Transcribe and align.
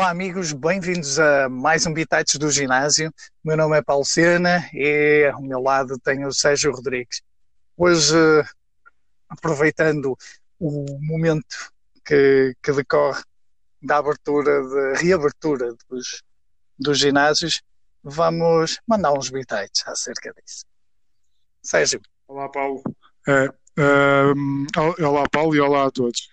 Olá 0.00 0.08
amigos, 0.08 0.54
bem-vindos 0.54 1.18
a 1.18 1.46
mais 1.50 1.84
um 1.84 1.92
Bitites 1.92 2.36
do 2.36 2.50
Ginásio. 2.50 3.12
O 3.44 3.48
meu 3.48 3.54
nome 3.54 3.76
é 3.76 3.82
Paulo 3.82 4.02
Sena 4.02 4.66
e 4.72 5.30
ao 5.30 5.42
meu 5.42 5.60
lado 5.60 5.98
tenho 5.98 6.26
o 6.26 6.32
Sérgio 6.32 6.72
Rodrigues. 6.72 7.20
Hoje, 7.76 8.16
aproveitando 9.28 10.16
o 10.58 10.86
momento 11.02 11.70
que, 12.02 12.56
que 12.62 12.72
decorre 12.72 13.22
da 13.82 13.98
abertura, 13.98 14.62
de 14.62 15.02
reabertura 15.02 15.74
dos, 15.90 16.22
dos 16.78 16.98
ginásios, 16.98 17.60
vamos 18.02 18.80
mandar 18.88 19.12
uns 19.12 19.28
bitites 19.28 19.86
acerca 19.86 20.32
disso. 20.32 20.64
Sérgio. 21.62 22.00
Olá 22.26 22.48
Paulo. 22.48 22.82
É, 23.28 23.50
é, 23.76 25.04
olá 25.04 25.28
Paulo 25.30 25.54
e 25.54 25.60
olá 25.60 25.84
a 25.84 25.90
todos. 25.90 26.30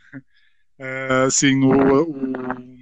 É, 0.79 1.29
sim, 1.29 1.61
o, 1.65 2.03
o 2.03 2.76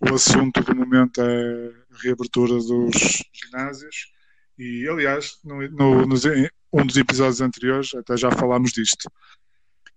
o 0.00 0.14
assunto 0.14 0.62
do 0.62 0.74
momento 0.74 1.20
é 1.20 1.68
a 1.92 2.02
reabertura 2.02 2.54
dos 2.54 3.22
ginásios 3.32 4.12
e, 4.58 4.88
aliás, 4.88 5.38
no, 5.44 5.68
no, 5.70 6.06
nos, 6.06 6.24
um 6.72 6.84
dos 6.84 6.96
episódios 6.96 7.40
anteriores 7.40 7.94
até 7.94 8.16
já 8.16 8.30
falámos 8.30 8.72
disto. 8.72 9.08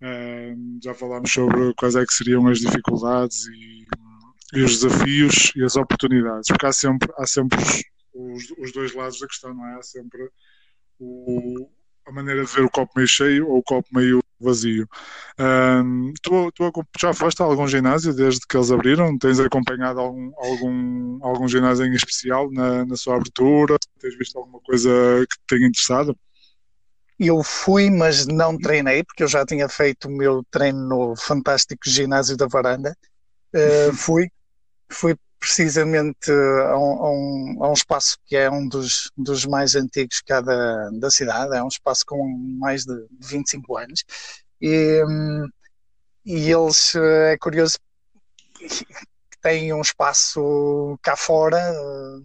Uh, 0.02 0.80
já 0.82 0.94
falámos 0.94 1.30
sobre 1.30 1.74
quais 1.76 1.96
é 1.96 2.06
que 2.06 2.14
seriam 2.14 2.48
as 2.48 2.60
dificuldades 2.60 3.48
e, 3.48 3.86
e, 4.54 4.62
os 4.62 4.80
desafios 4.80 5.52
e 5.58 5.64
as 5.64 5.76
oportunidades, 5.76 6.48
porque 6.48 6.66
há 6.66 6.72
sempre, 6.72 7.12
há 7.18 7.28
sempre 7.28 7.60
os, 8.14 8.50
os, 8.58 8.72
dois 8.72 8.94
lados 8.94 9.20
da 9.20 9.28
questão, 9.28 9.54
não 9.54 9.68
é? 9.68 9.76
Há 9.76 9.82
sempre 9.82 10.30
o, 11.00 11.70
a 12.10 12.12
maneira 12.12 12.44
de 12.44 12.52
ver 12.52 12.66
o 12.66 12.70
copo 12.70 12.92
meio 12.96 13.08
cheio 13.08 13.48
ou 13.48 13.60
o 13.60 13.64
copo 13.64 13.88
meio 13.94 14.20
vazio. 14.40 14.88
Um, 15.40 16.14
tu, 16.22 16.52
tu, 16.52 16.72
já 17.00 17.14
foste 17.14 17.42
a 17.42 17.46
algum 17.46 17.68
ginásio 17.68 18.14
desde 18.14 18.42
que 18.48 18.58
eles 18.58 18.72
abriram? 18.72 19.18
Tens 19.18 19.40
acompanhado 19.40 20.00
algum, 20.00 20.32
algum, 20.38 21.20
algum 21.22 21.48
ginásio 21.48 21.86
em 21.86 21.94
especial 21.94 22.50
na, 22.52 22.86
na 22.86 22.96
sua 22.96 23.16
abertura? 23.16 23.78
Tens 24.00 24.18
visto 24.18 24.38
alguma 24.38 24.60
coisa 24.62 24.90
que 25.30 25.38
te 25.38 25.44
tenha 25.48 25.68
interessado? 25.68 26.18
Eu 27.20 27.44
fui, 27.44 27.90
mas 27.90 28.26
não 28.26 28.58
treinei, 28.58 29.04
porque 29.04 29.24
eu 29.24 29.28
já 29.28 29.46
tinha 29.46 29.68
feito 29.68 30.08
o 30.08 30.12
meu 30.12 30.42
treino 30.50 30.88
no 30.88 31.16
fantástico 31.18 31.82
ginásio 31.86 32.38
da 32.38 32.48
Varanda. 32.48 32.96
Uh, 33.54 33.94
fui, 33.94 34.30
fui 34.90 35.16
precisamente 35.40 36.32
a 36.32 36.78
um, 36.78 37.64
a, 37.64 37.70
um, 37.70 37.74
espaço 37.74 38.18
que 38.26 38.36
é 38.36 38.52
um 38.52 38.68
dos, 38.68 39.12
dos 39.18 39.46
mais 39.46 39.76
antigos 39.76 40.22
cá 40.22 40.42
da, 40.42 40.90
da 40.92 41.10
cidade, 41.10 41.56
é 41.56 41.64
um 41.64 41.68
espaço 41.68 42.06
com 42.06 42.28
mais 42.60 42.86
de 42.86 42.94
25 43.22 43.78
anos. 43.78 44.04
E, 44.62 45.02
e 46.26 46.52
eles, 46.52 46.94
é 46.96 47.38
curioso, 47.38 47.78
têm 49.42 49.74
um 49.74 49.82
espaço 49.82 51.00
cá 51.02 51.16
fora, 51.16 51.60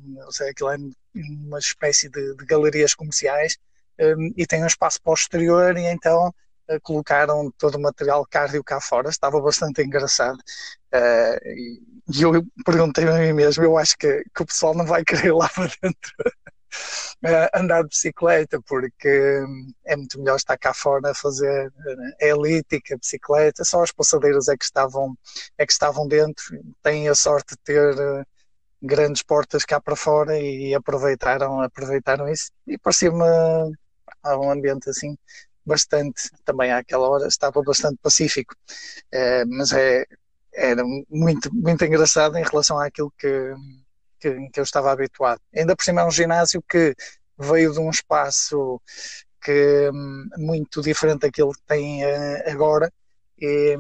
não 0.03 0.33
sei, 0.33 0.51
aquilo 0.51 0.71
é 0.71 0.77
uma 1.15 1.59
espécie 1.59 2.09
de, 2.09 2.35
de 2.37 2.45
galerias 2.45 2.95
comerciais, 2.95 3.57
e 4.37 4.47
tem 4.47 4.63
um 4.63 4.67
espaço 4.67 5.01
posterior, 5.03 5.77
e 5.77 5.87
então 5.87 6.27
eh, 6.29 6.33
colocaram 6.83 7.53
todo 7.59 7.77
o 7.77 7.81
material 7.81 8.27
cardio 8.29 8.65
cá 8.65 8.81
fora, 8.81 9.09
estava 9.09 9.41
bastante 9.41 9.83
engraçado. 9.83 10.39
Uh, 10.93 11.49
e, 11.49 12.23
eu 12.23 12.45
perguntei 12.65 13.09
a 13.09 13.19
mim 13.19 13.33
mesmo, 13.33 13.65
eu 13.65 13.77
acho 13.79 13.97
que, 13.97 14.25
que 14.35 14.43
o 14.43 14.47
pessoal 14.47 14.75
não 14.75 14.87
vai 14.87 15.05
querer 15.05 15.33
lá 15.33 15.49
para 15.55 15.71
dentro 15.83 16.13
uh, 17.25 17.59
andar 17.59 17.83
de 17.83 17.89
bicicleta, 17.89 18.61
porque 18.67 19.43
é 19.85 19.97
muito 19.97 20.19
melhor 20.19 20.37
estar 20.37 20.57
cá 20.59 20.73
fora 20.75 21.11
a 21.11 21.15
fazer 21.15 21.73
a 22.21 22.25
elíptica, 22.25 22.97
bicicleta, 22.97 23.65
só 23.65 23.83
as 23.83 23.93
passadeiras 23.93 24.49
é 24.49 24.57
que 24.57 24.65
estavam, 24.65 25.17
é 25.59 25.67
que 25.67 25.73
estavam 25.73 26.07
dentro, 26.07 26.45
têm 26.83 27.09
a 27.09 27.15
sorte 27.15 27.55
de 27.55 27.61
ter 27.65 27.95
uh, 27.95 28.27
grandes 28.83 29.23
portas 29.23 29.65
cá 29.65 29.81
para 29.81 29.97
fora 29.97 30.39
e 30.39 30.75
aproveitaram, 30.75 31.61
aproveitaram 31.61 32.29
isso 32.29 32.51
e 32.67 32.79
parecia-me 32.79 33.25
um 34.27 34.51
ambiente 34.51 34.89
assim 34.91 35.17
bastante, 35.65 36.31
também 36.45 36.73
àquela 36.73 37.09
hora 37.09 37.27
estava 37.27 37.63
bastante 37.63 37.99
pacífico, 38.03 38.55
uh, 39.15 39.47
mas 39.49 39.73
é, 39.73 40.05
era 40.53 40.83
muito, 41.11 41.53
muito 41.55 41.85
engraçado 41.85 42.37
em 42.37 42.45
relação 42.45 42.79
àquilo 42.79 43.13
que, 43.19 43.55
que, 44.21 44.49
que, 44.51 44.61
eu 44.61 44.65
estava 44.65 44.93
habituado. 44.93 45.41
Ainda 45.55 45.75
por 45.75 45.85
cima 45.85 46.03
é 46.03 46.05
um 46.05 46.11
ginásio 46.11 46.63
que 46.69 46.95
veio 47.39 47.73
de 47.73 47.81
um 47.81 47.91
espaço 47.91 48.81
que 49.43 49.91
muito 50.37 50.81
diferente 50.81 51.21
daquilo 51.21 51.53
que 51.53 51.63
tem 51.67 52.05
uh, 52.05 52.51
agora 52.51 52.91
e, 53.39 53.77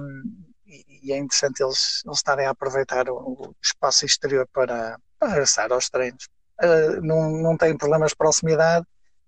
e, 0.66 1.12
é 1.12 1.18
interessante 1.18 1.62
eles, 1.62 2.02
eles 2.04 2.18
estarem 2.18 2.46
a 2.46 2.50
aproveitar 2.50 3.08
o, 3.08 3.14
o 3.14 3.54
espaço 3.62 4.04
exterior 4.04 4.46
para, 4.52 4.98
para 5.18 5.28
regressar 5.28 5.72
aos 5.72 5.88
treinos. 5.88 6.28
Uh, 6.62 7.00
não, 7.02 7.30
não 7.30 7.56
tem 7.56 7.76
problemas 7.76 8.10
de 8.10 8.16
proximidade, 8.16 8.86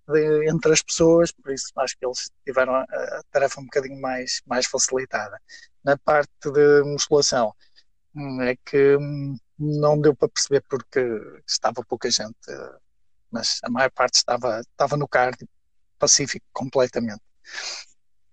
de, 0.09 0.49
entre 0.49 0.73
as 0.73 0.83
pessoas, 0.83 1.33
por 1.33 1.53
isso 1.53 1.73
acho 1.77 1.97
que 1.99 2.07
eles 2.07 2.31
tiveram 2.45 2.75
a, 2.75 2.83
a, 2.83 3.23
tarefa 3.31 3.61
um 3.61 3.65
bocadinho 3.65 4.01
mais, 4.01 4.41
mais 4.47 4.67
facilitada. 4.67 5.41
Na 5.85 5.97
parte 5.99 6.51
de 6.53 6.83
musculação, 6.85 7.55
hum, 8.15 8.43
é 8.43 8.57
que 8.57 8.97
hum, 8.97 9.37
não 9.59 10.01
deu 10.01 10.15
para 10.15 10.29
perceber 10.29 10.63
porque 10.69 11.01
estava 11.47 11.85
pouca 11.85 12.11
gente, 12.11 12.37
mas 13.31 13.59
a 13.63 13.71
maior 13.71 13.91
parte 13.91 14.15
estava, 14.15 14.61
estava 14.61 14.97
no 14.97 15.09
cardio 15.09 15.49
pacífico 15.99 16.47
completamente. 16.53 17.23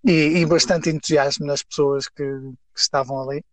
E, 0.05 0.39
e 0.39 0.45
bastante 0.45 0.89
entusiasmo 0.89 1.45
nas 1.45 1.63
pessoas 1.63 2.07
que, 2.07 2.23
que 2.23 2.79
estavam 2.79 3.21
ali. 3.21 3.43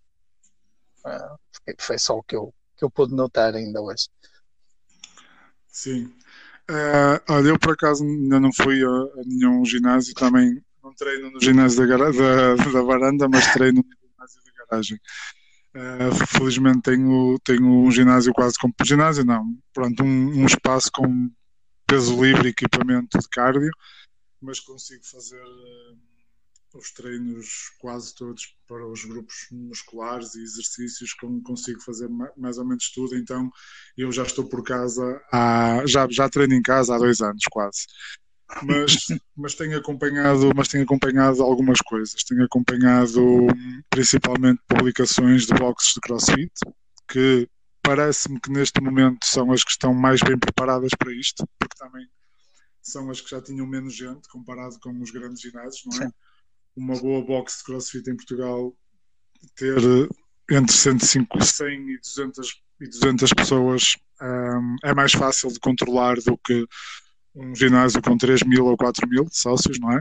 Uh, 1.05 1.39
foi 1.79 1.99
só 1.99 2.19
o 2.19 2.23
que 2.23 2.37
eu, 2.37 2.53
que 2.77 2.85
eu 2.85 2.91
pude 2.91 3.15
notar 3.15 3.55
ainda 3.55 3.81
hoje. 3.81 4.09
Sim, 5.69 6.13
Uh, 6.71 7.19
olha, 7.29 7.49
eu 7.49 7.59
por 7.59 7.73
acaso 7.73 8.05
ainda 8.05 8.39
não 8.39 8.53
fui 8.53 8.81
a, 8.85 8.89
a, 8.89 9.23
nenhum 9.27 9.65
ginásio, 9.65 10.15
também 10.15 10.63
não 10.81 10.95
treino 10.95 11.29
no 11.33 11.41
ginásio 11.41 11.85
da, 11.85 11.97
da, 11.97 12.55
da 12.55 12.83
varanda, 12.83 13.29
mas 13.29 13.53
treino 13.53 13.83
no 13.83 14.09
ginásio 14.09 14.41
da 14.45 14.65
garagem. 14.65 15.01
Uh, 15.75 16.27
felizmente 16.29 16.83
tenho, 16.83 17.37
tenho 17.43 17.67
um 17.67 17.91
ginásio 17.91 18.33
quase 18.33 18.55
como 18.57 18.73
ginásio, 18.85 19.25
não, 19.25 19.45
pronto, 19.75 20.05
um, 20.05 20.43
um 20.43 20.47
espaço 20.47 20.93
com 20.93 21.29
peso 21.89 22.25
livre 22.25 22.47
e 22.47 22.51
equipamento 22.53 23.19
de 23.19 23.29
cardio, 23.29 23.73
mas 24.41 24.61
consigo 24.61 25.05
fazer 25.05 25.43
uh, 25.43 25.99
os 26.79 26.93
treinos 26.93 27.73
quase 27.79 28.15
todos 28.15 28.55
para 28.67 28.87
os 28.87 29.05
grupos 29.05 29.49
musculares 29.51 30.35
e 30.35 30.43
exercícios 30.43 31.13
como 31.15 31.43
consigo 31.43 31.81
fazer 31.81 32.09
mais 32.37 32.59
ou 32.59 32.65
menos 32.65 32.91
tudo, 32.91 33.17
então 33.17 33.51
eu 33.97 34.11
já 34.13 34.23
estou 34.23 34.45
por 34.45 34.63
casa, 34.63 35.21
há, 35.33 35.83
já, 35.87 36.07
já 36.09 36.29
treino 36.29 36.55
em 36.55 36.63
casa 36.63 36.95
há 36.95 36.99
dois 36.99 37.21
anos 37.21 37.43
quase. 37.51 37.87
Mas, 38.63 38.97
mas 39.37 39.55
tenho 39.55 39.79
acompanhado 39.79 40.51
mas 40.57 40.67
tenho 40.67 40.83
acompanhado 40.83 41.41
algumas 41.41 41.79
coisas 41.79 42.25
tenho 42.25 42.45
acompanhado 42.45 43.47
principalmente 43.89 44.61
publicações 44.67 45.47
de 45.47 45.55
boxes 45.55 45.95
de 45.95 46.01
crossfit 46.01 46.53
que 47.07 47.49
parece-me 47.81 48.41
que 48.41 48.51
neste 48.51 48.81
momento 48.81 49.25
são 49.25 49.53
as 49.53 49.63
que 49.63 49.71
estão 49.71 49.95
mais 49.95 50.21
bem 50.21 50.37
preparadas 50.37 50.91
para 50.99 51.15
isto 51.15 51.49
porque 51.61 51.77
também 51.79 52.09
são 52.83 53.09
as 53.09 53.21
que 53.21 53.31
já 53.31 53.41
tinham 53.41 53.69
menos 53.69 53.95
gente 53.95 54.29
comparado 54.29 54.81
com 54.81 55.01
os 55.01 55.13
grandes 55.13 55.41
ginásios, 55.41 55.85
não 55.87 56.03
é? 56.03 56.09
Sim 56.09 56.13
uma 56.81 56.99
boa 56.99 57.23
box 57.23 57.59
de 57.59 57.65
crossfit 57.65 58.11
em 58.11 58.17
Portugal 58.17 58.75
ter 59.55 59.79
entre 60.51 60.75
105, 60.75 61.45
100 61.45 61.91
e 61.91 61.99
200, 61.99 62.63
e 62.81 62.89
200 62.89 63.33
pessoas 63.35 63.97
um, 64.21 64.77
é 64.83 64.95
mais 64.95 65.13
fácil 65.13 65.51
de 65.51 65.61
controlar 65.61 66.17
do 66.17 66.37
que 66.39 66.67
um 67.35 67.55
ginásio 67.55 68.03
com 68.03 68.17
3 68.17 68.43
mil 68.43 68.67
ou 68.67 68.77
4 68.77 69.09
mil 69.09 69.27
sócios, 69.31 69.79
não 69.79 69.93
é? 69.93 70.01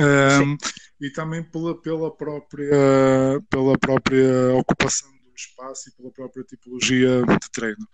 Um, 0.00 0.56
e 1.00 1.10
também 1.10 1.42
pela, 1.42 1.80
pela, 1.80 2.14
própria, 2.14 2.70
pela 3.48 3.78
própria 3.78 4.54
ocupação 4.54 5.10
do 5.10 5.34
espaço 5.36 5.88
e 5.88 5.92
pela 5.92 6.10
própria 6.10 6.44
tipologia 6.44 7.22
de 7.24 7.50
treino. 7.52 7.88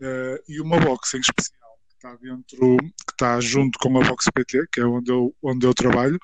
Uh, 0.00 0.38
e 0.48 0.60
uma 0.60 0.78
box 0.78 1.14
em 1.14 1.20
especial 1.20 1.78
que 1.88 1.94
está 1.94 2.14
dentro, 2.16 2.76
que 2.78 3.12
está 3.12 3.40
junto 3.40 3.78
com 3.78 3.98
a 3.98 4.04
Box 4.04 4.26
PT, 4.32 4.66
que 4.72 4.80
é 4.80 4.86
onde 4.86 5.10
eu, 5.10 5.34
onde 5.42 5.66
eu 5.66 5.74
trabalho, 5.74 6.18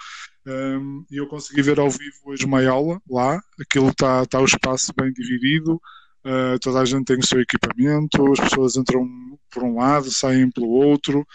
um, 0.46 1.04
e 1.10 1.16
eu 1.16 1.26
consegui 1.26 1.62
ver 1.62 1.80
ao 1.80 1.90
vivo 1.90 2.16
hoje 2.26 2.44
uma 2.44 2.66
aula 2.66 3.00
lá, 3.08 3.40
aquilo 3.58 3.88
está 3.88 4.26
tá 4.26 4.40
o 4.40 4.44
espaço 4.44 4.92
bem 4.94 5.12
dividido, 5.12 5.80
uh, 6.24 6.58
toda 6.60 6.80
a 6.80 6.84
gente 6.84 7.06
tem 7.06 7.18
o 7.18 7.26
seu 7.26 7.40
equipamento, 7.40 8.32
as 8.32 8.40
pessoas 8.40 8.76
entram 8.76 9.08
por 9.50 9.62
um 9.62 9.76
lado, 9.76 10.10
saem 10.10 10.50
pelo 10.50 10.68
outro. 10.68 11.26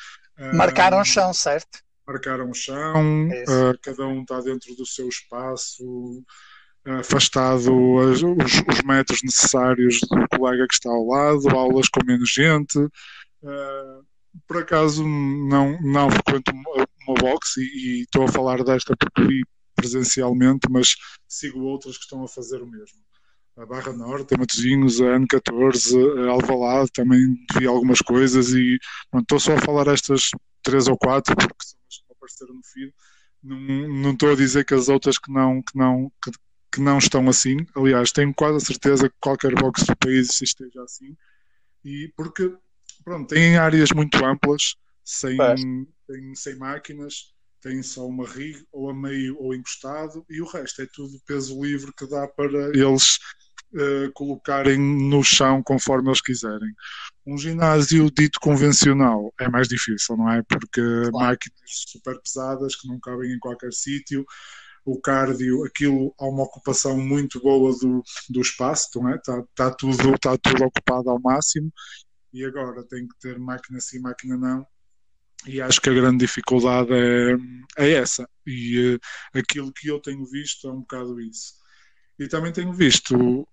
Marcaram 0.54 1.02
o 1.02 1.06
chão, 1.06 1.34
certo? 1.34 1.80
Marcaram 2.08 2.50
o 2.50 2.54
chão, 2.54 3.28
uh, 3.30 3.78
cada 3.82 4.08
um 4.08 4.22
está 4.22 4.42
dentro 4.42 4.76
do 4.76 4.86
seu 4.86 5.10
espaço, 5.10 6.24
afastado 6.86 7.74
os, 7.96 8.22
os, 8.24 8.82
metros 8.86 9.22
necessários 9.24 10.00
do 10.02 10.38
colega 10.38 10.66
que 10.68 10.74
está 10.74 10.90
ao 10.90 11.06
lado, 11.06 11.50
aulas 11.50 11.90
com 11.90 12.06
menos 12.06 12.30
gente. 12.30 12.78
Uh, 12.78 14.06
por 14.48 14.58
acaso 14.58 15.04
não, 15.04 15.80
não 15.82 16.10
frequento 16.12 16.52
uma 17.10 17.16
box 17.16 17.58
e, 17.58 17.62
e 17.62 18.02
estou 18.02 18.24
a 18.24 18.28
falar 18.28 18.64
desta 18.64 18.96
porque 18.96 19.42
presencialmente, 19.76 20.68
mas 20.70 20.96
sigo 21.28 21.62
outras 21.62 21.98
que 21.98 22.04
estão 22.04 22.24
a 22.24 22.28
fazer 22.28 22.62
o 22.62 22.68
mesmo. 22.68 23.00
a 23.58 23.66
Barra 23.66 23.94
Norte, 23.94 24.36
a 24.36 24.38
Matosinhos, 24.38 25.02
a 25.02 25.18
N14, 25.18 26.28
a 26.28 26.32
Alvalade, 26.32 26.92
também 26.94 27.36
vi 27.58 27.66
algumas 27.66 28.00
coisas 28.00 28.50
e 28.54 28.78
estou 29.16 29.40
só 29.40 29.56
a 29.56 29.62
falar 29.62 29.88
estas 29.88 30.30
três 30.62 30.88
ou 30.88 30.98
quatro 30.98 31.36
porque 31.36 31.66
são 31.66 31.80
as 31.88 31.98
que 31.98 32.14
apareceram 32.14 32.56
no 32.56 32.62
feed. 32.64 32.94
Não, 33.42 34.12
estou 34.12 34.32
a 34.32 34.36
dizer 34.36 34.66
que 34.66 34.74
as 34.74 34.90
outras 34.90 35.18
que 35.18 35.32
não, 35.32 35.62
que 35.62 35.78
não, 35.78 36.12
que, 36.24 36.32
que 36.74 36.82
não 36.82 36.98
estão 36.98 37.28
assim. 37.30 37.58
Aliás, 37.76 38.12
tenho 38.12 38.34
quase 38.34 38.58
a 38.58 38.60
certeza 38.60 39.10
que 39.10 39.16
qualquer 39.22 39.56
box 39.56 39.86
do 39.86 39.96
país 39.96 40.42
esteja 40.42 40.84
assim. 40.84 41.16
E 41.84 42.12
porque, 42.18 42.54
pronto, 43.04 43.30
tem 43.30 43.58
áreas 43.58 43.92
muito 43.92 44.24
amplas, 44.24 44.76
sem, 45.06 45.38
tem, 46.10 46.34
sem 46.36 46.56
máquinas, 46.56 47.34
tem 47.62 47.84
só 47.84 48.08
uma 48.08 48.28
rig 48.28 48.58
ou 48.72 48.90
a 48.90 48.94
meio 48.94 49.38
ou 49.40 49.54
encostado 49.54 50.26
e 50.30 50.42
o 50.42 50.48
resto 50.48 50.82
é 50.82 50.88
tudo 50.92 51.22
peso 51.26 51.62
livre 51.62 51.94
que 51.96 52.08
dá 52.08 52.28
para 52.28 52.70
eles 52.70 53.20
uh, 53.74 54.12
colocarem 54.14 54.80
no 54.80 55.24
chão 55.24 55.62
conforme 55.62 56.10
eles 56.10 56.22
quiserem. 56.22 56.74
Um 57.28 57.38
ginásio 57.38 58.10
dito 58.10 58.40
convencional 58.40 59.32
é 59.40 59.48
mais 59.48 59.68
difícil, 59.68 60.18
não 60.18 60.32
é? 60.32 60.42
Porque 60.42 60.82
claro. 60.82 61.12
máquinas 61.12 61.70
super 61.88 62.20
pesadas 62.22 62.76
que 62.76 62.88
não 62.88 63.00
cabem 63.00 63.32
em 63.32 63.40
qualquer 63.40 63.72
sítio, 63.72 64.26
o 64.86 65.00
cardio, 65.00 65.64
aquilo 65.66 66.16
há 66.18 66.26
uma 66.26 66.44
ocupação 66.44 66.98
muito 66.98 67.40
boa 67.42 67.78
do, 67.78 68.02
do 68.30 68.42
espaço, 68.42 68.90
não 68.96 69.10
é? 69.10 69.16
Está, 69.18 69.40
está, 69.40 69.72
tudo, 69.72 70.16
está 70.16 70.38
tudo 70.38 70.64
ocupado 70.64 71.10
ao 71.10 71.20
máximo 71.22 71.72
e 72.34 72.46
agora 72.46 72.84
tem 72.88 73.08
que 73.08 73.20
ter 73.20 73.38
máquina 73.38 73.80
sim, 73.80 74.00
máquina 74.00 74.38
não. 74.38 74.66
E 75.48 75.62
acho 75.62 75.80
que 75.80 75.90
a 75.90 75.94
grande 75.94 76.18
dificuldade 76.18 76.90
é, 76.94 77.36
é 77.78 77.92
essa. 77.92 78.28
E 78.46 78.96
uh, 78.96 79.40
aquilo 79.40 79.72
que 79.72 79.88
eu 79.90 80.00
tenho 80.00 80.26
visto 80.26 80.68
é 80.68 80.72
um 80.72 80.82
bocado 80.82 81.20
isso. 81.20 81.54
E 82.18 82.28
também 82.28 82.52
tenho 82.52 82.74
visto 82.74 83.48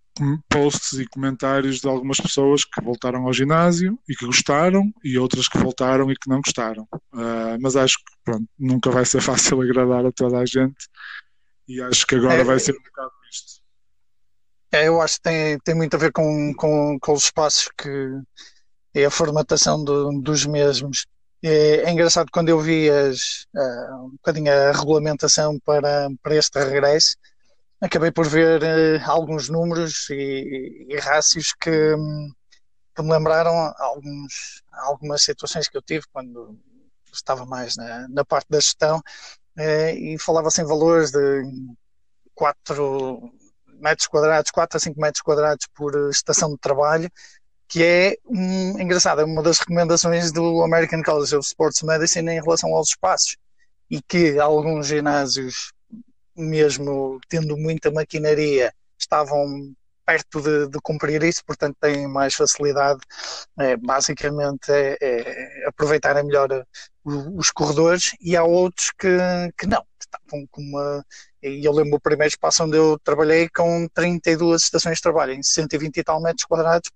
posts 0.48 0.98
e 0.98 1.06
comentários 1.06 1.80
de 1.80 1.88
algumas 1.88 2.18
pessoas 2.18 2.64
que 2.64 2.82
voltaram 2.82 3.26
ao 3.26 3.32
ginásio 3.32 3.98
e 4.08 4.16
que 4.16 4.24
gostaram 4.24 4.90
e 5.04 5.18
outras 5.18 5.46
que 5.46 5.58
voltaram 5.58 6.10
e 6.10 6.16
que 6.16 6.28
não 6.28 6.40
gostaram. 6.40 6.88
Uh, 7.12 7.58
mas 7.60 7.76
acho 7.76 7.96
que 7.98 8.12
pronto, 8.24 8.48
nunca 8.58 8.90
vai 8.90 9.04
ser 9.04 9.20
fácil 9.22 9.60
agradar 9.60 10.06
a 10.06 10.12
toda 10.12 10.38
a 10.38 10.46
gente 10.46 10.88
e 11.68 11.80
acho 11.82 12.06
que 12.06 12.14
agora 12.14 12.40
é, 12.40 12.44
vai 12.44 12.58
ser 12.58 12.72
um 12.72 12.82
bocado 12.82 13.10
isto. 13.30 13.60
É, 14.72 14.88
eu 14.88 15.00
acho 15.00 15.16
que 15.16 15.22
tem, 15.22 15.58
tem 15.60 15.74
muito 15.74 15.94
a 15.94 15.98
ver 15.98 16.12
com, 16.12 16.54
com, 16.54 16.98
com 17.00 17.12
os 17.12 17.24
espaços 17.24 17.68
que 17.76 18.20
é 18.94 19.04
a 19.04 19.10
formatação 19.10 19.82
do, 19.84 20.20
dos 20.20 20.46
mesmos. 20.46 21.06
É, 21.48 21.84
é, 21.84 21.90
engraçado 21.92 22.28
quando 22.32 22.48
eu 22.48 22.58
vi 22.58 22.90
as, 22.90 23.46
uh, 23.54 24.06
um 24.06 24.10
bocadinho 24.10 24.52
a 24.52 24.72
regulamentação 24.72 25.60
para, 25.60 26.08
para 26.20 26.34
este 26.34 26.58
regresso, 26.58 27.14
acabei 27.80 28.10
por 28.10 28.26
ver 28.26 28.60
uh, 28.60 29.08
alguns 29.08 29.48
números 29.48 30.10
e, 30.10 30.88
e 30.88 30.96
rácios 30.98 31.52
que, 31.54 31.70
que, 32.96 33.02
me 33.02 33.12
lembraram 33.12 33.72
alguns, 33.78 34.60
algumas 34.72 35.22
situações 35.22 35.68
que 35.68 35.76
eu 35.76 35.82
tive 35.82 36.04
quando 36.12 36.58
estava 37.12 37.46
mais 37.46 37.76
na, 37.76 38.08
na 38.08 38.24
parte 38.24 38.48
da 38.50 38.58
gestão 38.58 38.98
uh, 38.98 39.90
e 39.96 40.18
falava-se 40.18 40.62
em 40.62 40.66
valores 40.66 41.12
de 41.12 41.44
4 42.34 43.32
metros 43.78 44.08
quadrados, 44.08 44.50
4 44.50 44.78
a 44.78 44.80
5 44.80 45.00
metros 45.00 45.22
quadrados 45.22 45.68
por 45.72 46.10
estação 46.10 46.50
de 46.50 46.58
trabalho, 46.58 47.08
que 47.68 47.82
é 47.82 48.16
um, 48.26 48.80
engraçado, 48.80 49.20
é 49.20 49.24
uma 49.24 49.42
das 49.42 49.58
recomendações 49.58 50.32
do 50.32 50.62
American 50.62 51.02
College 51.02 51.36
of 51.36 51.46
Sports 51.46 51.82
Medicine 51.82 52.30
em 52.32 52.40
relação 52.40 52.74
aos 52.74 52.88
espaços 52.90 53.36
e 53.90 54.00
que 54.02 54.38
alguns 54.38 54.86
ginásios 54.86 55.72
mesmo 56.36 57.18
tendo 57.28 57.56
muita 57.56 57.90
maquinaria, 57.90 58.72
estavam 58.98 59.74
perto 60.04 60.40
de, 60.40 60.68
de, 60.68 60.78
cumprir 60.80 61.22
isso, 61.24 61.44
portanto 61.44 61.76
têm 61.80 62.06
mais 62.06 62.34
facilidade. 62.34 63.00
É, 63.58 63.76
basicamente 63.76 64.70
é, 64.70 64.96
é 65.00 65.66
aproveitarem 65.66 66.24
melhor 66.24 66.64
os 67.04 67.50
corredores 67.50 68.12
e 68.20 68.36
há 68.36 68.44
outros 68.44 68.92
que, 68.96 69.08
que 69.58 69.66
não, 69.66 69.82
estavam 69.98 70.46
com 70.50 70.60
uma. 70.62 71.04
Eu 71.42 71.72
lembro 71.72 71.96
o 71.96 72.00
primeiro 72.00 72.30
espaço 72.30 72.64
onde 72.64 72.76
eu 72.76 72.98
trabalhei 73.02 73.48
com 73.48 73.88
32 73.94 74.62
estações 74.62 74.96
de 74.96 75.02
trabalho, 75.02 75.32
em 75.32 75.42
120 75.42 75.96
e 75.96 76.04
tal 76.04 76.20
metros 76.20 76.44
quadrados. 76.44 76.90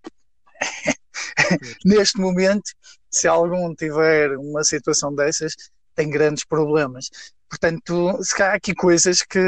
Neste 1.85 2.19
momento, 2.19 2.71
se 3.11 3.27
algum 3.27 3.75
tiver 3.75 4.37
uma 4.37 4.62
situação 4.65 5.15
dessas, 5.15 5.55
tem 5.95 6.11
grandes 6.11 6.45
problemas. 6.45 7.11
Portanto, 7.49 8.19
há 8.41 8.55
aqui 8.55 8.75
coisas 8.75 9.23
que, 9.23 9.41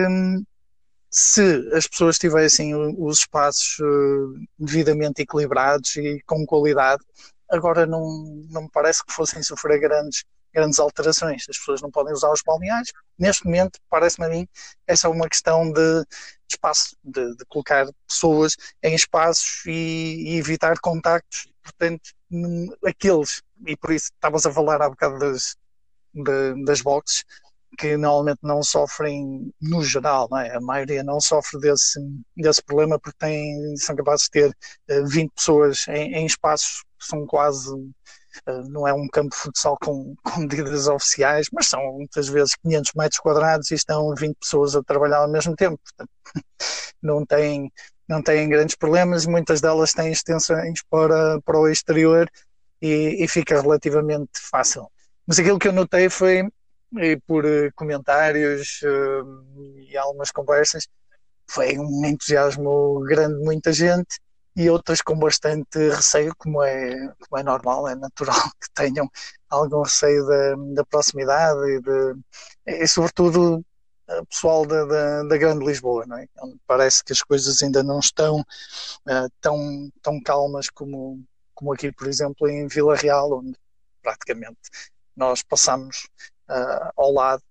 se 1.10 1.70
as 1.72 1.86
pessoas 1.86 2.18
tivessem 2.18 2.74
os 2.74 3.18
espaços 3.18 3.76
eh, 3.80 4.46
devidamente 4.58 5.22
equilibrados 5.22 5.94
e 5.96 6.20
com 6.26 6.44
qualidade, 6.44 7.02
agora 7.50 7.86
não, 7.86 8.44
não 8.50 8.62
me 8.62 8.70
parece 8.72 9.04
que 9.04 9.12
fossem 9.12 9.42
sofrer 9.42 9.78
grandes, 9.78 10.24
grandes 10.52 10.78
alterações. 10.78 11.44
As 11.48 11.58
pessoas 11.58 11.80
não 11.82 11.90
podem 11.90 12.12
usar 12.12 12.30
os 12.32 12.42
balneários. 12.42 12.92
Neste 13.18 13.44
momento, 13.44 13.78
parece-me 13.88 14.26
a 14.26 14.28
mim, 14.28 14.48
é 14.86 14.96
só 14.96 15.10
uma 15.10 15.28
questão 15.28 15.70
de, 15.72 16.04
espaço, 16.50 16.96
de, 17.02 17.36
de, 17.36 17.44
colocar 17.46 17.86
pessoas 18.06 18.56
em 18.82 18.94
espaços 18.94 19.64
e, 19.66 20.34
e, 20.34 20.38
evitar 20.38 20.78
contactos. 20.80 21.48
Portanto, 21.62 22.10
aqueles, 22.84 23.42
e 23.66 23.76
por 23.76 23.92
isso 23.92 24.10
estavas 24.14 24.46
a 24.46 24.52
falar 24.52 24.82
há 24.82 24.88
bocado 24.88 25.18
das, 25.18 25.56
de, 26.14 26.64
das 26.64 26.80
boxes, 26.80 27.24
que 27.78 27.96
normalmente 27.96 28.40
não 28.42 28.62
sofrem, 28.62 29.52
no 29.60 29.82
geral, 29.82 30.28
é? 30.38 30.54
a 30.56 30.60
maioria 30.60 31.02
não 31.02 31.20
sofre 31.20 31.58
desse, 31.60 31.98
desse 32.36 32.62
problema 32.62 32.98
porque 32.98 33.16
têm, 33.18 33.76
são 33.76 33.96
capazes 33.96 34.24
de 34.26 34.30
ter 34.30 34.48
uh, 34.50 34.54
eh, 34.88 35.02
20 35.06 35.32
pessoas 35.32 35.88
em, 35.88 36.14
em 36.14 36.26
espaços 36.26 36.82
que 36.98 37.06
são 37.06 37.26
quase, 37.26 37.70
não 38.68 38.86
é 38.86 38.92
um 38.92 39.08
campo 39.08 39.30
de 39.30 39.36
futsal 39.36 39.76
com, 39.82 40.14
com 40.22 40.40
medidas 40.40 40.86
oficiais, 40.88 41.46
mas 41.52 41.68
são 41.68 41.80
muitas 41.92 42.28
vezes 42.28 42.54
500 42.56 42.92
metros 42.94 43.20
quadrados 43.20 43.70
e 43.70 43.74
estão 43.74 44.14
20 44.14 44.36
pessoas 44.36 44.76
a 44.76 44.82
trabalhar 44.82 45.18
ao 45.18 45.30
mesmo 45.30 45.54
tempo, 45.54 45.78
portanto, 45.84 46.10
não 47.02 47.24
têm, 47.26 47.72
não 48.08 48.22
têm 48.22 48.48
grandes 48.48 48.76
problemas, 48.76 49.26
muitas 49.26 49.60
delas 49.60 49.92
têm 49.92 50.12
extensões 50.12 50.80
para, 50.90 51.40
para 51.42 51.58
o 51.58 51.68
exterior 51.68 52.30
e, 52.80 53.24
e 53.24 53.28
fica 53.28 53.60
relativamente 53.60 54.30
fácil. 54.50 54.88
Mas 55.26 55.38
aquilo 55.38 55.58
que 55.58 55.68
eu 55.68 55.72
notei 55.72 56.10
foi 56.10 56.44
e 56.98 57.16
por 57.26 57.44
eh, 57.44 57.70
comentários 57.74 58.80
uh, 58.82 59.80
e 59.88 59.96
algumas 59.96 60.30
conversas, 60.30 60.86
foi 61.48 61.78
um 61.78 62.04
entusiasmo 62.04 63.00
grande 63.00 63.38
de 63.38 63.44
muita 63.44 63.72
gente 63.72 64.18
e 64.54 64.68
outras 64.68 65.00
com 65.00 65.18
bastante 65.18 65.78
receio, 65.90 66.34
como 66.36 66.62
é, 66.62 66.94
como 67.20 67.40
é 67.40 67.42
normal, 67.42 67.88
é 67.88 67.94
natural 67.94 68.36
que 68.60 68.70
tenham 68.74 69.10
algum 69.48 69.82
receio 69.82 70.26
da, 70.26 70.54
da 70.74 70.84
proximidade 70.84 71.60
e, 71.70 71.80
de, 71.80 72.14
e 72.66 72.86
sobretudo 72.86 73.64
pessoal 74.28 74.66
da, 74.66 74.84
da, 74.84 75.22
da, 75.22 75.36
Grande 75.38 75.64
Lisboa, 75.64 76.04
não 76.06 76.18
é? 76.18 76.26
Parece 76.66 77.02
que 77.04 77.12
as 77.12 77.22
coisas 77.22 77.62
ainda 77.62 77.82
não 77.82 77.98
estão 77.98 78.40
uh, 78.40 79.30
tão, 79.40 79.90
tão 80.02 80.20
calmas 80.20 80.68
como, 80.68 81.22
como 81.54 81.72
aqui, 81.72 81.90
por 81.92 82.06
exemplo, 82.06 82.48
em 82.48 82.66
Vila 82.66 82.96
Real, 82.96 83.32
onde 83.38 83.56
praticamente 84.02 84.58
nós 85.16 85.42
passamos 85.42 86.08
uh, 86.50 86.90
ao 86.96 87.12
lado 87.12 87.42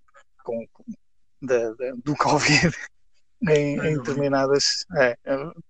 com, 0.43 0.67
de, 1.41 1.75
de, 1.75 1.93
do 2.03 2.15
Covid 2.17 2.75
em, 3.47 3.79
em 3.79 3.97
determinadas. 3.97 4.85
É, 4.97 5.17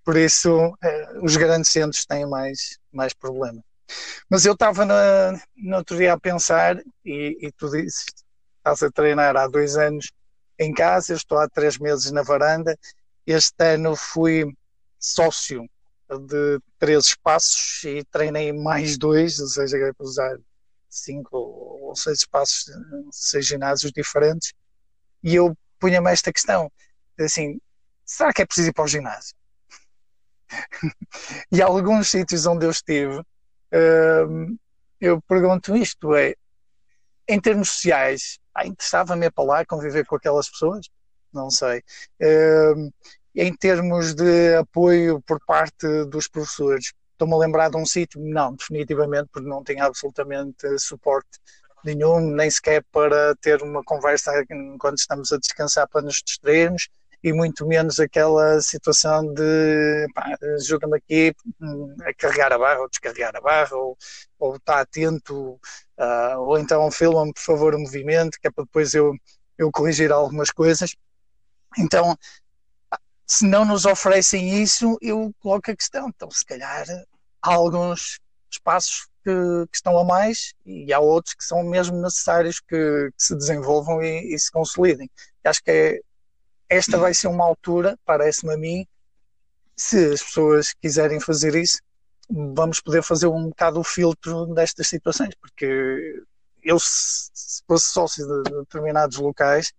por 0.03 0.17
isso, 0.17 0.75
é, 0.83 1.19
os 1.21 1.35
grandes 1.37 1.69
centros 1.69 2.05
têm 2.05 2.27
mais, 2.27 2.79
mais 2.91 3.13
problema. 3.13 3.63
Mas 4.29 4.45
eu 4.45 4.53
estava 4.53 4.85
no 4.85 5.77
outro 5.77 5.97
dia 5.97 6.13
a 6.13 6.19
pensar, 6.19 6.77
e, 7.03 7.37
e 7.41 7.51
tu 7.51 7.69
dizes, 7.69 8.05
estás 8.57 8.81
a 8.83 8.91
treinar 8.91 9.35
há 9.35 9.47
dois 9.47 9.75
anos 9.75 10.11
em 10.57 10.73
casa, 10.73 11.13
eu 11.13 11.17
estou 11.17 11.39
há 11.39 11.49
três 11.49 11.77
meses 11.77 12.11
na 12.11 12.21
varanda. 12.21 12.77
Este 13.25 13.73
ano 13.73 13.95
fui 13.95 14.45
sócio 14.99 15.67
de 16.09 16.59
três 16.77 17.05
espaços 17.05 17.83
e 17.83 18.03
treinei 18.11 18.51
mais 18.51 18.97
dois, 18.97 19.39
ou 19.39 19.47
seja, 19.47 19.77
usar 19.99 20.37
cinco 20.89 21.37
ou 21.37 21.95
seis 21.95 22.19
espaços, 22.19 22.65
seis 23.11 23.45
ginásios 23.45 23.91
diferentes, 23.93 24.53
e 25.23 25.35
eu 25.35 25.55
punha-me 25.79 26.11
esta 26.11 26.31
questão, 26.33 26.71
assim, 27.25 27.59
será 28.05 28.33
que 28.33 28.41
é 28.41 28.45
preciso 28.45 28.69
ir 28.69 28.73
para 28.73 28.83
o 28.83 28.87
ginásio? 28.87 29.35
e 31.51 31.61
alguns 31.61 32.09
sítios 32.09 32.45
onde 32.45 32.65
eu 32.65 32.71
estive, 32.71 33.21
hum, 34.27 34.57
eu 34.99 35.21
pergunto 35.21 35.75
isto, 35.75 36.15
é, 36.15 36.35
em 37.27 37.39
termos 37.39 37.69
sociais, 37.69 38.39
ah, 38.53 38.65
interessava-me 38.67 39.27
ir 39.27 39.31
para 39.31 39.43
lá 39.43 39.65
conviver 39.65 40.05
com 40.05 40.15
aquelas 40.15 40.49
pessoas? 40.49 40.89
Não 41.33 41.49
sei. 41.49 41.81
Hum, 42.21 42.91
em 43.35 43.55
termos 43.55 44.13
de 44.13 44.55
apoio 44.55 45.21
por 45.21 45.39
parte 45.45 46.05
dos 46.05 46.27
professores, 46.27 46.91
Estou-me 47.21 47.35
a 47.35 47.37
lembrar 47.37 47.69
de 47.69 47.77
um 47.77 47.85
sítio? 47.85 48.19
Não, 48.19 48.55
definitivamente, 48.55 49.29
porque 49.31 49.47
não 49.47 49.63
tinha 49.63 49.85
absolutamente 49.85 50.67
suporte 50.79 51.29
nenhum, 51.85 52.19
nem 52.19 52.49
sequer 52.49 52.83
para 52.91 53.35
ter 53.35 53.61
uma 53.61 53.83
conversa 53.83 54.31
enquanto 54.49 54.97
estamos 54.97 55.31
a 55.31 55.37
descansar 55.37 55.87
para 55.87 56.01
nos 56.01 56.23
distrairmos. 56.25 56.89
E 57.23 57.31
muito 57.33 57.65
menos 57.67 57.99
aquela 57.99 58.59
situação 58.61 59.33
de 59.33 60.07
ajuda-me 60.55 60.97
aqui 60.97 61.33
hum, 61.61 61.95
a 62.03 62.13
carregar 62.13 62.51
a 62.51 62.57
barra 62.57 62.81
ou 62.81 62.89
descarregar 62.89 63.35
a 63.35 63.41
barra, 63.41 63.75
ou, 63.75 63.97
ou 64.39 64.55
está 64.55 64.81
atento, 64.81 65.59
uh, 65.99 66.39
ou 66.39 66.57
então 66.57 66.89
filma-me 66.91 67.33
por 67.33 67.41
favor 67.41 67.75
o 67.75 67.79
movimento, 67.79 68.39
que 68.41 68.47
é 68.47 68.51
para 68.51 68.63
depois 68.63 68.93
eu, 68.93 69.13
eu 69.57 69.71
corrigir 69.71 70.11
algumas 70.11 70.49
coisas. 70.49 70.95
Então, 71.77 72.17
se 73.27 73.45
não 73.45 73.63
nos 73.63 73.85
oferecem 73.85 74.61
isso, 74.61 74.97
eu 75.01 75.33
coloco 75.39 75.71
a 75.71 75.75
questão. 75.75 76.09
Então, 76.09 76.29
se 76.29 76.45
calhar, 76.45 76.85
há 77.41 77.53
alguns 77.53 78.19
espaços 78.51 79.07
que, 79.23 79.31
que 79.71 79.75
estão 79.75 79.97
a 79.97 80.03
mais 80.03 80.53
e 80.65 80.91
há 80.91 80.99
outros 80.99 81.35
que 81.35 81.43
são 81.43 81.63
mesmo 81.63 82.01
necessários 82.01 82.59
que, 82.59 82.75
que 82.75 83.23
se 83.23 83.35
desenvolvam 83.35 84.01
e, 84.01 84.33
e, 84.33 84.39
se 84.39 84.51
consolidem. 84.51 85.09
E 85.45 85.47
acho 85.47 85.63
que 85.63 85.71
é, 85.71 85.99
esta 86.71 86.97
vai 86.97 87.13
ser 87.13 87.27
uma 87.27 87.43
altura, 87.43 87.99
parece-me 88.05 88.53
a 88.53 88.57
mim, 88.57 88.87
se 89.75 90.13
as 90.13 90.23
pessoas 90.23 90.73
quiserem 90.73 91.19
fazer 91.19 91.53
isso, 91.53 91.79
vamos 92.29 92.79
poder 92.79 93.03
fazer 93.03 93.27
um 93.27 93.49
bocado 93.49 93.81
o 93.81 93.83
filtro 93.83 94.45
destas 94.53 94.87
situações, 94.87 95.35
porque 95.35 96.23
eu, 96.63 96.79
se 96.79 97.61
fosse 97.67 97.91
sócio 97.91 98.25
de 98.25 98.51
determinados 98.51 99.17
locais, 99.17 99.73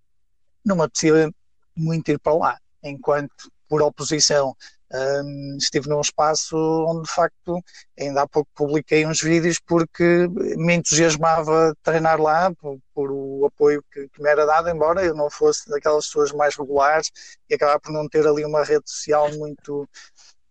não 0.63 0.77
me 0.77 0.83
apetecia 0.83 1.33
muito 1.75 2.11
ir 2.11 2.19
para 2.19 2.35
lá 2.35 2.61
enquanto 2.83 3.51
por 3.67 3.81
oposição 3.81 4.55
um, 4.93 5.57
estive 5.59 5.89
num 5.89 6.01
espaço 6.01 6.57
onde 6.89 7.03
de 7.03 7.15
facto 7.15 7.59
ainda 7.99 8.23
há 8.23 8.29
pouco 8.29 8.49
publiquei 8.55 9.07
uns 9.07 9.21
vídeos 9.21 9.59
porque 9.59 10.29
me 10.57 10.75
entusiasmava 10.75 11.75
treinar 11.83 12.21
lá 12.21 12.53
por, 12.55 12.79
por 12.95 13.11
o 13.11 13.47
apoio 13.47 13.83
que, 13.91 14.09
que, 14.09 14.23
me 14.23 14.29
era 14.29 14.45
dado, 14.45 14.69
embora 14.69 15.05
eu 15.05 15.15
não 15.15 15.31
fosse 15.31 15.69
daquelas 15.71 16.07
pessoas 16.07 16.33
mais 16.33 16.57
regulares 16.57 17.11
e 17.49 17.55
acabar 17.55 17.81
por 17.81 17.93
não 17.93 18.09
ter 18.09 18.27
ali 18.27 18.45
uma 18.45 18.65
rede 18.65 18.91
social 18.91 19.31
muito, 19.33 19.89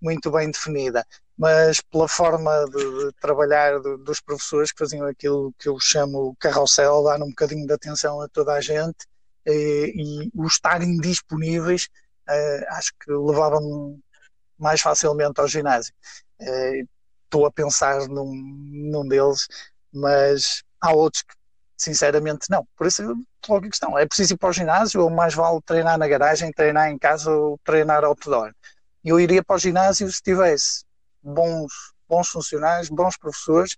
muito 0.02 0.32
bem 0.32 0.50
definida. 0.50 1.06
Mas 1.38 1.82
pela 1.82 2.08
forma 2.08 2.66
de, 2.66 3.06
de 3.06 3.12
trabalhar 3.20 3.80
de, 3.80 3.98
dos 3.98 4.22
professores 4.22 4.72
que 4.72 4.80
faziam 4.80 5.08
aquilo 5.08 5.54
que 5.58 5.70
eu 5.70 5.80
chamo 5.80 6.36
carrossel, 6.40 7.04
dar 7.04 7.22
um 7.22 7.30
bocadinho 7.30 7.66
de 7.66 7.74
atenção 7.74 8.22
a 8.22 8.28
toda 8.28 8.54
a 8.54 8.62
gente 8.62 9.08
e, 9.46 9.94
e 9.96 10.32
o 10.36 10.46
estarem 10.46 10.98
disponíveis 10.98 11.88
uh, 12.30 12.66
acho 12.70 12.92
que 13.00 13.12
levava-me 13.12 14.00
mais 14.62 14.80
facilmente 14.80 15.42
ao 15.42 15.48
ginásio. 15.48 15.94
Uh, 16.40 16.88
estou 17.26 17.46
a 17.46 17.52
pensar 17.52 18.08
num, 18.08 18.32
num 18.92 19.08
deles, 19.08 19.48
mas 19.92 20.64
há 20.80 20.94
outros 20.94 21.24
que 21.24 21.34
sinceramente 21.78 22.48
não. 22.50 22.68
Por 22.78 22.88
isso, 22.88 23.04
logo 23.48 23.66
a 23.66 23.70
questão, 23.70 23.98
é 23.98 24.06
preciso 24.06 24.36
ir 24.36 24.38
para 24.38 24.50
o 24.50 24.54
ginásio 24.54 25.02
ou 25.02 25.10
mais 25.10 25.34
vale 25.34 25.60
treinar 25.66 25.98
na 25.98 26.08
garagem, 26.08 26.52
treinar 26.52 26.90
em 26.90 26.98
casa 26.98 27.32
ou 27.32 27.60
treinar 27.64 28.04
outdoor? 28.04 28.54
Eu 29.04 29.20
iria 29.20 29.44
para 29.44 29.56
o 29.56 29.60
ginásio 29.60 30.12
se 30.12 30.22
tivesse 30.22 30.84
bons, 31.24 31.72
bons 32.08 32.28
funcionários, 32.28 32.90
bons 32.90 33.18
professores 33.18 33.76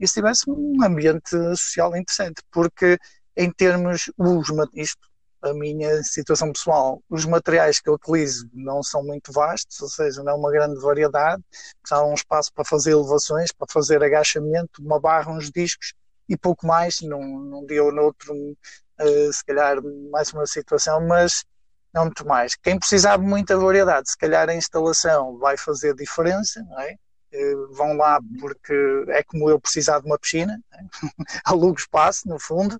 e 0.00 0.08
se 0.08 0.14
tivesse 0.14 0.48
um 0.48 0.82
ambiente 0.82 1.30
social 1.56 1.94
interessante, 1.96 2.42
porque 2.50 2.98
em 3.36 3.50
termos, 3.50 4.10
os, 4.16 4.48
isto 4.74 5.11
a 5.42 5.52
minha 5.52 6.02
situação 6.02 6.52
pessoal. 6.52 7.02
Os 7.10 7.24
materiais 7.24 7.80
que 7.80 7.88
eu 7.88 7.94
utilizo 7.94 8.48
não 8.52 8.82
são 8.82 9.02
muito 9.02 9.32
vastos, 9.32 9.80
ou 9.80 9.88
seja, 9.88 10.22
não 10.22 10.32
é 10.32 10.34
uma 10.34 10.50
grande 10.50 10.80
variedade. 10.80 11.42
Há 11.90 12.04
um 12.04 12.14
espaço 12.14 12.52
para 12.52 12.64
fazer 12.64 12.92
elevações, 12.92 13.52
para 13.52 13.66
fazer 13.70 14.02
agachamento, 14.02 14.80
uma 14.80 15.00
barra, 15.00 15.32
uns 15.32 15.50
discos 15.50 15.94
e 16.28 16.36
pouco 16.36 16.66
mais. 16.66 17.00
Num, 17.00 17.40
num 17.40 17.66
dia 17.66 17.82
ou 17.82 17.92
noutro, 17.92 18.32
uh, 18.34 19.32
se 19.32 19.44
calhar 19.44 19.76
mais 20.10 20.32
uma 20.32 20.46
situação, 20.46 21.06
mas 21.06 21.44
não 21.92 22.04
muito 22.04 22.26
mais. 22.26 22.54
Quem 22.56 22.78
precisar 22.78 23.18
de 23.18 23.24
muita 23.24 23.56
variedade, 23.56 24.10
se 24.10 24.16
calhar 24.16 24.48
a 24.48 24.54
instalação 24.54 25.38
vai 25.38 25.56
fazer 25.56 25.94
diferença, 25.94 26.62
não 26.62 26.80
é? 26.80 26.96
Uh, 27.34 27.72
vão 27.72 27.96
lá 27.96 28.20
porque 28.40 28.74
é 29.08 29.22
como 29.22 29.48
eu 29.48 29.58
precisar 29.58 30.00
de 30.00 30.06
uma 30.06 30.18
piscina, 30.18 30.60
alugo 31.44 31.78
espaço, 31.78 32.28
no 32.28 32.38
fundo, 32.38 32.78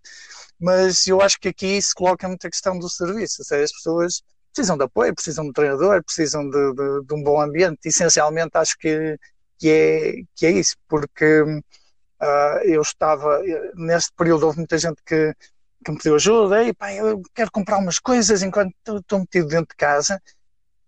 mas 0.61 1.07
eu 1.07 1.23
acho 1.23 1.41
que 1.41 1.49
aqui 1.49 1.81
se 1.81 1.95
coloca 1.95 2.29
muita 2.29 2.51
questão 2.51 2.79
do 2.79 2.89
serviço, 2.89 3.41
ou 3.41 3.45
seja, 3.47 3.65
as 3.65 3.73
pessoas 3.73 4.23
precisam 4.53 4.77
de 4.77 4.85
apoio, 4.85 5.15
precisam 5.15 5.45
de 5.45 5.51
um 5.51 5.53
treinador, 5.53 6.05
precisam 6.05 6.49
de, 6.49 6.75
de, 6.75 7.05
de 7.07 7.15
um 7.15 7.23
bom 7.23 7.41
ambiente, 7.41 7.81
essencialmente 7.87 8.51
acho 8.55 8.77
que, 8.79 9.19
que, 9.59 9.71
é, 9.71 10.13
que 10.37 10.47
é 10.47 10.51
isso, 10.51 10.77
porque 10.87 11.43
uh, 11.43 12.59
eu 12.65 12.83
estava, 12.83 13.41
neste 13.75 14.13
período 14.15 14.47
houve 14.47 14.59
muita 14.59 14.77
gente 14.77 15.03
que, 15.05 15.35
que 15.85 15.91
me 15.91 15.97
pediu 15.97 16.17
ajuda, 16.17 16.63
Ei, 16.63 16.75
pá, 16.75 16.93
eu 16.93 17.23
quero 17.35 17.51
comprar 17.51 17.79
umas 17.79 17.99
coisas 17.99 18.43
enquanto 18.43 18.75
estou 18.87 19.21
metido 19.21 19.49
dentro 19.49 19.69
de 19.69 19.77
casa, 19.77 20.21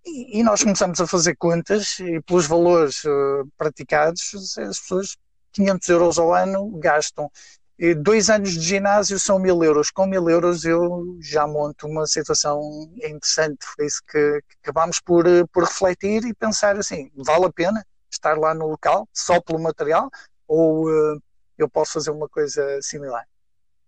e, 0.06 0.40
e, 0.40 0.42
nós 0.42 0.62
começamos 0.62 1.00
a 1.00 1.06
fazer 1.06 1.36
contas, 1.36 1.98
e 1.98 2.20
pelos 2.22 2.46
valores 2.46 3.04
uh, 3.04 3.48
praticados, 3.56 4.56
as 4.58 4.78
pessoas 4.80 5.16
500 5.52 5.88
euros 5.88 6.18
ao 6.18 6.34
ano 6.34 6.70
gastam 6.78 7.30
dois 8.02 8.30
anos 8.30 8.52
de 8.52 8.60
ginásio 8.60 9.18
são 9.18 9.38
mil 9.38 9.62
euros. 9.62 9.90
Com 9.90 10.06
mil 10.06 10.28
euros 10.28 10.64
eu 10.64 11.18
já 11.20 11.46
monto 11.46 11.86
uma 11.86 12.06
situação 12.06 12.60
interessante. 12.96 13.58
Foi 13.74 13.86
isso 13.86 14.00
que, 14.06 14.40
que 14.48 14.56
acabámos 14.62 15.00
por, 15.00 15.24
por 15.52 15.64
refletir 15.64 16.24
e 16.24 16.34
pensar 16.34 16.76
assim: 16.78 17.10
vale 17.16 17.46
a 17.46 17.52
pena 17.52 17.84
estar 18.10 18.38
lá 18.38 18.54
no 18.54 18.68
local 18.68 19.08
só 19.12 19.40
pelo 19.40 19.58
material 19.58 20.08
ou 20.46 20.88
uh, 20.88 21.20
eu 21.58 21.68
posso 21.68 21.94
fazer 21.94 22.10
uma 22.10 22.28
coisa 22.28 22.80
similar? 22.80 23.24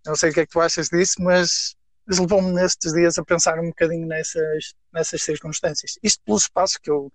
Não 0.05 0.15
sei 0.15 0.31
o 0.31 0.33
que 0.33 0.41
é 0.41 0.45
que 0.45 0.51
tu 0.51 0.59
achas 0.59 0.89
disso, 0.89 1.15
mas 1.19 1.75
levou-me 2.07 2.51
nestes 2.51 2.93
dias 2.93 3.17
a 3.17 3.23
pensar 3.23 3.59
um 3.59 3.67
bocadinho 3.67 4.07
nessas, 4.07 4.73
nessas 4.93 5.21
circunstâncias. 5.21 5.97
Isto 6.01 6.23
pelo 6.23 6.37
espaço 6.37 6.79
que 6.81 6.89
eu, 6.89 7.11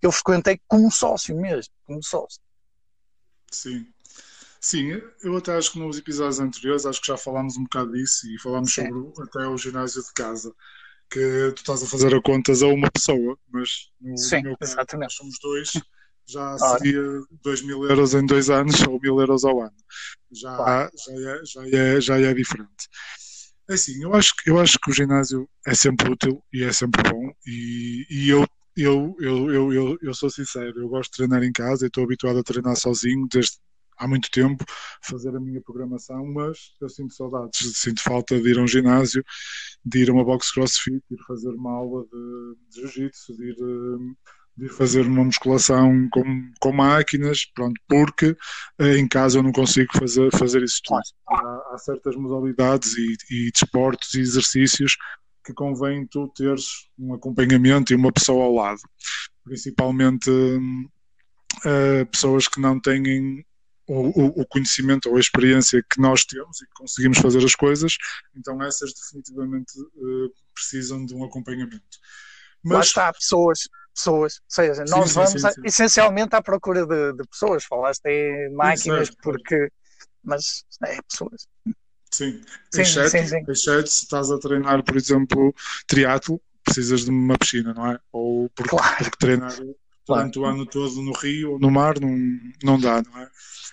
que 0.00 0.06
eu 0.06 0.12
frequentei 0.12 0.60
como 0.68 0.90
sócio 0.90 1.36
mesmo, 1.36 1.72
como 1.86 2.02
sócio. 2.02 2.40
Sim, 3.50 3.86
Sim, 4.64 4.98
eu 5.22 5.36
até 5.36 5.54
acho 5.54 5.72
que 5.72 5.78
nos 5.78 5.98
episódios 5.98 6.40
anteriores 6.40 6.86
acho 6.86 6.98
que 6.98 7.08
já 7.08 7.18
falámos 7.18 7.54
um 7.58 7.64
bocado 7.64 7.92
disso 7.92 8.26
e 8.26 8.40
falámos 8.40 8.72
Sim. 8.72 8.86
sobre 8.86 9.22
até 9.22 9.46
o 9.46 9.58
ginásio 9.58 10.02
de 10.02 10.10
casa, 10.14 10.54
que 11.10 11.52
tu 11.54 11.58
estás 11.58 11.82
a 11.82 11.86
fazer 11.86 12.14
a 12.14 12.22
contas 12.22 12.62
a 12.62 12.68
uma 12.68 12.90
pessoa, 12.90 13.38
mas 13.52 13.90
no 14.00 14.16
Sim, 14.16 14.42
meu 14.42 14.56
caso 14.56 14.72
exatamente. 14.72 15.08
nós 15.08 15.14
somos 15.16 15.38
dois, 15.38 15.70
já 16.26 16.56
seria 16.56 17.02
2 17.42 17.60
mil 17.60 17.84
euros 17.84 18.14
em 18.14 18.24
dois 18.24 18.48
anos 18.48 18.80
ou 18.88 18.98
mil 18.98 19.20
euros 19.20 19.44
ao 19.44 19.60
ano. 19.60 19.76
Já, 20.32 20.56
claro. 20.56 20.90
já, 20.96 21.12
é, 21.12 21.44
já, 21.44 21.68
é, 21.68 22.00
já 22.00 22.18
é 22.18 22.32
diferente. 22.32 22.88
É 23.68 23.74
assim, 23.74 24.02
eu 24.02 24.14
acho, 24.14 24.34
eu 24.46 24.58
acho 24.60 24.78
que 24.78 24.90
o 24.90 24.94
ginásio 24.94 25.48
é 25.66 25.74
sempre 25.74 26.10
útil 26.10 26.42
e 26.52 26.62
é 26.64 26.72
sempre 26.72 27.02
bom 27.10 27.30
e, 27.46 28.06
e 28.10 28.28
eu 28.28 28.46
eu, 28.76 29.14
eu, 29.20 29.52
eu, 29.52 29.72
eu, 29.72 29.98
eu 30.02 30.12
sou 30.14 30.28
sincero, 30.28 30.80
eu 30.80 30.88
gosto 30.88 31.12
de 31.12 31.18
treinar 31.18 31.44
em 31.44 31.52
casa 31.52 31.84
e 31.84 31.88
estou 31.88 32.02
habituado 32.02 32.40
a 32.40 32.42
treinar 32.42 32.74
sozinho 32.74 33.28
desde, 33.32 33.52
há 33.96 34.08
muito 34.08 34.28
tempo 34.32 34.64
fazer 35.00 35.28
a 35.36 35.38
minha 35.38 35.60
programação, 35.62 36.26
mas 36.26 36.72
eu 36.80 36.88
sinto 36.88 37.14
saudades, 37.14 37.60
sinto 37.78 38.02
falta 38.02 38.36
de 38.40 38.50
ir 38.50 38.58
a 38.58 38.62
um 38.62 38.66
ginásio, 38.66 39.24
de 39.84 40.00
ir 40.02 40.10
a 40.10 40.12
uma 40.12 40.24
box 40.24 40.50
crossfit, 40.52 41.00
de 41.08 41.14
ir 41.14 41.24
fazer 41.24 41.50
uma 41.50 41.70
aula 41.70 42.04
de, 42.04 42.56
de 42.70 42.80
jiu-jitsu, 42.80 43.36
de 43.36 43.44
ir, 43.50 43.56
eh, 43.60 44.14
de 44.56 44.68
fazer 44.68 45.06
uma 45.06 45.24
musculação 45.24 46.08
com, 46.10 46.22
com 46.60 46.72
máquinas, 46.72 47.44
pronto, 47.44 47.80
porque 47.88 48.36
eh, 48.78 48.98
em 48.98 49.08
casa 49.08 49.38
eu 49.38 49.42
não 49.42 49.52
consigo 49.52 49.90
fazer, 49.98 50.30
fazer 50.36 50.62
isso 50.62 50.80
tudo. 50.84 51.00
Há, 51.28 51.74
há 51.74 51.78
certas 51.78 52.14
modalidades 52.14 52.96
e, 52.96 53.16
e 53.30 53.50
desportos 53.50 54.14
e 54.14 54.20
exercícios 54.20 54.96
que 55.44 55.52
convém 55.52 56.06
tu 56.06 56.28
teres 56.28 56.88
um 56.98 57.14
acompanhamento 57.14 57.92
e 57.92 57.96
uma 57.96 58.12
pessoa 58.12 58.44
ao 58.44 58.54
lado, 58.54 58.80
principalmente 59.44 60.30
uh, 60.30 62.06
pessoas 62.10 62.48
que 62.48 62.60
não 62.60 62.80
têm 62.80 63.44
o, 63.86 64.40
o, 64.40 64.46
conhecimento 64.46 65.10
ou 65.10 65.16
a 65.16 65.20
experiência 65.20 65.84
que 65.92 66.00
nós 66.00 66.24
temos 66.24 66.62
e 66.62 66.66
que 66.66 66.72
conseguimos 66.74 67.18
fazer 67.18 67.44
as 67.44 67.54
coisas, 67.54 67.96
então 68.34 68.62
essas 68.62 68.94
definitivamente 68.94 69.78
uh, 69.78 70.32
precisam 70.54 71.04
de 71.04 71.14
um 71.14 71.24
acompanhamento. 71.24 71.98
Mas... 72.64 72.74
Lá 72.74 72.80
está, 72.80 73.12
pessoas, 73.12 73.68
pessoas, 73.94 74.34
ou 74.34 74.46
seja, 74.48 74.84
nós 74.88 75.10
sim, 75.10 75.14
vamos 75.14 75.32
sim, 75.32 75.38
sim, 75.38 75.60
essencialmente 75.64 76.34
à 76.34 76.42
procura 76.42 76.86
de, 76.86 77.12
de 77.12 77.28
pessoas, 77.28 77.64
falaste 77.64 78.06
em 78.06 78.52
máquinas, 78.54 79.10
porque, 79.22 79.68
mas 80.22 80.64
é 80.84 80.98
pessoas. 81.02 81.46
Sim, 82.10 82.40
sim, 82.72 82.80
exceto, 82.80 83.10
sim, 83.10 83.26
sim. 83.26 83.44
exceto 83.48 83.88
se 83.88 84.04
estás 84.04 84.30
a 84.30 84.38
treinar, 84.38 84.82
por 84.82 84.96
exemplo, 84.96 85.54
triatlo, 85.86 86.40
precisas 86.64 87.04
de 87.04 87.10
uma 87.10 87.36
piscina, 87.36 87.74
não 87.74 87.92
é? 87.92 87.98
Ou 88.12 88.48
porque, 88.50 88.70
claro. 88.70 88.96
porque 88.98 89.18
treinar 89.18 89.52
durante 90.06 90.34
claro. 90.34 90.40
o 90.40 90.44
ano 90.44 90.66
todo 90.66 91.02
no 91.02 91.12
rio 91.12 91.52
ou 91.52 91.58
no 91.58 91.70
mar 91.70 91.98
não, 92.00 92.16
não 92.62 92.78
dá, 92.78 93.02
não 93.02 93.20
é? 93.20 93.28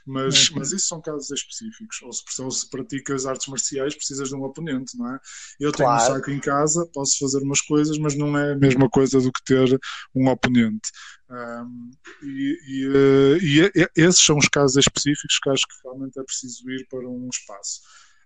Mas, 0.06 0.50
uhum. 0.50 0.60
mas 0.60 0.72
isso 0.72 0.88
são 0.88 1.02
casos 1.02 1.30
específicos. 1.32 2.02
Ou 2.02 2.12
se, 2.12 2.42
ou 2.42 2.52
se 2.52 2.70
praticas 2.70 3.26
artes 3.26 3.48
marciais, 3.48 3.96
precisas 3.96 4.30
de 4.30 4.36
um 4.36 4.44
oponente, 4.44 4.98
não 4.98 5.14
é? 5.14 5.20
Eu 5.60 5.72
tenho 5.72 5.90
claro. 5.90 6.04
um 6.04 6.16
saco 6.16 6.32
em 6.32 6.40
casa, 6.40 6.90
posso 6.94 7.18
fazer 7.20 7.40
umas 7.44 7.62
coisas, 7.62 7.98
mas 7.98 8.16
não 8.16 8.38
é 8.38 8.54
a 8.54 8.58
mesma 8.58 8.90
coisa 8.90 9.20
do 9.20 9.32
que 9.32 9.44
ter 9.44 9.80
um 10.16 10.28
oponente. 10.28 10.90
Um, 11.30 11.92
e, 12.24 12.58
e, 12.68 13.68
eh, 13.74 13.90
e, 13.96 14.02
esses 14.04 14.20
são 14.22 14.38
os 14.38 14.50
casos 14.50 14.76
específicos 14.76 15.40
que 15.42 15.50
acho 15.50 15.66
que 15.66 15.76
realmente 15.84 16.20
é 16.20 16.24
preciso 16.24 16.70
ir 16.70 16.86
para 16.90 17.08
um 17.08 17.30
espaço. 17.32 17.82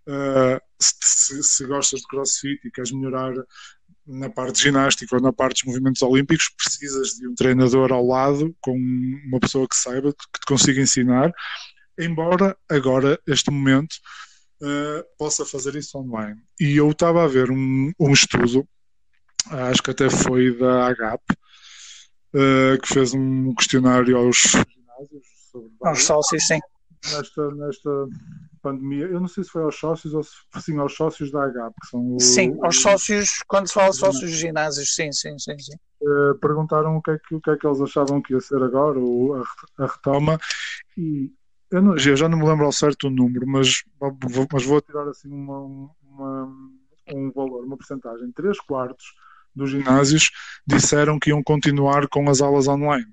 Uh, 0.07 0.61
se, 0.79 0.93
se, 1.01 1.43
se, 1.43 1.65
gostas 1.65 2.01
de 2.01 2.07
crossfit 2.07 2.59
e 2.63 2.69
queres 2.69 2.91
melhorar 2.91 3.33
na 4.07 4.29
parte 4.29 4.57
de 4.57 4.63
ginástica 4.63 5.15
ou 5.15 5.21
na 5.21 5.33
parte 5.33 5.63
dos 5.63 5.73
movimentos 5.73 6.01
olímpicos, 6.01 6.49
precisas 6.57 7.09
de 7.11 7.27
um 7.27 7.35
treinador 7.35 7.91
ao 7.91 8.05
lado 8.05 8.55
com 8.61 8.75
uma 9.27 9.39
pessoa 9.39 9.67
que 9.67 9.75
saiba, 9.75 10.11
que 10.11 10.39
te 10.39 10.45
consiga 10.47 10.81
ensinar, 10.81 11.31
embora 11.97 12.55
agora, 12.69 13.19
este 13.27 13.49
momento, 13.51 13.95
uh, 14.61 15.03
possa 15.17 15.45
fazer 15.45 15.75
isso 15.75 15.97
online. 15.97 16.39
E 16.59 16.75
eu 16.77 16.91
estava 16.91 17.23
a 17.23 17.27
ver 17.27 17.49
um, 17.49 17.91
um 17.99 18.11
estudo, 18.11 18.67
acho 19.49 19.81
que 19.81 19.91
até 19.91 20.09
foi 20.09 20.55
da 20.57 20.87
AGAP, 20.87 21.21
uh, 22.33 22.81
que 22.81 22.93
fez 22.93 23.13
um 23.13 23.53
questionário 23.55 24.17
aos 24.17 24.37
ginásios 24.37 25.25
sobre 25.51 25.71
aos 25.83 26.03
sócios, 26.03 26.45
sim. 26.45 26.59
Nesta, 27.11 27.51
nesta 27.51 28.07
pandemia, 28.65 29.05
eu 29.05 29.19
não 29.19 29.27
sei 29.27 29.43
se 29.43 29.51
foi 29.51 29.61
aos 29.61 29.75
sócios 29.75 30.13
ou 30.15 30.23
se 30.23 30.31
sim 30.59 30.79
aos 30.79 30.95
sócios 30.95 31.31
da 31.31 31.43
AGAP, 31.43 31.73
que 31.79 31.87
são 31.87 32.19
Sim, 32.19 32.57
aos 32.63 32.81
sócios, 32.81 33.43
quando 33.47 33.67
se 33.67 33.73
fala 33.75 33.93
sócios 33.93 34.31
de 34.31 34.37
ginásios, 34.37 34.95
sim, 34.95 35.11
sim, 35.11 35.37
sim, 35.37 35.57
sim. 35.59 35.75
Uh, 36.01 36.35
perguntaram 36.39 36.97
o 36.97 37.01
que, 37.01 37.11
é 37.11 37.19
que, 37.19 37.35
o 37.35 37.41
que 37.41 37.51
é 37.51 37.57
que 37.57 37.67
eles 37.67 37.79
achavam 37.79 38.21
que 38.21 38.33
ia 38.33 38.41
ser 38.41 38.61
agora, 38.63 38.97
ou 38.99 39.35
a, 39.35 39.43
a 39.77 39.85
retoma, 39.85 40.39
e 40.97 41.31
eu, 41.71 41.81
não, 41.81 41.95
eu, 41.95 42.15
já 42.15 42.27
não 42.27 42.39
me 42.39 42.47
lembro 42.47 42.65
ao 42.65 42.71
certo 42.71 43.07
o 43.07 43.11
número, 43.11 43.47
mas, 43.47 43.83
mas 44.51 44.65
vou 44.65 44.81
tirar 44.81 45.07
assim 45.07 45.29
uma, 45.29 45.91
uma, 46.03 46.57
um 47.13 47.31
valor, 47.31 47.65
uma 47.65 47.77
porcentagem. 47.77 48.31
Três 48.31 48.59
quartos 48.59 49.05
dos 49.55 49.69
ginásios 49.69 50.31
disseram 50.65 51.19
que 51.19 51.29
iam 51.29 51.43
continuar 51.43 52.07
com 52.07 52.29
as 52.29 52.41
aulas 52.41 52.67
online. 52.67 53.11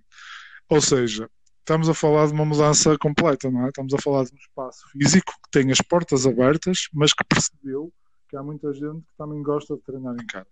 Ou 0.68 0.80
seja, 0.80 1.28
estamos 1.62 1.88
a 1.88 1.94
falar 1.94 2.26
de 2.26 2.32
uma 2.32 2.44
mudança 2.44 2.98
completa, 2.98 3.50
não 3.50 3.64
é? 3.64 3.68
Estamos 3.68 3.94
a 3.94 3.98
falar 3.98 4.24
de 4.24 4.34
um 4.34 4.38
espaço 4.38 4.88
físico 4.90 5.32
que 5.32 5.50
tem 5.50 5.70
as 5.70 5.80
portas 5.80 6.26
abertas, 6.26 6.88
mas 6.92 7.14
que 7.14 7.24
percebeu 7.24 7.92
que 8.28 8.36
há 8.36 8.42
muita 8.42 8.72
gente 8.72 9.00
que 9.00 9.16
também 9.16 9.42
gosta 9.42 9.76
de 9.76 9.82
treinar 9.82 10.14
em 10.14 10.26
casa. 10.26 10.46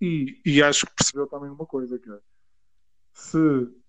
E, 0.00 0.40
e 0.44 0.62
acho 0.62 0.86
que 0.86 0.94
percebeu 0.94 1.26
também 1.26 1.50
uma 1.50 1.66
coisa, 1.66 1.98
que 1.98 2.10
é 2.10 2.18
se 3.14 3.38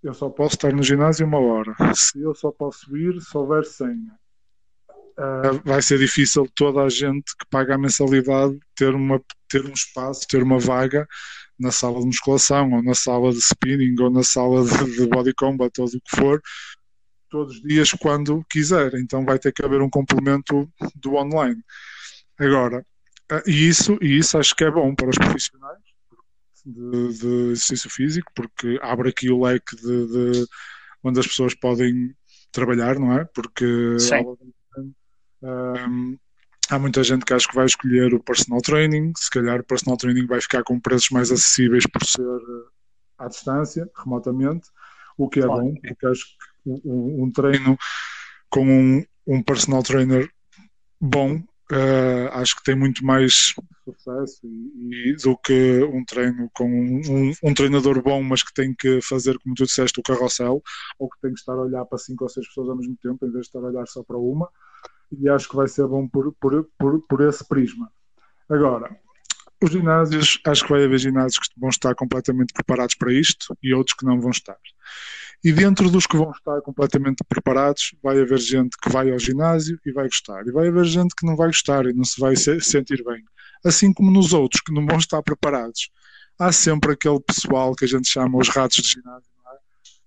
eu 0.04 0.14
só 0.14 0.30
posso 0.30 0.56
estar 0.56 0.74
no 0.74 0.84
ginásio 0.84 1.26
uma 1.26 1.40
hora, 1.40 1.74
se 1.96 2.20
eu 2.20 2.36
só 2.36 2.52
posso 2.52 2.96
ir 2.96 3.20
se 3.22 3.36
houver 3.38 3.64
senha, 3.66 4.20
uh, 5.18 5.62
vai 5.64 5.82
ser 5.82 5.98
difícil 5.98 6.48
toda 6.56 6.82
a 6.82 6.90
gente 6.90 7.36
que 7.38 7.46
paga 7.50 7.76
a 7.76 7.78
mensalidade 7.78 8.60
ter, 8.76 8.94
uma, 8.94 9.22
ter 9.48 9.66
um 9.66 9.74
espaço, 9.74 10.28
ter 10.28 10.44
uma 10.44 10.60
vaga 10.60 11.08
na 11.60 11.72
sala 11.72 12.00
de 12.00 12.06
musculação, 12.06 12.72
ou 12.72 12.84
na 12.84 12.94
sala 12.94 13.32
de 13.32 13.40
spinning, 13.40 13.96
ou 14.00 14.10
na 14.10 14.24
sala 14.24 14.66
de, 14.66 14.98
de 14.98 15.08
body 15.08 15.34
combat, 15.34 15.72
ou 15.80 15.90
do 15.90 16.02
que 16.02 16.16
for, 16.16 16.42
todos 17.30 17.56
os 17.56 17.62
dias 17.62 17.92
quando 17.92 18.46
quiser. 18.50 18.94
Então 18.96 19.26
vai 19.26 19.40
ter 19.40 19.52
que 19.52 19.64
haver 19.64 19.82
um 19.82 19.90
complemento 19.90 20.70
do 20.96 21.16
online. 21.16 21.62
Agora, 22.38 22.86
uh, 23.32 23.50
e 23.50 23.68
isso, 23.68 23.98
e 24.02 24.18
isso 24.18 24.38
acho 24.38 24.56
que 24.56 24.64
é 24.64 24.72
bom 24.72 24.94
para 24.96 25.10
os 25.10 25.18
profissionais 25.18 25.80
de, 26.66 27.20
de 27.20 27.28
exercício 27.52 27.90
físico, 27.90 28.32
porque 28.36 28.80
abre 28.82 29.10
aqui 29.10 29.30
o 29.30 29.44
leque 29.44 29.76
de, 29.76 30.08
de, 30.08 30.46
onde 31.04 31.20
as 31.20 31.28
pessoas 31.28 31.54
podem 31.54 32.16
trabalhar, 32.52 33.00
não 33.00 33.18
é? 33.18 33.26
Porque 33.26 33.66
um, 35.42 36.18
há 36.70 36.80
muita 36.80 37.04
gente 37.04 37.26
que 37.26 37.34
acho 37.34 37.48
que 37.48 37.56
vai 37.56 37.66
escolher 37.66 38.14
o 38.14 38.24
personal 38.24 38.62
training, 38.62 39.12
se 39.18 39.30
calhar 39.30 39.60
o 39.60 39.66
personal 39.66 39.98
training 39.98 40.26
vai 40.26 40.42
ficar 40.42 40.64
com 40.64 40.80
preços 40.80 41.10
mais 41.12 41.32
acessíveis 41.32 41.86
por 41.86 42.04
ser 42.06 42.22
eh, 42.22 42.68
à 43.18 43.28
distância, 43.28 43.90
remotamente, 43.98 44.68
o 45.18 45.30
que 45.30 45.40
é 45.40 45.46
bom, 45.46 45.74
porque 45.76 46.06
acho 46.08 46.26
que 46.26 46.70
um, 46.70 47.24
um 47.24 47.32
treino 47.32 47.78
com 48.50 48.66
um, 48.66 49.04
um 49.28 49.44
personal 49.44 49.84
trainer 49.84 50.30
bom 51.00 51.44
Uh, 51.72 52.28
acho 52.34 52.58
que 52.58 52.64
tem 52.64 52.76
muito 52.76 53.06
mais 53.06 53.56
sucesso 53.86 54.42
e, 54.44 55.12
e, 55.12 55.16
do 55.16 55.36
que 55.38 55.82
um 55.86 56.04
treino 56.04 56.50
com 56.54 56.66
um, 56.66 57.02
um, 57.10 57.34
um, 57.42 57.54
treinador 57.54 58.02
bom, 58.04 58.22
mas 58.22 58.44
que 58.44 58.54
tem 58.54 58.76
que 58.78 59.02
fazer, 59.02 59.40
como 59.40 59.56
tu 59.56 59.64
disseste, 59.64 60.00
o 60.00 60.04
carrossel, 60.04 60.62
ou 61.00 61.10
que 61.10 61.20
tem 61.22 61.34
que 61.34 61.40
estar 61.40 61.54
a 61.54 61.62
olhar 61.62 61.86
para 61.86 61.98
cinco 61.98 62.26
ou 62.26 62.30
seis 62.30 62.48
pessoas 62.48 62.70
ao 62.70 62.76
mesmo 62.76 62.96
tempo, 63.02 63.26
em 63.26 63.32
vez 63.32 63.44
de 63.44 63.48
estar 63.48 63.60
a 63.60 63.70
olhar 63.70 63.88
só 63.88 64.04
para 64.04 64.18
uma. 64.18 64.50
E 65.20 65.30
acho 65.30 65.50
que 65.50 65.56
vai 65.56 65.68
ser 65.68 65.88
bom 65.88 66.08
por, 66.08 66.34
por, 66.40 66.68
por, 66.78 67.02
por 67.08 67.22
esse 67.22 67.48
prisma. 67.48 67.92
Agora, 68.50 68.96
os 69.64 69.72
ginásios, 69.72 70.40
acho 70.46 70.64
que 70.64 70.72
vai 70.72 70.84
haver 70.84 71.00
ginásios 71.00 71.48
que 71.48 71.60
vão 71.60 71.70
estar 71.70 71.96
completamente 71.96 72.54
preparados 72.54 72.96
para 72.96 73.14
isto 73.14 73.58
e 73.64 73.74
outros 73.74 73.96
que 73.96 74.06
não 74.06 74.20
vão 74.20 74.32
estar. 74.32 74.58
E 75.44 75.52
dentro 75.52 75.90
dos 75.90 76.08
que 76.08 76.18
vão 76.18 76.32
estar 76.32 76.62
completamente 76.62 77.24
preparados, 77.28 77.94
vai 78.02 78.20
haver 78.20 78.40
gente 78.40 78.78
que 78.82 78.90
vai 78.90 79.12
ao 79.12 79.20
ginásio 79.20 79.80
e 79.86 79.92
vai 79.92 80.06
gostar. 80.06 80.46
E 80.48 80.52
vai 80.52 80.68
haver 80.68 80.86
gente 80.86 81.14
que 81.16 81.26
não 81.26 81.36
vai 81.36 81.48
gostar 81.48 81.86
e 81.86 81.94
não 81.94 82.04
se 82.04 82.20
vai 82.20 82.36
se 82.36 82.60
sentir 82.62 83.04
bem. 83.04 83.24
Assim 83.66 83.94
como 83.94 84.12
nos 84.12 84.34
outros 84.34 84.62
que 84.62 84.74
não 84.74 84.86
vão 84.86 84.98
estar 84.98 85.22
preparados. 85.22 85.90
Há 86.40 86.52
sempre 86.52 86.94
aquele 86.94 87.20
pessoal 87.20 87.76
que 87.76 87.86
a 87.86 87.88
gente 87.88 88.08
chama 88.08 88.38
os 88.38 88.50
ratos 88.50 88.78
de 88.78 88.90
ginásio? 88.90 89.33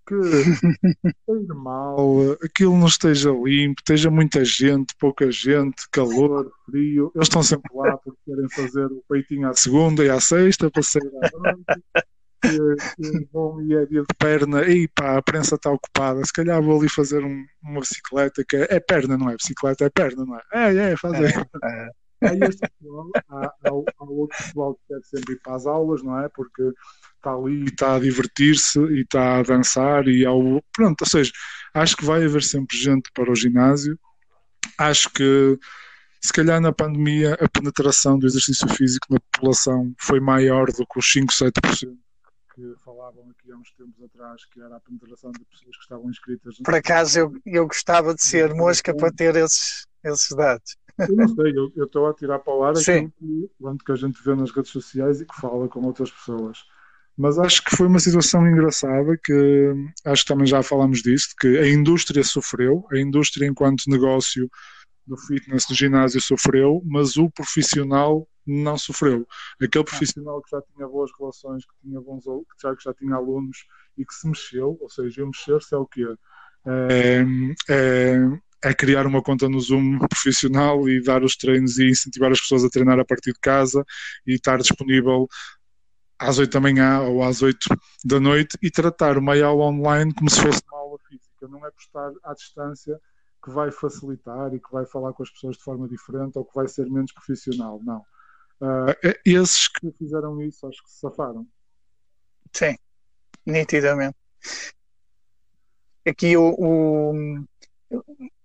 Que 0.06 0.14
é 0.14 1.54
mal, 1.54 2.32
aquilo 2.42 2.76
não 2.78 2.86
esteja 2.86 3.30
limpo, 3.30 3.80
esteja 3.80 4.10
muita 4.10 4.44
gente, 4.44 4.94
pouca 5.00 5.30
gente, 5.30 5.82
calor, 5.90 6.50
frio. 6.64 7.10
Eles 7.14 7.26
estão 7.26 7.42
sempre 7.42 7.70
lá 7.74 7.96
porque 7.96 8.18
querem 8.24 8.48
fazer 8.50 8.86
o 8.86 9.02
peitinho 9.08 9.48
à 9.48 9.54
segunda 9.54 10.04
e 10.04 10.08
à 10.08 10.20
sexta, 10.20 10.70
para 10.70 10.82
sair 10.82 11.10
à 11.22 11.38
noite 11.38 11.82
que, 12.40 13.28
vou 13.32 13.60
e 13.62 13.74
é 13.74 13.86
dia 13.86 14.02
de 14.02 14.14
perna, 14.18 14.62
e 14.62 14.88
pá, 14.88 15.16
a 15.16 15.22
prensa 15.22 15.56
está 15.56 15.70
ocupada, 15.70 16.24
se 16.24 16.32
calhar 16.32 16.62
vou 16.62 16.78
ali 16.78 16.88
fazer 16.88 17.24
um, 17.24 17.44
uma 17.62 17.80
bicicleta, 17.80 18.44
que 18.46 18.56
é, 18.56 18.66
é, 18.70 18.80
perna, 18.80 19.16
não 19.16 19.30
é? 19.30 19.36
Bicicleta 19.36 19.84
é 19.84 19.90
perna, 19.90 20.24
não 20.24 20.36
é? 20.36 20.42
É, 20.52 20.92
é, 20.92 20.96
faz 20.96 21.14
aí. 21.14 21.32
É, 21.32 21.68
é. 21.68 22.05
Aí 22.28 22.38
este 22.42 22.68
pessoal, 22.78 23.10
há, 23.28 23.46
há, 23.46 23.70
há, 23.98 24.04
outro 24.04 24.36
pessoal 24.36 24.74
que 24.74 24.80
quer 24.88 25.00
sempre 25.04 25.34
ir 25.34 25.40
para 25.40 25.54
as 25.54 25.66
aulas, 25.66 26.02
não 26.02 26.18
é? 26.20 26.28
Porque 26.28 26.62
está 27.16 27.32
ali 27.32 27.62
e 27.62 27.64
está 27.64 27.96
a 27.96 28.00
divertir-se 28.00 28.78
e 28.78 29.02
está 29.02 29.38
a 29.38 29.42
dançar 29.42 30.06
e 30.08 30.24
ao. 30.24 30.62
Pronto, 30.72 31.02
ou 31.02 31.06
seja, 31.06 31.32
acho 31.74 31.96
que 31.96 32.04
vai 32.04 32.24
haver 32.24 32.42
sempre 32.42 32.76
gente 32.76 33.10
para 33.12 33.30
o 33.30 33.36
ginásio. 33.36 33.98
Acho 34.78 35.10
que 35.10 35.58
se 36.22 36.32
calhar 36.32 36.60
na 36.60 36.72
pandemia 36.72 37.34
a 37.34 37.48
penetração 37.48 38.18
do 38.18 38.26
exercício 38.26 38.68
físico 38.68 39.06
na 39.10 39.20
população 39.32 39.94
foi 39.98 40.20
maior 40.20 40.66
do 40.66 40.86
que 40.86 40.98
os 40.98 41.12
5, 41.12 41.32
7% 41.32 41.96
que 42.56 42.74
falavam 42.82 43.28
aqui 43.30 43.52
há 43.52 43.56
uns 43.56 43.70
tempos 43.72 44.02
atrás, 44.02 44.42
que 44.46 44.62
era 44.62 44.76
a 44.76 44.80
penetração 44.80 45.30
de 45.30 45.44
pessoas 45.44 45.76
que 45.76 45.82
estavam 45.82 46.08
inscritas. 46.08 46.56
Por 46.64 46.74
acaso 46.74 47.18
eu, 47.18 47.32
eu 47.44 47.66
gostava 47.66 48.14
de 48.14 48.22
ser 48.22 48.54
mosca 48.54 48.96
para 48.96 49.12
ter 49.12 49.36
esses, 49.36 49.86
esses 50.02 50.34
dados. 50.34 50.78
Eu 50.98 51.16
não 51.16 51.28
sei, 51.28 51.52
eu 51.56 51.84
estou 51.84 52.06
a 52.06 52.14
tirar 52.14 52.38
para 52.38 52.54
o 52.54 52.64
ar 52.64 52.72
aquilo 52.72 53.12
que, 53.12 53.84
que 53.84 53.92
a 53.92 53.96
gente 53.96 54.22
vê 54.22 54.34
nas 54.34 54.50
redes 54.50 54.70
sociais 54.70 55.20
e 55.20 55.26
que 55.26 55.40
fala 55.40 55.68
com 55.68 55.84
outras 55.84 56.10
pessoas. 56.10 56.58
Mas 57.16 57.38
acho 57.38 57.64
que 57.64 57.74
foi 57.74 57.86
uma 57.86 57.98
situação 57.98 58.46
engraçada 58.46 59.18
que 59.22 59.72
acho 60.04 60.22
que 60.22 60.28
também 60.28 60.46
já 60.46 60.62
falamos 60.62 61.02
disso, 61.02 61.28
que 61.40 61.58
a 61.58 61.68
indústria 61.68 62.22
sofreu, 62.22 62.86
a 62.92 62.98
indústria 62.98 63.46
enquanto 63.46 63.88
negócio 63.88 64.50
do 65.06 65.16
fitness 65.16 65.66
do 65.66 65.74
ginásio 65.74 66.20
sofreu, 66.20 66.82
mas 66.84 67.16
o 67.16 67.30
profissional 67.30 68.28
não 68.46 68.76
sofreu. 68.76 69.26
Aquele 69.60 69.84
profissional 69.84 70.42
que 70.42 70.50
já 70.50 70.60
tinha 70.62 70.86
boas 70.86 71.10
relações, 71.18 71.64
que 71.64 71.72
tinha 71.82 72.00
bons 72.00 72.24
que 72.24 72.62
já, 72.62 72.76
que 72.76 72.84
já 72.84 72.94
tinha 72.94 73.14
alunos 73.14 73.64
e 73.96 74.04
que 74.04 74.14
se 74.14 74.28
mexeu, 74.28 74.76
ou 74.80 74.90
seja, 74.90 75.22
eu 75.22 75.26
mexer-se 75.26 75.74
é 75.74 75.78
o 75.78 75.86
quê? 75.86 76.06
É, 76.66 77.24
é, 77.68 78.16
é, 78.64 78.74
criar 78.74 79.06
uma 79.06 79.22
conta 79.22 79.48
no 79.48 79.60
Zoom 79.60 79.98
profissional 79.98 80.88
e 80.88 81.02
dar 81.02 81.22
os 81.22 81.36
treinos 81.36 81.78
e 81.78 81.90
incentivar 81.90 82.32
as 82.32 82.40
pessoas 82.40 82.64
a 82.64 82.70
treinar 82.70 82.98
a 82.98 83.04
partir 83.04 83.32
de 83.32 83.40
casa 83.40 83.84
e 84.26 84.34
estar 84.34 84.58
disponível 84.58 85.28
às 86.18 86.38
8 86.38 86.50
da 86.50 86.60
manhã 86.60 87.00
ou 87.02 87.22
às 87.22 87.42
8 87.42 87.58
da 88.04 88.18
noite 88.18 88.56
e 88.62 88.70
tratar 88.70 89.18
uma 89.18 89.38
aula 89.40 89.66
online 89.66 90.14
como 90.14 90.30
se 90.30 90.40
fosse 90.40 90.62
uma 90.70 90.78
aula 90.78 90.98
física. 91.08 91.48
Não 91.48 91.64
é 91.66 91.70
por 91.70 92.18
à 92.24 92.34
distância 92.34 93.00
que 93.44 93.50
vai 93.50 93.70
facilitar 93.70 94.52
e 94.54 94.60
que 94.60 94.72
vai 94.72 94.86
falar 94.86 95.12
com 95.12 95.22
as 95.22 95.30
pessoas 95.30 95.56
de 95.56 95.62
forma 95.62 95.86
diferente 95.88 96.36
ou 96.36 96.44
que 96.44 96.54
vai 96.54 96.66
ser 96.66 96.86
menos 96.90 97.12
profissional. 97.12 97.80
Não. 97.84 97.98
Uh, 98.60 99.14
esses 99.24 99.68
que 99.68 99.92
fizeram 99.92 100.40
isso 100.42 100.66
acho 100.66 100.82
que 100.82 100.90
se 100.90 101.00
safaram. 101.00 101.46
Sim, 102.52 102.76
nitidamente. 103.44 104.16
Aqui 106.06 106.36
o, 106.36 106.54
o 106.58 107.44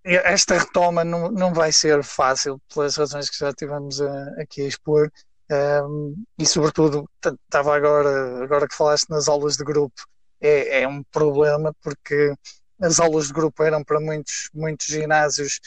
esta 0.03 0.57
retoma 0.57 1.03
não, 1.03 1.31
não 1.31 1.53
vai 1.53 1.71
ser 1.71 2.03
fácil 2.03 2.59
pelas 2.73 2.95
razões 2.95 3.29
que 3.29 3.37
já 3.37 3.53
tivemos 3.53 4.01
a, 4.01 4.41
aqui 4.41 4.61
a 4.61 4.67
expor. 4.67 5.11
Um, 5.51 6.23
e 6.37 6.45
sobretudo 6.45 7.09
estava 7.45 7.75
agora 7.75 8.41
agora 8.41 8.67
que 8.67 8.75
falaste 8.75 9.09
nas 9.09 9.27
aulas 9.27 9.57
de 9.57 9.65
grupo 9.65 10.01
é, 10.39 10.83
é 10.83 10.87
um 10.87 11.03
problema 11.03 11.75
porque 11.83 12.33
as 12.81 13.01
aulas 13.01 13.27
de 13.27 13.33
grupo 13.33 13.61
eram 13.61 13.83
para 13.83 13.99
muitos 13.99 14.49
muitos 14.53 14.87
ginásios 14.87 15.59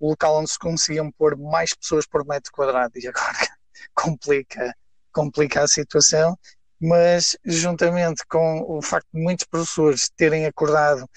o 0.00 0.08
local 0.08 0.38
onde 0.38 0.50
se 0.50 0.58
conseguiam 0.58 1.12
pôr 1.12 1.36
mais 1.36 1.74
pessoas 1.74 2.06
por 2.06 2.26
metro 2.26 2.50
quadrado. 2.50 2.98
E 2.98 3.06
agora 3.06 3.38
complica, 3.94 4.74
complica 5.12 5.62
a 5.62 5.68
situação, 5.68 6.36
mas 6.80 7.36
juntamente 7.44 8.24
com 8.26 8.64
o 8.66 8.80
facto 8.80 9.08
de 9.12 9.22
muitos 9.22 9.46
professores 9.46 10.10
terem 10.16 10.46
acordado, 10.46 11.08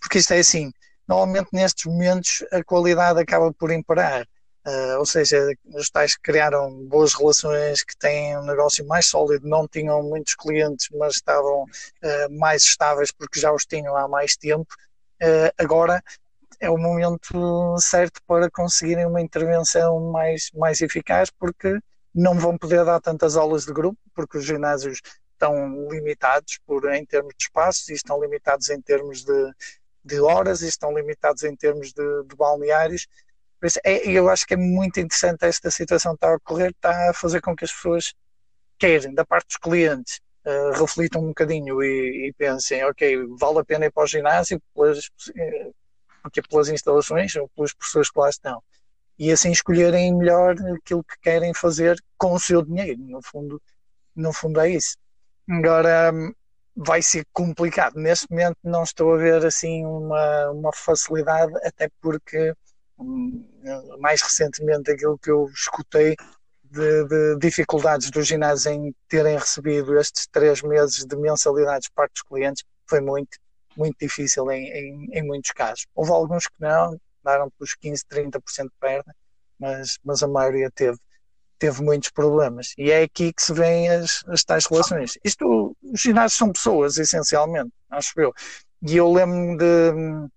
porque 0.00 0.18
isto 0.18 0.32
é 0.32 0.40
assim, 0.40 0.72
normalmente 1.08 1.48
nestes 1.52 1.84
momentos 1.86 2.44
a 2.52 2.62
qualidade 2.62 3.20
acaba 3.20 3.52
por 3.52 3.70
imperar. 3.70 4.26
Uh, 4.66 4.98
ou 4.98 5.04
seja, 5.04 5.52
os 5.74 5.90
tais 5.90 6.16
que 6.16 6.22
criaram 6.22 6.72
boas 6.86 7.12
relações, 7.12 7.82
que 7.82 7.94
têm 7.98 8.38
um 8.38 8.46
negócio 8.46 8.86
mais 8.86 9.06
sólido, 9.06 9.46
não 9.46 9.68
tinham 9.68 10.02
muitos 10.02 10.34
clientes, 10.34 10.88
mas 10.92 11.16
estavam 11.16 11.64
uh, 11.64 12.38
mais 12.38 12.62
estáveis 12.62 13.12
porque 13.12 13.38
já 13.38 13.52
os 13.52 13.66
tinham 13.66 13.94
há 13.94 14.08
mais 14.08 14.36
tempo. 14.36 14.74
Uh, 15.22 15.52
agora 15.58 16.02
é 16.58 16.70
o 16.70 16.78
momento 16.78 17.76
certo 17.78 18.22
para 18.26 18.50
conseguirem 18.50 19.04
uma 19.04 19.20
intervenção 19.20 20.10
mais, 20.10 20.50
mais 20.54 20.80
eficaz, 20.80 21.30
porque 21.30 21.78
não 22.14 22.38
vão 22.38 22.56
poder 22.56 22.86
dar 22.86 23.00
tantas 23.00 23.36
aulas 23.36 23.66
de 23.66 23.72
grupo, 23.72 23.98
porque 24.14 24.38
os 24.38 24.44
ginásios 24.46 25.00
estão 25.32 25.88
limitados 25.90 26.58
por, 26.64 26.90
em 26.90 27.04
termos 27.04 27.34
de 27.36 27.44
espaços 27.44 27.88
e 27.88 27.92
estão 27.92 28.18
limitados 28.18 28.70
em 28.70 28.80
termos 28.80 29.24
de, 29.24 29.52
de 30.04 30.20
horas 30.20 30.62
e 30.62 30.68
estão 30.68 30.94
limitados 30.94 31.42
em 31.44 31.56
termos 31.56 31.92
de, 31.92 32.24
de 32.24 32.36
balneários. 32.36 33.06
É, 33.84 34.10
eu 34.10 34.28
acho 34.28 34.46
que 34.46 34.54
é 34.54 34.56
muito 34.58 35.00
interessante 35.00 35.44
esta 35.44 35.70
situação 35.70 36.12
que 36.12 36.16
está 36.16 36.28
a 36.28 36.36
ocorrer, 36.36 36.70
está 36.70 37.10
a 37.10 37.14
fazer 37.14 37.40
com 37.40 37.56
que 37.56 37.64
as 37.64 37.72
pessoas 37.72 38.12
querem, 38.78 39.14
da 39.14 39.24
parte 39.24 39.48
dos 39.48 39.56
clientes, 39.56 40.20
uh, 40.44 40.78
reflitam 40.78 41.22
um 41.22 41.28
bocadinho 41.28 41.82
e, 41.82 42.28
e, 42.28 42.32
pensem, 42.34 42.84
ok, 42.84 43.26
vale 43.38 43.60
a 43.60 43.64
pena 43.64 43.86
ir 43.86 43.90
para 43.90 44.04
o 44.04 44.06
ginásio 44.06 44.60
pelas, 44.74 45.08
porque 46.22 46.42
pelas 46.42 46.68
instalações 46.68 47.34
ou 47.36 47.48
pelas 47.56 47.72
pessoas 47.72 48.10
que 48.10 48.18
lá 48.18 48.28
estão. 48.28 48.62
E 49.18 49.30
assim 49.30 49.50
escolherem 49.50 50.14
melhor 50.14 50.56
aquilo 50.76 51.04
que 51.04 51.18
querem 51.22 51.54
fazer 51.54 51.96
com 52.18 52.34
o 52.34 52.40
seu 52.40 52.62
dinheiro. 52.62 53.00
No 53.00 53.22
fundo, 53.22 53.62
no 54.14 54.32
fundo 54.32 54.60
é 54.60 54.70
isso. 54.70 54.96
Agora, 55.48 56.12
vai 56.76 57.02
ser 57.02 57.26
complicado. 57.32 57.94
Neste 57.96 58.30
momento 58.30 58.56
não 58.62 58.82
estou 58.82 59.14
a 59.14 59.18
ver 59.18 59.44
assim 59.46 59.84
uma, 59.84 60.50
uma 60.50 60.70
facilidade, 60.74 61.52
até 61.64 61.88
porque 62.00 62.54
hum, 62.98 63.46
mais 63.98 64.22
recentemente 64.22 64.90
aquilo 64.90 65.18
que 65.18 65.30
eu 65.30 65.46
escutei 65.46 66.16
de, 66.64 67.04
de, 67.04 67.38
dificuldades 67.38 68.10
dos 68.10 68.26
ginásios 68.26 68.66
em 68.66 68.94
terem 69.08 69.38
recebido 69.38 69.98
estes 69.98 70.26
três 70.26 70.60
meses 70.62 71.04
de 71.04 71.16
mensalidades 71.16 71.88
por 71.88 71.94
parte 71.94 72.14
dos 72.14 72.22
clientes 72.22 72.64
foi 72.88 73.00
muito, 73.00 73.38
muito 73.76 73.96
difícil 74.00 74.50
em, 74.50 74.66
em, 74.66 75.08
em 75.12 75.22
muitos 75.22 75.52
casos. 75.52 75.86
Houve 75.94 76.10
alguns 76.10 76.48
que 76.48 76.60
não, 76.60 76.98
daram 77.22 77.48
pelos 77.50 77.74
15, 77.74 78.04
30% 78.06 78.64
de 78.64 78.70
perda, 78.80 79.14
mas, 79.58 79.98
mas 80.04 80.22
a 80.22 80.28
maioria 80.28 80.70
teve 80.70 80.98
teve 81.58 81.82
muitos 81.82 82.10
problemas. 82.10 82.74
E 82.78 82.90
é 82.90 83.02
aqui 83.02 83.32
que 83.32 83.42
se 83.42 83.52
vêem 83.52 83.88
as, 83.88 84.22
as 84.28 84.44
tais 84.44 84.66
relações. 84.66 85.18
Isto, 85.24 85.76
os 85.82 86.00
ginásios 86.00 86.38
são 86.38 86.52
pessoas, 86.52 86.98
essencialmente, 86.98 87.70
acho 87.90 88.12
eu. 88.20 88.32
E 88.82 88.96
eu 88.96 89.10
lembro 89.12 89.56
de, 89.56 90.28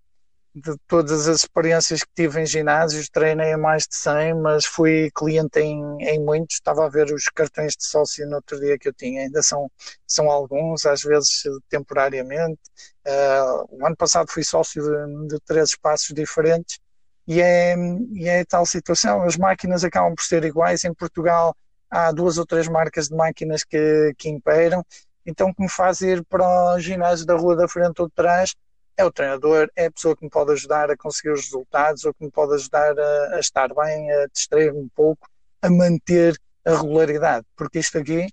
de 0.56 0.78
todas 0.88 1.28
as 1.28 1.42
experiências 1.42 2.04
que 2.04 2.10
tive 2.16 2.42
em 2.42 2.46
ginásios, 2.46 3.10
treinei 3.10 3.54
a 3.54 3.58
mais 3.58 3.84
de 3.84 3.96
100, 3.96 4.36
mas 4.42 4.66
fui 4.66 5.12
cliente 5.14 5.60
em, 5.60 5.82
em 6.02 6.20
muitos. 6.20 6.56
Estava 6.56 6.86
a 6.86 6.90
ver 6.90 7.14
os 7.14 7.26
cartões 7.26 7.74
de 7.74 7.86
sócio 7.86 8.28
no 8.28 8.38
outro 8.38 8.60
dia 8.60 8.78
que 8.78 8.88
eu 8.88 8.94
tinha, 8.94 9.22
ainda 9.22 9.44
são, 9.44 9.70
são 10.08 10.32
alguns, 10.32 10.86
às 10.86 11.02
vezes 11.04 11.44
temporariamente. 11.70 12.60
Uh, 13.06 13.82
o 13.82 13.86
ano 13.86 13.96
passado 13.96 14.32
fui 14.32 14.44
sócio 14.44 14.84
de, 14.84 15.28
de 15.28 15.40
três 15.46 15.70
espaços 15.70 16.14
diferentes 16.14 16.80
e 17.28 17.42
é, 17.42 17.76
e 18.14 18.28
é 18.28 18.46
tal 18.46 18.66
situação. 18.66 19.24
As 19.24 19.36
máquinas 19.38 19.84
acabam 19.84 20.16
por 20.16 20.24
ser 20.24 20.44
iguais. 20.46 20.84
Em 20.86 20.94
Portugal 20.94 21.56
há 21.90 22.12
duas 22.12 22.38
ou 22.38 22.46
três 22.46 22.68
marcas 22.68 23.10
de 23.10 23.16
máquinas 23.16 23.64
que, 23.64 24.14
que 24.18 24.30
imperam. 24.30 24.84
Então, 25.26 25.54
como 25.54 25.68
faz 25.68 26.00
ir 26.02 26.24
para 26.26 26.76
o 26.76 26.80
ginásio 26.80 27.26
da 27.26 27.36
rua 27.36 27.56
da 27.56 27.68
frente 27.68 28.02
ou 28.02 28.08
de 28.08 28.14
trás, 28.14 28.56
é 28.96 29.04
o 29.04 29.12
treinador, 29.12 29.70
é 29.76 29.88
a 29.88 29.92
pessoa 29.92 30.16
que 30.16 30.24
me 30.24 30.30
pode 30.30 30.54
ajudar 30.54 30.90
a 30.90 30.98
conseguir 30.98 31.32
os 31.32 31.44
resultados 31.44 32.06
ou 32.06 32.14
que 32.14 32.24
me 32.24 32.32
pode 32.32 32.56
ajudar 32.56 32.98
a, 32.98 33.36
a 33.36 33.40
estar 33.40 33.74
bem, 33.74 34.12
a 34.12 34.28
distrair-me 34.28 34.80
um 34.80 34.90
pouco, 34.96 35.28
a 35.62 35.70
manter 35.70 36.40
a 36.66 36.72
regularidade. 36.72 37.46
Porque 37.56 37.80
isto 37.80 37.98
aqui, 37.98 38.28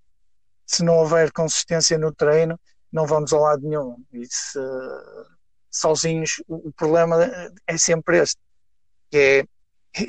se 0.64 0.84
não 0.84 0.96
houver 0.98 1.32
consistência 1.32 1.98
no 1.98 2.14
treino, 2.14 2.58
não 2.92 3.06
vamos 3.06 3.32
a 3.32 3.38
lado 3.38 3.62
nenhum. 3.62 3.96
E 4.12 4.24
se, 4.24 4.58
sozinhos, 5.68 6.42
o 6.48 6.72
problema 6.72 7.16
é 7.66 7.76
sempre 7.76 8.18
este 8.18 8.38
é, 9.16 9.44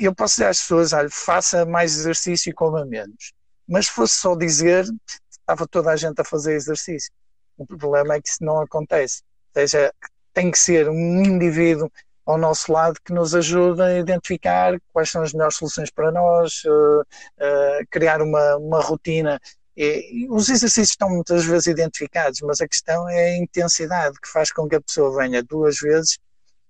eu 0.00 0.14
posso 0.14 0.34
dizer 0.34 0.46
às 0.46 0.60
pessoas, 0.60 0.92
olha, 0.92 1.08
faça 1.10 1.64
mais 1.64 1.96
exercício 1.96 2.50
e 2.50 2.52
coma 2.52 2.84
menos. 2.84 3.32
Mas 3.68 3.86
se 3.86 3.92
fosse 3.92 4.14
só 4.14 4.34
dizer, 4.34 4.84
estava 5.30 5.66
toda 5.66 5.90
a 5.90 5.96
gente 5.96 6.20
a 6.20 6.24
fazer 6.24 6.54
exercício. 6.54 7.10
O 7.56 7.66
problema 7.66 8.14
é 8.14 8.20
que 8.20 8.28
isso 8.28 8.44
não 8.44 8.60
acontece. 8.60 9.22
Ou 9.54 9.62
seja, 9.62 9.92
tem 10.34 10.50
que 10.50 10.58
ser 10.58 10.88
um 10.88 11.22
indivíduo 11.22 11.90
ao 12.26 12.36
nosso 12.36 12.72
lado 12.72 13.00
que 13.04 13.12
nos 13.12 13.34
ajude 13.34 13.80
a 13.80 13.98
identificar 13.98 14.76
quais 14.92 15.10
são 15.10 15.22
as 15.22 15.32
melhores 15.32 15.56
soluções 15.56 15.90
para 15.90 16.10
nós, 16.10 16.62
uh, 16.64 17.00
uh, 17.00 17.86
criar 17.88 18.20
uma, 18.20 18.56
uma 18.56 18.80
rotina. 18.80 19.40
E, 19.76 20.26
os 20.28 20.48
exercícios 20.48 20.90
estão 20.90 21.08
muitas 21.08 21.44
vezes 21.44 21.68
identificados, 21.68 22.40
mas 22.42 22.60
a 22.60 22.68
questão 22.68 23.08
é 23.08 23.30
a 23.30 23.36
intensidade 23.36 24.18
que 24.20 24.28
faz 24.28 24.50
com 24.50 24.68
que 24.68 24.74
a 24.74 24.80
pessoa 24.80 25.16
venha 25.16 25.42
duas 25.42 25.78
vezes 25.78 26.18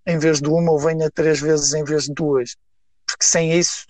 em 0.06 0.18
vez 0.18 0.40
de 0.40 0.48
uma 0.48 0.70
ou 0.72 0.78
venha 0.78 1.10
três 1.10 1.40
vezes 1.40 1.72
em 1.74 1.84
vez 1.84 2.04
de 2.04 2.14
duas. 2.14 2.56
Porque 3.06 3.24
sem 3.24 3.52
isso 3.52 3.86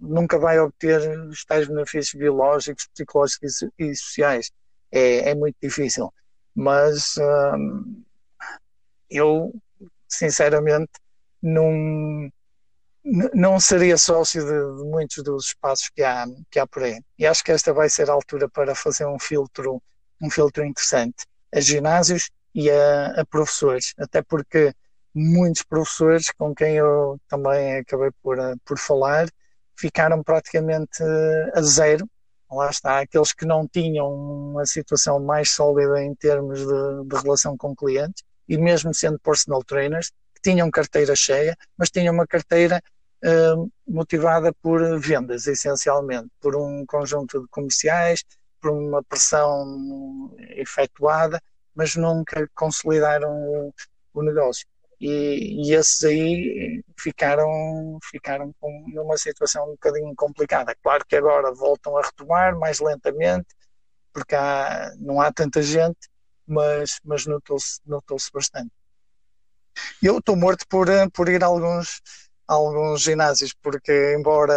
nunca 0.00 0.38
vai 0.38 0.58
obter 0.58 1.00
os 1.26 1.44
tais 1.44 1.66
benefícios 1.66 2.14
biológicos, 2.14 2.86
psicológicos 2.92 3.64
e 3.78 3.94
sociais. 3.94 4.50
É, 4.90 5.30
é 5.30 5.34
muito 5.34 5.56
difícil. 5.62 6.12
Mas 6.54 7.14
hum, 7.18 8.02
eu, 9.10 9.54
sinceramente, 10.08 10.92
não, 11.42 12.30
não 13.34 13.58
seria 13.60 13.96
sócio 13.96 14.42
de, 14.42 14.82
de, 14.82 14.88
muitos 14.88 15.22
dos 15.22 15.46
espaços 15.46 15.88
que 15.90 16.02
há, 16.02 16.26
que 16.50 16.58
há 16.58 16.66
por 16.66 16.82
aí. 16.82 17.00
E 17.18 17.26
acho 17.26 17.42
que 17.44 17.52
esta 17.52 17.72
vai 17.72 17.88
ser 17.88 18.10
a 18.10 18.12
altura 18.12 18.48
para 18.48 18.74
fazer 18.74 19.06
um 19.06 19.18
filtro, 19.18 19.82
um 20.20 20.30
filtro 20.30 20.64
interessante 20.64 21.24
a 21.52 21.60
ginásios 21.60 22.30
e 22.54 22.70
a, 22.70 23.20
a 23.20 23.24
professores, 23.24 23.94
até 23.98 24.22
porque 24.22 24.74
muitos 25.14 25.62
professores 25.62 26.30
com 26.32 26.54
quem 26.54 26.76
eu 26.76 27.18
também 27.28 27.78
acabei 27.78 28.10
por, 28.22 28.38
eh, 28.38 28.54
por 28.64 28.78
falar 28.78 29.28
ficaram 29.76 30.22
praticamente 30.22 31.02
eh, 31.02 31.52
a 31.54 31.62
zero. 31.62 32.08
Lá 32.50 32.70
está, 32.70 33.00
aqueles 33.00 33.32
que 33.32 33.44
não 33.44 33.68
tinham 33.68 34.10
uma 34.10 34.64
situação 34.66 35.20
mais 35.20 35.50
sólida 35.50 36.02
em 36.02 36.14
termos 36.14 36.60
de, 36.60 37.04
de 37.06 37.16
relação 37.22 37.56
com 37.56 37.76
clientes, 37.76 38.22
e 38.48 38.56
mesmo 38.56 38.94
sendo 38.94 39.18
personal 39.18 39.62
trainers, 39.62 40.10
que 40.34 40.50
tinham 40.50 40.70
carteira 40.70 41.14
cheia, 41.14 41.56
mas 41.76 41.90
tinham 41.90 42.14
uma 42.14 42.26
carteira 42.26 42.82
uh, 43.24 43.70
motivada 43.86 44.52
por 44.62 44.98
vendas, 44.98 45.46
essencialmente, 45.46 46.28
por 46.40 46.56
um 46.56 46.86
conjunto 46.86 47.42
de 47.42 47.48
comerciais, 47.48 48.24
por 48.60 48.70
uma 48.72 49.02
pressão 49.04 50.34
efetuada, 50.56 51.40
mas 51.74 51.94
nunca 51.96 52.48
consolidaram 52.54 53.30
o, 53.30 53.74
o 54.14 54.22
negócio 54.22 54.66
e, 55.00 55.68
e 55.68 55.74
esses 55.74 56.02
aí 56.04 56.82
ficaram, 56.98 57.98
ficaram 58.10 58.52
com 58.60 58.84
numa 58.88 59.16
situação 59.16 59.64
um 59.66 59.72
bocadinho 59.72 60.14
complicada. 60.16 60.74
Claro 60.82 61.04
que 61.06 61.16
agora 61.16 61.52
voltam 61.54 61.96
a 61.96 62.02
retomar 62.02 62.58
mais 62.58 62.80
lentamente, 62.80 63.46
porque 64.12 64.34
há, 64.34 64.92
não 64.98 65.20
há 65.20 65.32
tanta 65.32 65.62
gente, 65.62 66.08
mas, 66.46 66.98
mas 67.04 67.26
notou-se 67.26 67.80
notou 67.86 68.18
bastante. 68.32 68.72
Eu 70.02 70.18
estou 70.18 70.36
morto 70.36 70.66
por, 70.68 70.88
por 71.12 71.28
ir 71.28 71.44
a 71.44 71.46
alguns, 71.46 72.00
a 72.48 72.54
alguns 72.54 73.02
ginásios, 73.02 73.54
porque 73.62 74.16
embora 74.18 74.54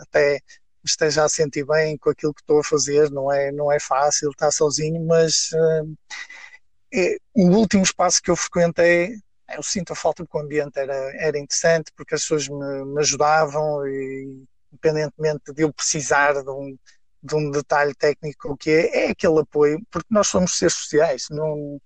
até 0.00 0.40
esteja 0.84 1.24
a 1.24 1.28
sentir 1.28 1.64
bem 1.64 1.96
com 1.96 2.10
aquilo 2.10 2.34
que 2.34 2.40
estou 2.40 2.58
a 2.58 2.64
fazer, 2.64 3.10
não 3.10 3.30
é, 3.30 3.52
não 3.52 3.70
é 3.70 3.78
fácil 3.78 4.30
estar 4.30 4.50
sozinho, 4.50 5.04
mas 5.06 5.50
uh, 5.52 5.96
é, 6.92 7.16
o 7.34 7.50
último 7.50 7.84
espaço 7.84 8.20
que 8.20 8.30
eu 8.30 8.36
frequentei 8.36 9.16
eu 9.56 9.62
sinto 9.62 9.92
a 9.92 9.96
falta 9.96 10.24
porque 10.24 10.36
o 10.36 10.40
ambiente 10.40 10.78
era, 10.78 10.94
era 11.16 11.38
interessante, 11.38 11.92
porque 11.96 12.14
as 12.14 12.22
pessoas 12.22 12.48
me, 12.48 12.84
me 12.84 13.00
ajudavam 13.00 13.86
e 13.86 14.44
independentemente 14.72 15.52
de 15.52 15.62
eu 15.62 15.72
precisar 15.72 16.32
de 16.32 16.50
um, 16.50 16.76
de 17.22 17.34
um 17.34 17.50
detalhe 17.50 17.94
técnico 17.94 18.56
que 18.56 18.70
é, 18.70 19.06
é 19.06 19.10
aquele 19.10 19.40
apoio, 19.40 19.78
porque 19.90 20.08
nós 20.10 20.28
somos 20.28 20.56
seres 20.58 20.74
sociais, 20.74 21.26
não, 21.30 21.80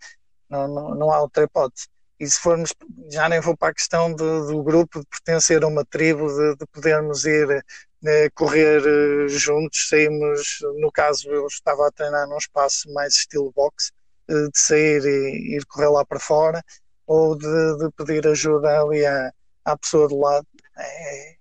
não, 0.48 0.68
não, 0.68 0.94
não 0.94 1.12
há 1.12 1.20
outra 1.20 1.44
hipótese. 1.44 1.88
E 2.18 2.26
se 2.26 2.40
formos, 2.40 2.72
já 3.10 3.28
nem 3.28 3.40
vou 3.40 3.56
para 3.56 3.68
a 3.68 3.74
questão 3.74 4.14
do, 4.14 4.62
grupo, 4.62 5.00
de 5.00 5.06
pertencer 5.06 5.62
a 5.62 5.66
uma 5.66 5.84
tribo, 5.84 6.28
de, 6.28 6.56
de 6.56 6.66
podermos 6.72 7.26
ir 7.26 7.62
né, 8.00 8.30
correr 8.30 8.80
uh, 8.86 9.28
juntos, 9.28 9.88
saímos, 9.88 10.58
no 10.80 10.90
caso 10.90 11.28
eu 11.28 11.46
estava 11.46 11.86
a 11.86 11.92
treinar 11.92 12.26
num 12.26 12.38
espaço 12.38 12.90
mais 12.92 13.14
estilo 13.16 13.52
boxe, 13.54 13.90
uh, 14.30 14.50
de 14.50 14.58
sair 14.58 15.04
e 15.04 15.56
ir 15.56 15.66
correr 15.66 15.88
lá 15.88 16.06
para 16.06 16.18
fora, 16.18 16.64
ou 17.06 17.36
de, 17.36 17.78
de 17.78 17.90
pedir 17.96 18.26
ajuda 18.26 18.80
ali 18.80 19.04
à, 19.04 19.32
à 19.64 19.76
pessoa 19.76 20.08
do 20.08 20.18
lado 20.18 20.46
é, 20.76 21.36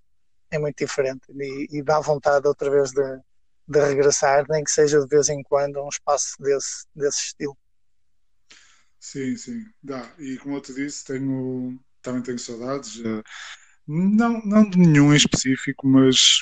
é 0.51 0.59
muito 0.59 0.77
diferente 0.77 1.23
e, 1.31 1.67
e, 1.71 1.83
dá 1.83 1.99
vontade 1.99 2.47
outra 2.47 2.69
vez 2.69 2.91
de, 2.91 3.19
de 3.67 3.79
regressar, 3.79 4.45
nem 4.49 4.63
que 4.63 4.71
seja 4.71 4.99
de 4.99 5.07
vez 5.07 5.29
em 5.29 5.41
quando, 5.43 5.77
a 5.77 5.85
um 5.85 5.89
espaço 5.89 6.35
desse, 6.39 6.85
desse 6.95 7.25
estilo. 7.25 7.57
Sim, 8.99 9.35
sim, 9.37 9.65
dá. 9.83 10.11
E 10.17 10.37
como 10.37 10.55
eu 10.55 10.61
te 10.61 10.73
disse, 10.73 11.05
tenho, 11.05 11.79
também 12.01 12.23
tenho 12.23 12.39
saudades. 12.39 13.01
Não, 13.87 14.41
não 14.43 14.67
de 14.67 14.79
nenhum 14.79 15.13
em 15.13 15.17
específico, 15.17 15.87
mas 15.87 16.41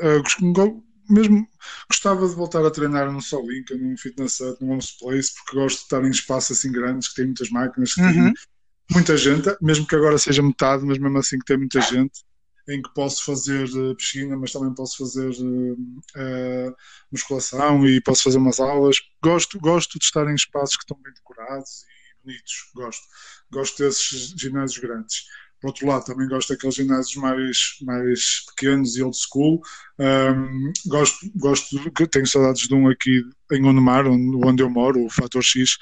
uh, 0.00 0.82
mesmo 1.08 1.46
gostava 1.88 2.26
de 2.26 2.34
voltar 2.34 2.64
a 2.64 2.70
treinar 2.70 3.10
num 3.12 3.20
Solinka, 3.20 3.76
num 3.76 3.96
Fitness 3.96 4.40
Hut, 4.40 4.60
num 4.60 4.72
Homes 4.72 4.92
Place, 4.92 5.32
porque 5.34 5.56
gosto 5.56 5.78
de 5.78 5.82
estar 5.84 6.04
em 6.04 6.10
espaços 6.10 6.58
assim 6.58 6.72
grandes, 6.72 7.08
que 7.08 7.16
tem 7.16 7.26
muitas 7.26 7.50
máquinas, 7.50 7.94
que 7.94 8.00
uhum. 8.00 8.32
tem 8.32 8.34
muita 8.90 9.16
gente, 9.16 9.48
mesmo 9.60 9.86
que 9.86 9.94
agora 9.94 10.18
seja 10.18 10.42
metade, 10.42 10.84
mas 10.84 10.98
mesmo 10.98 11.18
assim 11.18 11.38
que 11.38 11.44
tem 11.44 11.56
muita 11.56 11.80
gente, 11.80 12.22
em 12.68 12.80
que 12.80 12.92
posso 12.94 13.24
fazer 13.24 13.68
uh, 13.70 13.94
piscina, 13.96 14.36
mas 14.36 14.52
também 14.52 14.72
posso 14.74 14.98
fazer 14.98 15.30
uh, 15.30 16.76
musculação 17.10 17.86
e 17.86 18.00
posso 18.00 18.22
fazer 18.22 18.38
umas 18.38 18.60
aulas. 18.60 18.96
Gosto, 19.22 19.58
gosto 19.58 19.98
de 19.98 20.04
estar 20.04 20.28
em 20.28 20.34
espaços 20.34 20.76
que 20.76 20.84
estão 20.84 20.98
bem 21.02 21.12
decorados 21.12 21.82
e 21.82 22.26
bonitos, 22.26 22.70
gosto. 22.74 23.02
Gosto 23.50 23.82
desses 23.82 24.34
ginásios 24.36 24.78
grandes. 24.78 25.24
Por 25.60 25.68
outro 25.68 25.86
lado, 25.86 26.04
também 26.04 26.26
gosto 26.26 26.48
daqueles 26.48 26.74
ginásios 26.74 27.14
mais, 27.16 27.56
mais 27.82 28.44
pequenos 28.48 28.96
e 28.96 29.02
old 29.02 29.16
school. 29.16 29.62
Um, 29.96 30.72
gosto, 30.86 31.30
gosto, 31.36 31.90
tenho 32.10 32.26
saudades 32.26 32.66
de 32.66 32.74
um 32.74 32.88
aqui 32.88 33.22
em 33.52 33.64
Onomar, 33.64 34.08
onde, 34.08 34.44
onde 34.44 34.62
eu 34.62 34.68
moro, 34.68 35.04
o 35.04 35.10
Fator 35.10 35.42
X, 35.42 35.78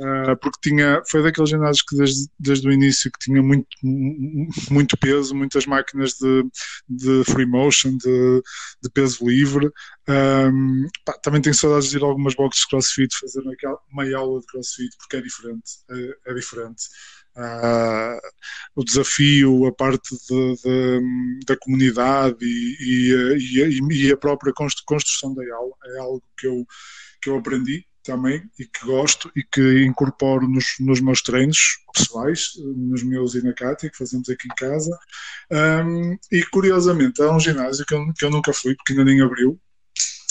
uh, 0.00 0.36
porque 0.40 0.70
tinha, 0.70 1.02
foi 1.08 1.22
daqueles 1.22 1.50
ginásios 1.50 1.82
que 1.82 1.96
desde, 1.96 2.28
desde 2.38 2.68
o 2.68 2.72
início 2.72 3.10
que 3.10 3.18
tinha 3.18 3.42
muito, 3.42 3.68
muito 4.70 4.96
peso, 4.96 5.34
muitas 5.34 5.66
máquinas 5.66 6.14
de, 6.14 6.44
de 6.88 7.24
free 7.24 7.46
motion, 7.46 7.96
de, 7.96 8.42
de 8.82 8.90
peso 8.92 9.28
livre. 9.28 9.70
Um, 10.08 10.86
pá, 11.04 11.12
também 11.22 11.40
tenho 11.40 11.54
saudades 11.54 11.90
de 11.90 11.98
ir 11.98 12.02
a 12.02 12.06
algumas 12.06 12.34
boxes 12.34 12.62
de 12.62 12.68
crossfit, 12.68 13.14
fazer 13.20 13.40
uma, 13.40 13.54
uma 13.92 14.16
aula 14.16 14.40
de 14.40 14.46
crossfit, 14.46 14.90
porque 14.98 15.16
é 15.16 15.20
diferente. 15.20 15.70
é, 15.90 16.30
é 16.30 16.34
diferente. 16.34 16.82
Uh, 17.36 18.18
o 18.74 18.84
desafio, 18.84 19.66
a 19.66 19.72
parte 19.72 20.10
de, 20.28 20.54
de, 20.62 21.40
da 21.46 21.56
comunidade 21.56 22.44
e, 22.44 23.12
e, 23.38 24.08
e, 24.08 24.12
a 24.12 24.16
própria 24.16 24.52
construção 24.84 25.32
da 25.32 25.42
aula 25.54 25.74
é 25.94 25.98
algo 26.00 26.22
que 26.36 26.48
eu, 26.48 26.66
que 27.22 27.30
eu 27.30 27.38
aprendi 27.38 27.86
também 28.02 28.42
e 28.58 28.64
que 28.64 28.86
gosto 28.86 29.30
e 29.36 29.42
que 29.42 29.84
incorporo 29.84 30.48
nos, 30.48 30.64
nos 30.80 31.00
meus 31.00 31.22
treinos 31.22 31.58
pessoais, 31.94 32.50
nos 32.76 33.02
meus 33.02 33.34
e 33.34 33.42
na 33.42 33.52
Cátia, 33.52 33.90
que 33.90 33.96
fazemos 33.96 34.28
aqui 34.28 34.46
em 34.46 34.54
casa. 34.54 34.96
Um, 35.50 36.16
e 36.32 36.42
curiosamente, 36.46 37.22
há 37.22 37.34
um 37.34 37.40
ginásio 37.40 37.84
que 37.86 37.94
eu, 37.94 38.12
que 38.16 38.24
eu 38.24 38.30
nunca 38.30 38.52
fui, 38.52 38.74
porque 38.74 38.92
ainda 38.92 39.04
nem 39.04 39.20
abriu, 39.20 39.60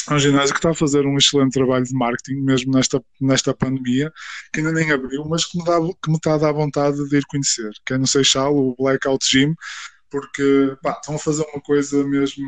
é 0.10 0.13
um 0.13 0.19
ginásio 0.19 0.53
que 0.53 0.60
está 0.60 0.71
a 0.71 0.75
fazer 0.75 1.05
um 1.05 1.17
excelente 1.17 1.53
trabalho 1.53 1.84
de 1.84 1.93
marketing, 1.93 2.41
mesmo 2.41 2.73
nesta, 2.73 3.03
nesta 3.21 3.53
pandemia, 3.53 4.12
que 4.51 4.60
ainda 4.60 4.71
nem 4.71 4.91
abriu, 4.91 5.23
mas 5.25 5.45
que 5.45 5.58
me, 5.58 5.63
dá, 5.63 5.77
que 5.79 6.10
me 6.10 6.15
está 6.15 6.34
a 6.34 6.38
dar 6.38 6.51
vontade 6.51 7.08
de 7.08 7.17
ir 7.17 7.23
conhecer, 7.27 7.71
que 7.86 7.93
é 7.93 7.97
no 7.97 8.08
Seixal, 8.08 8.55
o 8.55 8.75
Blackout 8.75 9.23
Gym, 9.29 9.53
porque 10.10 10.76
pá, 10.82 10.91
estão 10.91 11.15
a 11.15 11.19
fazer 11.19 11.45
uma 11.54 11.62
coisa 11.62 12.04
mesmo, 12.04 12.45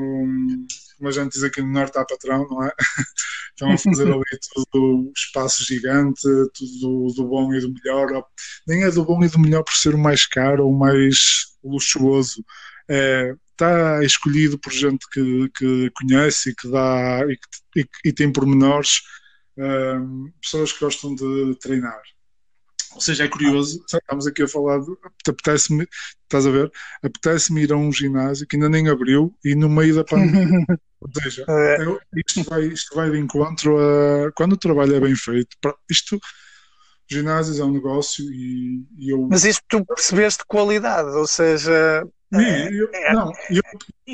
como 0.97 1.09
a 1.09 1.11
gente 1.11 1.33
diz 1.33 1.43
aqui 1.43 1.61
no 1.61 1.71
Norte 1.71 1.97
à 1.97 2.05
patrão, 2.05 2.47
não 2.49 2.63
é? 2.63 2.71
Estão 3.51 3.71
a 3.71 3.77
fazer 3.77 4.11
ali 4.11 4.23
tudo 4.71 5.11
espaço 5.15 5.63
gigante, 5.63 6.21
tudo 6.21 7.13
do, 7.13 7.27
bom 7.27 7.53
e 7.53 7.59
do 7.59 7.73
melhor. 7.73 8.23
Nem 8.67 8.83
é 8.83 8.89
do 8.89 9.05
bom 9.05 9.23
e 9.23 9.27
do 9.27 9.39
melhor 9.39 9.63
por 9.63 9.73
ser 9.73 9.93
o 9.93 9.99
mais 9.99 10.25
caro 10.25 10.65
ou 10.65 10.71
o 10.71 10.79
mais 10.79 11.15
luxuoso. 11.63 12.43
É, 12.89 13.35
está 13.51 14.03
escolhido 14.03 14.57
por 14.57 14.73
gente 14.73 15.05
que, 15.11 15.49
que 15.55 15.91
conhece 15.91 16.49
e 16.49 16.55
que 16.55 16.69
dá 16.69 17.21
e, 17.27 17.37
e, 17.79 17.85
e 18.05 18.13
tem 18.13 18.31
pormenores, 18.31 19.01
um, 19.57 20.31
pessoas 20.41 20.73
que 20.73 20.79
gostam 20.79 21.13
de 21.15 21.55
treinar. 21.59 22.01
Ou 22.93 23.01
seja, 23.01 23.23
é 23.23 23.27
curioso, 23.27 23.83
estamos 23.87 24.27
aqui 24.27 24.43
a 24.43 24.47
falar, 24.47 24.79
de, 24.79 24.91
apetece-me, 25.27 25.87
estás 26.23 26.45
a 26.45 26.51
ver? 26.51 26.71
Apetece-me 27.03 27.63
ir 27.63 27.71
a 27.71 27.77
um 27.77 27.91
ginásio 27.91 28.47
que 28.47 28.55
ainda 28.55 28.69
nem 28.69 28.89
abriu 28.89 29.33
e 29.43 29.55
no 29.55 29.69
meio 29.69 29.95
da 29.95 30.03
pandemia. 30.03 30.65
Ou 31.01 31.09
seja, 31.21 31.45
é. 31.47 31.81
eu, 31.81 31.99
isto, 32.15 32.43
vai, 32.43 32.61
isto 32.65 32.95
vai 32.95 33.09
de 33.09 33.17
encontro 33.17 33.77
a. 33.77 34.31
Quando 34.33 34.53
o 34.53 34.57
trabalho 34.57 34.95
é 34.95 34.99
bem 34.99 35.15
feito, 35.15 35.57
isto. 35.89 36.19
Ginásios 37.09 37.59
é 37.59 37.63
um 37.65 37.71
negócio 37.71 38.23
e, 38.31 38.85
e 38.97 39.09
eu. 39.09 39.27
Mas 39.29 39.43
isto 39.43 39.61
tu 39.67 39.85
percebeste 39.85 40.45
qualidade, 40.47 41.09
ou 41.09 41.27
seja, 41.27 42.07
é, 42.33 42.69
eu, 42.71 42.89
é, 42.93 43.13
não, 43.13 43.31
eu 43.49 43.61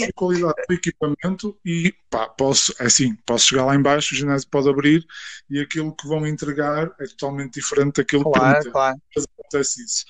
a 0.03 0.13
qualidade 0.13 0.55
do 0.67 0.73
equipamento 0.73 1.59
e 1.65 1.93
pá, 2.09 2.27
posso, 2.27 2.73
é 2.79 2.85
assim, 2.85 3.15
posso 3.25 3.47
chegar 3.47 3.65
lá 3.65 3.75
embaixo, 3.75 4.13
o 4.13 4.17
ginásio 4.17 4.47
pode 4.49 4.69
abrir 4.69 5.05
e 5.49 5.59
aquilo 5.59 5.95
que 5.95 6.07
vão 6.07 6.25
entregar 6.25 6.91
é 6.99 7.05
totalmente 7.05 7.55
diferente 7.55 7.97
daquilo 7.97 8.23
claro, 8.23 8.37
que 8.37 8.71
prometem. 8.71 8.71
Claro. 8.71 8.97
Acontece 9.39 9.83
isso. 9.83 10.05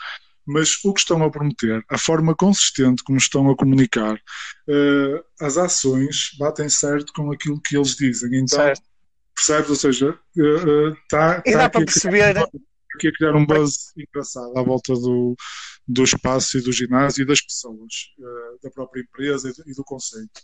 Mas 0.46 0.80
o 0.86 0.94
que 0.94 1.02
estão 1.02 1.22
a 1.24 1.30
prometer, 1.30 1.84
a 1.90 1.98
forma 1.98 2.34
consistente 2.34 3.04
como 3.04 3.18
estão 3.18 3.50
a 3.50 3.56
comunicar, 3.56 4.16
uh, 4.16 5.24
as 5.42 5.58
ações 5.58 6.32
batem 6.40 6.70
certo 6.70 7.12
com 7.12 7.32
aquilo 7.32 7.62
que 7.62 7.76
eles 7.76 7.96
dizem. 7.96 8.30
Então, 8.36 8.60
certo. 8.60 8.82
percebes? 9.36 9.70
Ou 9.70 9.76
seja, 9.76 10.18
uh, 10.38 10.90
uh, 10.90 10.98
tá, 11.10 11.44
e 11.46 11.52
tá 11.52 11.58
dá 11.58 11.70
para 11.70 11.86
perceber. 11.86 12.38
Aqui 12.38 12.62
a 13.06 13.12
criar 13.12 13.36
um 13.36 13.46
buzz 13.46 13.94
engraçado 13.98 14.58
à 14.58 14.64
volta 14.64 14.94
do, 14.94 15.36
do 15.88 16.04
espaço 16.04 16.58
e 16.58 16.62
do 16.62 16.72
ginásio 16.72 17.24
e 17.24 17.26
das 17.26 17.42
pessoas, 17.42 18.14
uh, 18.18 18.60
da 18.64 18.72
própria 18.72 19.02
empresa 19.02 19.52
e 19.66 19.74
do, 19.74 19.84
conceito. 19.84 20.42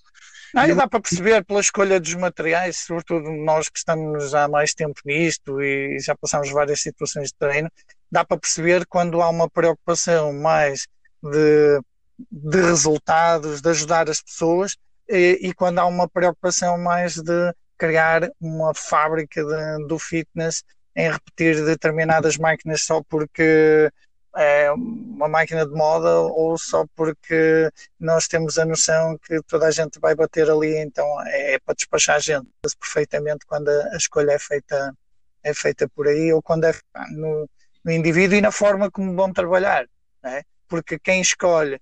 E 0.55 0.75
dá 0.75 0.87
para 0.87 1.01
perceber 1.01 1.43
pela 1.43 1.61
escolha 1.61 1.99
dos 1.99 2.13
materiais, 2.13 2.77
sobretudo 2.77 3.31
nós 3.31 3.69
que 3.69 3.79
estamos 3.79 4.35
há 4.35 4.47
mais 4.47 4.73
tempo 4.73 4.99
nisto 5.05 5.61
e 5.61 5.97
já 5.99 6.15
passamos 6.15 6.51
várias 6.51 6.81
situações 6.81 7.29
de 7.29 7.35
treino, 7.39 7.71
dá 8.11 8.23
para 8.23 8.37
perceber 8.37 8.85
quando 8.85 9.21
há 9.21 9.29
uma 9.29 9.49
preocupação 9.49 10.31
mais 10.33 10.85
de, 11.23 11.81
de 12.31 12.61
resultados, 12.61 13.61
de 13.61 13.69
ajudar 13.69 14.09
as 14.09 14.21
pessoas 14.21 14.75
e, 15.09 15.39
e, 15.41 15.53
quando 15.53 15.79
há 15.79 15.85
uma 15.85 16.07
preocupação 16.07 16.77
mais 16.77 17.15
de 17.15 17.53
criar 17.77 18.29
uma 18.39 18.73
fábrica 18.73 19.43
de, 19.43 19.87
do 19.87 19.99
fitness 19.99 20.63
em 20.95 21.11
repetir 21.11 21.63
determinadas 21.65 22.37
máquinas 22.37 22.83
só 22.83 23.01
porque 23.03 23.91
é 24.35 24.71
uma 24.71 25.27
máquina 25.27 25.65
de 25.65 25.73
moda 25.73 26.19
ou 26.19 26.57
só 26.57 26.85
porque 26.95 27.69
nós 27.99 28.27
temos 28.27 28.57
a 28.57 28.65
noção 28.65 29.17
que 29.17 29.41
toda 29.43 29.67
a 29.67 29.71
gente 29.71 29.99
vai 29.99 30.15
bater 30.15 30.49
ali, 30.49 30.75
então 30.77 31.05
é, 31.27 31.53
é 31.53 31.59
para 31.59 31.75
despachar 31.75 32.15
a 32.15 32.19
gente 32.19 32.47
perfeitamente 32.79 33.45
quando 33.45 33.69
a, 33.69 33.95
escolha 33.95 34.31
é 34.31 34.39
feita, 34.39 34.95
é 35.43 35.53
feita 35.53 35.87
por 35.89 36.07
aí 36.07 36.33
ou 36.33 36.41
quando 36.41 36.65
é 36.65 36.73
no, 37.11 37.47
no 37.83 37.91
indivíduo 37.91 38.37
e 38.37 38.41
na 38.41 38.51
forma 38.51 38.89
como 38.89 39.15
vão 39.15 39.31
trabalhar, 39.31 39.85
é? 40.23 40.41
porque 40.67 40.97
quem 40.97 41.21
escolhe 41.21 41.79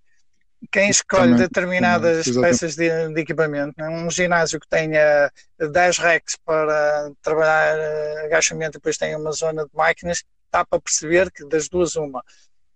quem 0.69 0.89
escolhe 0.89 1.32
também, 1.32 1.38
determinadas 1.38 2.26
peças 2.30 2.76
de, 2.76 3.13
de, 3.13 3.21
equipamento, 3.21 3.82
é? 3.82 3.89
um 3.89 4.10
ginásio 4.10 4.60
que 4.60 4.67
tenha 4.67 5.32
10 5.58 5.97
racks 5.97 6.38
para 6.45 7.12
trabalhar 7.21 7.78
eh, 7.78 8.26
agachamento 8.26 8.78
e 8.78 8.80
depois 8.80 8.97
tem 8.97 9.15
uma 9.15 9.32
zona 9.32 9.63
de 9.63 9.71
máquinas, 9.74 10.24
dá 10.52 10.63
para 10.63 10.80
perceber 10.80 11.32
que 11.32 11.45
das 11.45 11.67
duas 11.67 11.95
uma, 11.95 12.24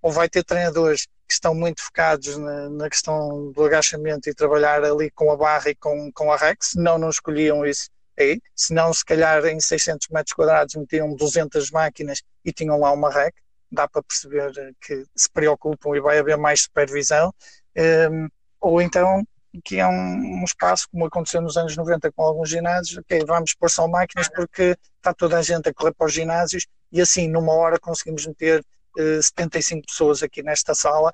ou 0.01 0.11
vai 0.11 0.27
ter 0.27 0.43
treinadores 0.43 1.05
que 1.27 1.33
estão 1.33 1.53
muito 1.53 1.81
focados 1.81 2.37
na, 2.37 2.69
na, 2.69 2.89
questão 2.89 3.51
do 3.51 3.63
agachamento 3.63 4.29
e 4.29 4.33
trabalhar 4.33 4.83
ali 4.83 5.11
com 5.11 5.31
a 5.31 5.37
barra 5.37 5.69
e 5.69 5.75
com, 5.75 6.11
com 6.11 6.31
a 6.31 6.37
rex, 6.37 6.71
senão 6.71 6.97
não 6.97 7.09
escolhiam 7.09 7.65
isso 7.65 7.89
aí, 8.17 8.39
senão 8.55 8.93
se 8.93 9.03
calhar 9.03 9.45
em 9.45 9.59
600 9.59 10.07
metros 10.09 10.33
quadrados 10.33 10.75
metiam 10.75 11.13
200 11.15 11.69
máquinas 11.71 12.21
e 12.43 12.51
tinham 12.51 12.79
lá 12.79 12.91
uma 12.91 13.11
rec, 13.11 13.33
dá 13.71 13.87
para 13.87 14.03
perceber 14.03 14.51
que 14.81 15.05
se 15.15 15.29
preocupam 15.29 15.95
e 15.95 15.99
vai 15.99 16.19
haver 16.19 16.37
mais 16.37 16.61
supervisão, 16.61 17.33
um, 17.77 17.81
ehm, 17.81 18.27
ou 18.59 18.81
então 18.81 19.23
que 19.63 19.79
é 19.79 19.87
um, 19.87 20.41
um, 20.41 20.43
espaço, 20.43 20.87
como 20.91 21.05
aconteceu 21.05 21.41
nos 21.41 21.57
anos 21.57 21.75
90 21.75 22.11
com 22.11 22.23
alguns 22.23 22.49
ginásios, 22.49 22.97
ok, 22.97 23.23
vamos 23.25 23.53
pôr 23.53 23.69
só 23.69 23.87
máquinas 23.87 24.27
porque 24.29 24.77
está 24.97 25.13
toda 25.13 25.37
a 25.37 25.41
gente 25.41 25.69
a 25.69 25.73
correr 25.73 25.93
para 25.93 26.07
os 26.07 26.13
ginásios 26.13 26.67
e 26.91 27.01
assim 27.01 27.29
numa 27.29 27.53
hora 27.53 27.79
conseguimos 27.79 28.25
meter 28.25 28.59
uh, 28.97 29.19
eh, 29.19 29.21
75 29.21 29.87
pessoas 29.87 30.23
aqui 30.23 30.43
nesta 30.43 30.73
sala 30.73 31.11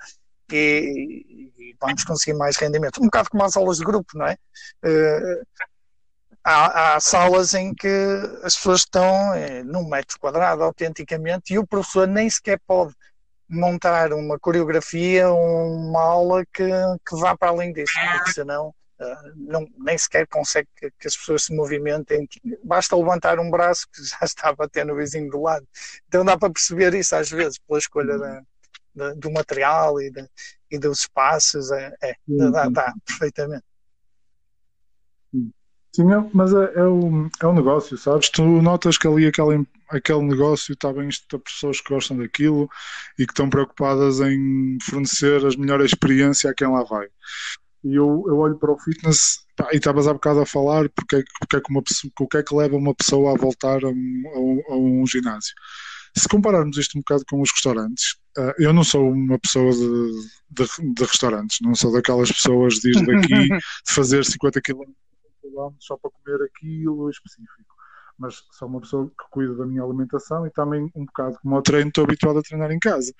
e, 0.52 1.54
e, 1.58 1.76
vamos 1.80 2.04
conseguir 2.04 2.38
mais 2.38 2.58
rendimento. 2.58 3.02
Um 3.02 3.06
bocado 3.06 3.30
como 3.30 3.44
as 3.44 3.56
aulas 3.56 3.78
de 3.78 3.86
grupo, 3.86 4.18
não 4.18 4.28
é? 4.28 4.38
Uh, 4.84 5.46
há, 6.44 6.96
há, 6.96 7.00
salas 7.00 7.54
em 7.54 7.74
que 7.74 7.88
as 8.44 8.56
pessoas 8.56 8.82
estão 8.82 9.34
eh, 9.34 9.64
num 9.64 9.88
metro 9.88 10.20
quadrado 10.20 10.64
autenticamente 10.64 11.54
e 11.54 11.60
o 11.60 11.66
professor 11.66 12.08
nem 12.08 12.30
sequer 12.30 12.60
pode 12.68 12.94
montar 13.52 14.14
uma 14.14 14.40
coreografia, 14.40 15.30
uma 15.30 16.02
aula 16.02 16.46
que, 16.54 16.64
que 17.08 17.16
vá 17.18 17.38
para 17.38 17.50
além 17.50 17.74
disso, 17.74 17.94
porque 18.18 18.32
senão 18.32 18.70
uh, 18.70 19.34
não, 19.36 19.68
nem 19.78 19.98
sequer 19.98 20.26
consegue 20.28 20.70
que, 20.78 20.90
que, 20.98 21.08
as 21.08 21.18
pessoas 21.18 21.44
se 21.44 21.54
movimentem. 21.54 22.28
Basta 22.64 22.96
levantar 22.96 23.40
um 23.40 23.52
braço 23.52 23.88
que 23.94 24.02
já 24.04 24.20
está 24.24 24.50
a 24.50 24.56
bater 24.56 24.86
no 24.86 24.96
vizinho 24.96 25.30
do 25.30 25.42
lado. 25.42 25.68
Então 26.08 26.24
dá 26.24 26.38
para 26.38 26.52
perceber 26.52 26.94
isso 26.94 27.14
às 27.16 27.30
vezes, 27.30 27.60
pela 27.60 27.80
escolha 27.80 28.18
da, 28.18 28.42
da, 28.96 29.14
do 29.16 29.30
material 29.30 30.02
e, 30.02 30.10
da, 30.10 30.26
e 30.72 30.80
dos 30.80 31.00
espaços. 31.00 31.72
É, 31.72 31.94
é 32.02 32.16
dá, 32.28 32.70
dá, 32.70 32.94
perfeitamente. 33.06 33.66
Sim, 35.94 36.06
mas 36.34 36.54
é, 36.54 36.74
é, 36.76 36.84
o, 36.84 37.30
é 37.42 37.48
um 37.48 37.54
negócio, 37.54 37.98
sabes? 37.98 38.30
Tu 38.30 38.42
notas 38.44 38.98
que 38.98 39.08
ali 39.08 39.28
aquela, 39.28 39.54
aquele 39.92 40.22
negócio 40.22 40.74
está 40.74 40.92
bem 40.92 41.08
isto 41.08 41.38
de 41.38 41.44
pessoas 41.44 41.82
que 41.82 41.94
gostam 41.94 42.18
daquilo 42.18 42.70
e 43.20 43.26
que 43.26 43.32
estão 43.32 43.50
preocupadas 43.50 44.20
em 44.20 44.78
fornecer 44.82 45.46
as 45.46 45.56
melhores 45.56 45.88
experiências 45.88 46.52
a 46.52 46.56
quem 46.56 46.68
lá 46.68 46.84
vai. 46.84 47.08
E 47.84 47.96
eu, 47.96 48.24
eu 48.28 48.38
olho 48.38 48.58
para 48.58 48.72
o 48.72 48.80
fitness 48.80 49.44
pá, 49.56 49.70
e 49.74 49.78
estavas 49.78 50.08
há 50.08 50.14
bocado 50.14 50.42
a 50.42 50.46
falar 50.46 50.88
porque 50.90 51.18
é, 51.18 51.24
porque 51.40 51.58
é 51.58 51.62
que 51.62 51.72
uma 51.72 51.82
pessoa, 51.82 52.12
o 52.20 52.28
que 52.28 52.38
é 52.38 52.44
que 52.44 52.56
leva 52.56 52.76
uma 52.76 52.94
pessoa 52.94 53.34
a 53.34 53.38
voltar 53.38 53.84
a 53.84 53.90
um, 53.90 54.24
a 54.34 54.40
um, 54.40 54.62
a 54.70 54.78
um 54.78 55.08
ginásio. 55.08 55.54
Se 56.16 56.28
compararmos 56.28 56.78
isto 56.78 56.98
um 56.98 57.02
bocado 57.02 57.24
com 57.30 57.42
os 57.42 57.52
restaurantes, 57.52 58.18
uh, 58.38 58.54
eu 58.60 58.74
não 58.74 58.84
sou 58.84 59.12
uma 59.12 59.40
pessoa 59.40 59.72
de, 59.72 60.12
de, 60.52 60.94
de, 60.94 61.04
restaurantes, 61.04 61.58
não 61.62 61.74
sou 61.74 61.92
daquelas 61.92 62.32
pessoas 62.32 62.76
de 62.76 62.90
ir 62.90 63.06
daqui, 63.06 63.48
de 63.48 63.94
fazer 63.94 64.26
50 64.26 64.62
km 64.62 64.84
só 65.80 65.98
para 65.98 66.12
comer 66.12 66.44
aquilo 66.46 67.10
específico. 67.10 67.71
Mas 68.22 68.44
sou 68.52 68.68
uma 68.68 68.80
pessoa 68.80 69.08
que 69.08 69.30
cuida 69.32 69.56
da 69.56 69.66
minha 69.66 69.84
alimentação 69.84 70.46
e 70.46 70.52
também 70.52 70.90
um 70.96 71.06
bocado 71.06 71.40
como 71.42 71.56
ao 71.56 71.62
treino 71.64 71.90
estou 71.90 72.04
habituado 72.04 72.40
a 72.40 72.44
treinar 72.44 72.72
em 72.72 72.80
casa. 72.80 73.12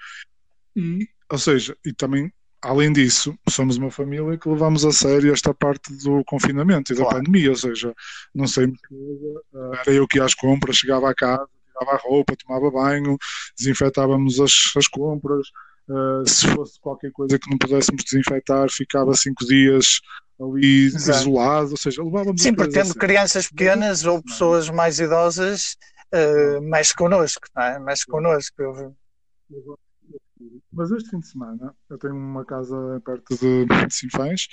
E, 0.76 1.08
ou 1.30 1.38
seja, 1.38 1.76
e 1.84 1.92
também 1.92 2.32
além 2.62 2.94
disso, 2.94 3.36
somos 3.50 3.78
uma 3.78 3.90
família 3.90 4.38
que 4.38 4.48
levamos 4.48 4.86
a 4.86 4.92
sério 4.92 5.34
esta 5.34 5.54
parte 5.54 5.92
do 6.04 6.24
confinamento 6.26 6.94
e 6.94 6.96
da 6.96 7.02
claro. 7.02 7.18
pandemia, 7.18 7.50
ou 7.50 7.56
seja, 7.56 7.94
não 8.36 8.48
sei 8.48 8.72
era 9.80 9.92
eu 9.92 10.08
que 10.08 10.20
ia 10.20 10.26
às 10.26 10.36
compras, 10.36 10.78
chegava 10.78 11.10
a 11.10 11.16
casa, 11.16 11.48
tirava 11.66 11.98
a 11.98 12.00
roupa, 12.00 12.36
tomava 12.38 12.70
banho, 12.70 13.18
desinfetávamos 13.58 14.40
as, 14.40 14.52
as 14.78 14.88
compras, 14.88 15.48
uh, 15.90 16.30
se 16.30 16.48
fosse 16.50 16.80
qualquer 16.80 17.12
coisa 17.12 17.40
que 17.40 17.50
não 17.50 17.58
pudéssemos 17.58 18.04
desinfetar, 18.04 18.70
ficava 18.70 19.16
cinco 19.16 19.44
dias 19.46 20.00
ali 20.42 20.86
Exato. 20.86 21.20
isolado, 21.20 21.72
ou 21.72 21.78
seja, 21.78 22.04
levávamos 22.04 22.42
Sim, 22.42 22.54
porque 22.54 22.74
tendo 22.74 22.96
crianças 22.96 23.48
pequenas 23.48 24.06
ou 24.06 24.22
pessoas 24.24 24.70
mais 24.70 25.00
idosas, 25.00 25.78
uh, 26.14 26.62
mexe 26.62 26.94
connosco, 26.96 27.48
não 27.56 27.64
é? 27.64 27.80
Mexe 27.80 28.06
connosco. 28.06 28.62
Eu... 28.62 28.96
Mas 30.74 30.92
este 30.92 31.10
fim 31.10 31.20
de 31.20 31.28
semana 31.28 31.76
eu 31.90 31.98
tenho 31.98 32.16
uma 32.16 32.46
casa 32.46 32.76
perto 33.06 33.38
de, 33.38 33.66
de 33.66 33.94
Sinfãs 33.94 34.48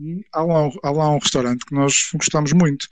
e 0.00 0.24
há 0.32 0.42
lá, 0.42 0.70
há 0.82 0.90
lá 0.90 1.10
um 1.10 1.18
restaurante 1.18 1.64
que 1.66 1.74
nós 1.74 2.10
gostamos 2.14 2.52
muito. 2.52 2.86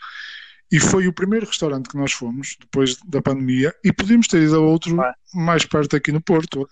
E 0.71 0.81
foi 0.81 1.07
o 1.07 1.13
primeiro 1.13 1.47
restaurante 1.47 1.89
que 1.89 1.97
nós 1.97 2.13
fomos 2.13 2.57
depois 2.59 2.97
da 3.07 3.21
pandemia 3.21 3.75
e 3.85 3.93
podíamos 3.93 4.27
ter 4.27 4.43
ido 4.43 4.57
a 4.57 4.61
outro 4.61 4.97
mais 5.35 5.67
perto 5.67 5.97
aqui 5.97 6.11
no 6.11 6.21
Porto, 6.21 6.67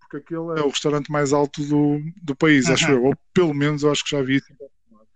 porque 0.00 0.16
aquele 0.16 0.58
é 0.58 0.62
o 0.62 0.70
restaurante 0.70 1.10
mais 1.10 1.32
alto 1.32 1.62
do, 1.62 2.00
do 2.22 2.34
país, 2.34 2.66
uhum. 2.66 2.72
acho 2.72 2.90
eu, 2.90 3.04
ou 3.04 3.14
pelo 3.34 3.52
menos 3.52 3.82
eu 3.82 3.92
acho 3.92 4.02
que 4.04 4.10
já 4.16 4.22
vi, 4.22 4.40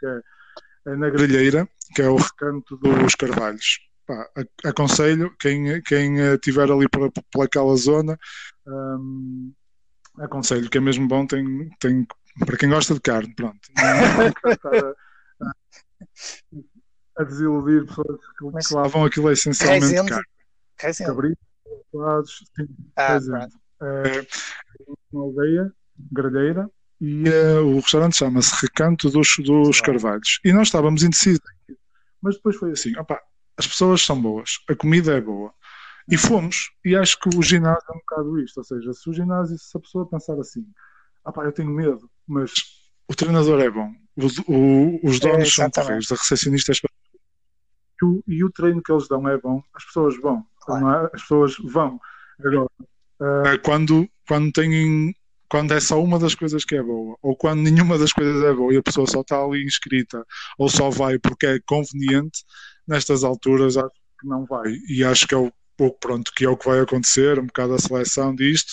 que 0.03 0.07
é, 0.07 0.93
é 0.93 0.97
na 0.97 1.11
Grelheira, 1.11 1.69
que 1.95 2.03
é 2.03 2.09
o 2.09 2.17
recanto 2.17 2.77
dos 2.77 3.15
Carvalhos. 3.15 3.79
Pá, 4.05 4.29
aconselho 4.65 5.33
quem, 5.39 5.81
quem 5.83 6.19
estiver 6.35 6.71
ali 6.71 6.89
para, 6.89 7.09
para 7.31 7.45
aquela 7.45 7.77
zona, 7.77 8.19
um, 8.67 9.53
aconselho 10.19 10.69
que 10.69 10.79
é 10.79 10.81
mesmo 10.81 11.07
bom, 11.07 11.25
tem, 11.25 11.71
tem 11.79 12.05
para 12.45 12.57
quem 12.57 12.69
gosta 12.69 12.95
de 12.95 13.01
carne, 13.01 13.33
pronto. 13.35 13.61
Não, 13.77 14.95
a 17.19 17.25
desiludir 17.25 17.87
pessoas 17.87 18.19
que, 18.39 18.45
Mas, 18.53 18.67
que 18.67 18.75
vão, 18.75 19.05
aquilo 19.05 19.29
é 19.29 19.33
essencialmente 19.35 19.87
Reisente. 19.87 20.11
carne. 20.11 20.27
Cabrito, 21.07 21.39
lados, 21.93 22.45
sim, 22.57 22.67
ah, 22.97 23.19
é, 23.83 24.27
uma 25.13 25.25
aldeia, 25.25 25.73
grelheira, 26.11 26.69
e 27.05 27.29
uh, 27.29 27.67
o 27.67 27.81
restaurante 27.81 28.17
chama-se 28.17 28.55
Recanto 28.63 29.11
dos, 29.11 29.29
dos 29.41 29.81
Carvalhos. 29.81 30.39
E 30.45 30.53
nós 30.53 30.69
estávamos 30.69 31.03
indecisos. 31.03 31.41
Mas 32.23 32.37
depois 32.37 32.55
foi 32.55 32.71
assim: 32.71 32.97
opa, 32.97 33.21
as 33.57 33.67
pessoas 33.67 34.03
são 34.03 34.23
boas, 34.23 34.61
a 34.71 34.77
comida 34.77 35.13
é 35.17 35.21
boa. 35.21 35.53
E 36.09 36.17
fomos, 36.17 36.71
e 36.85 36.95
acho 36.95 37.19
que 37.19 37.37
o 37.37 37.43
ginásio 37.43 37.83
é 37.89 37.93
um 37.93 37.99
bocado 37.99 38.39
isto, 38.41 38.59
ou 38.59 38.65
seja, 38.65 38.93
se 38.93 39.11
o 39.11 39.13
ginásio, 39.13 39.57
se 39.59 39.77
a 39.77 39.81
pessoa 39.81 40.09
pensar 40.09 40.39
assim, 40.39 40.65
opa, 41.25 41.45
eu 41.45 41.53
tenho 41.53 41.71
medo, 41.71 42.09
mas 42.27 42.53
o 43.09 43.15
treinador 43.15 43.61
é 43.61 43.71
bom, 43.71 43.93
o, 44.17 44.53
o, 44.53 45.01
os 45.09 45.19
donos 45.19 45.49
é, 45.49 45.51
são 45.51 45.71
correios, 45.71 46.11
a 46.11 46.17
recepcionista 46.17 46.73
é 46.73 46.75
e 48.01 48.05
o, 48.05 48.25
e 48.27 48.45
o 48.45 48.51
treino 48.51 48.83
que 48.83 48.93
eles 48.93 49.09
dão 49.09 49.29
é 49.29 49.39
bom, 49.39 49.63
as 49.75 49.85
pessoas 49.85 50.21
vão, 50.21 50.45
claro. 50.61 51.07
é? 51.07 51.11
as 51.15 51.23
pessoas 51.23 51.57
vão. 51.57 52.01
Agora, 52.39 52.65
uh, 52.65 53.63
quando, 53.63 54.09
quando 54.27 54.53
têm 54.53 55.15
quando 55.53 55.73
é 55.75 55.81
só 55.81 56.03
uma 56.03 56.19
das 56.19 56.35
coisas 56.35 56.65
que 56.65 56.75
é 56.75 56.83
boa, 56.83 57.15
ou 57.21 57.37
quando 57.37 57.61
nenhuma 57.61 57.99
das 57.99 58.11
coisas 58.11 58.43
é 58.43 58.55
boa 58.55 58.73
e 58.73 58.79
a 58.79 58.83
pessoa 58.83 59.07
só 59.07 59.21
está 59.21 59.39
ali 59.39 59.63
inscrita, 59.63 60.25
ou 60.57 60.67
só 60.71 60.89
vai 60.89 61.19
porque 61.19 61.45
é 61.45 61.61
conveniente, 61.67 62.43
nestas 62.89 63.23
alturas 63.23 63.77
acho 63.77 63.95
que 64.19 64.27
não 64.27 64.47
vai. 64.47 64.73
E 64.89 65.05
acho 65.05 65.29
que 65.29 65.35
é 65.35 65.37
o 65.37 65.53
pouco 65.77 65.99
pronto 66.01 66.33
que 66.35 66.47
é 66.47 66.49
o 66.49 66.57
que 66.57 66.65
vai 66.67 66.81
acontecer, 66.81 67.39
um 67.39 67.45
bocado 67.45 67.75
a 67.75 67.79
seleção 67.79 68.35
disto, 68.35 68.73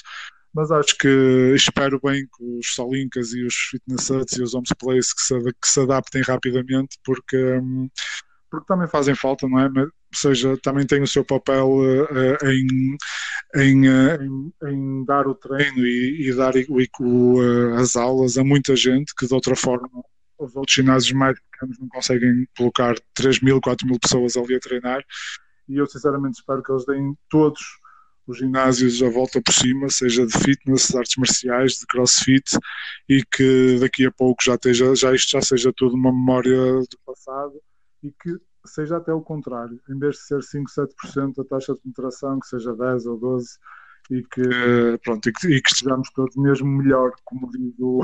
mas 0.54 0.72
acho 0.72 0.96
que 0.98 1.54
espero 1.54 2.00
bem 2.02 2.22
que 2.26 2.60
os 2.60 2.74
Solincas 2.74 3.34
e 3.34 3.44
os 3.44 3.56
Fitness 3.56 4.10
Huts 4.10 4.38
e 4.38 4.42
os 4.42 4.54
Homes 4.54 4.72
Place 4.80 5.14
que 5.14 5.22
se, 5.22 5.38
que 5.38 5.68
se 5.68 5.82
adaptem 5.82 6.22
rapidamente, 6.22 6.98
porque 7.04 7.36
hum, 7.56 7.90
porque 8.50 8.66
também 8.66 8.88
fazem 8.88 9.16
falta, 9.16 9.50
não 9.50 9.60
é? 9.60 9.70
Seja, 10.14 10.58
também 10.64 10.88
tem 10.88 11.02
o 11.02 11.08
seu 11.08 11.24
papel 11.24 11.68
uh, 11.70 12.48
em, 12.48 12.98
em, 13.56 13.88
uh, 13.88 14.24
em, 14.24 14.54
em, 14.72 15.06
dar 15.06 15.28
o 15.28 15.36
treino 15.36 15.86
e, 15.86 16.30
e 16.30 16.34
dar 16.34 16.54
o, 17.00 17.40
as 17.78 17.96
aulas 17.96 18.38
a 18.38 18.44
muita 18.44 18.76
gente 18.76 19.14
que 19.16 19.28
de 19.28 19.34
outra 19.34 19.56
forma 19.56 19.88
os 20.40 20.56
outros 20.56 20.74
ginásios 20.74 21.12
mais 21.12 21.38
pequenos 21.52 21.78
não 21.80 21.88
conseguem 21.90 22.48
colocar 22.58 22.96
3 23.14 23.42
mil, 23.42 23.60
4 23.62 23.86
mil 23.86 24.00
pessoas 24.00 24.38
ali 24.38 24.56
a 24.56 24.60
treinar. 24.60 25.04
E 25.68 25.76
eu 25.78 25.86
sinceramente 25.86 26.40
espero 26.40 26.64
que 26.64 26.72
eles 26.72 26.86
deem 26.86 27.14
todos 27.30 27.62
os 28.26 28.38
ginásios 28.38 29.02
a 29.04 29.10
volta 29.10 29.42
por 29.42 29.52
cima, 29.52 29.90
seja 29.90 30.26
de 30.26 30.38
fitness, 30.38 30.88
de 30.88 30.98
artes 30.98 31.18
marciais, 31.18 31.74
de 31.74 31.86
crossfit 31.88 32.58
e 33.08 33.24
que 33.26 33.80
daqui 33.80 34.06
a 34.06 34.12
pouco 34.12 34.44
já, 34.44 34.54
esteja, 34.56 34.96
já 34.96 35.14
isto 35.14 35.32
já 35.32 35.42
seja 35.42 35.74
tudo 35.76 35.96
uma 35.96 36.12
memória 36.12 36.56
do 36.56 37.00
passado 37.06 37.60
e 38.04 38.12
que 38.12 38.38
seja 38.66 38.98
até 38.98 39.14
o 39.14 39.22
contrário, 39.22 39.80
em 39.90 39.98
vez 39.98 40.16
de 40.16 40.22
ser 40.22 40.44
5, 40.44 40.70
7% 40.70 41.40
a 41.40 41.46
taxa 41.46 41.74
de 41.74 41.82
penetração, 41.82 42.40
que 42.40 42.48
seja 42.48 42.74
10 42.76 43.06
ou 43.06 43.18
12 43.18 43.58
e 44.10 44.24
que, 44.24 44.98
pronto, 45.04 45.30
e 45.30 45.34
que, 45.34 45.48
e 45.48 45.62
que 45.62 45.72
estejamos 45.72 46.10
todos 46.12 46.36
mesmo 46.36 46.68
melhor, 46.68 47.12
como 47.24 47.50
diz 47.52 47.74
o, 47.80 48.02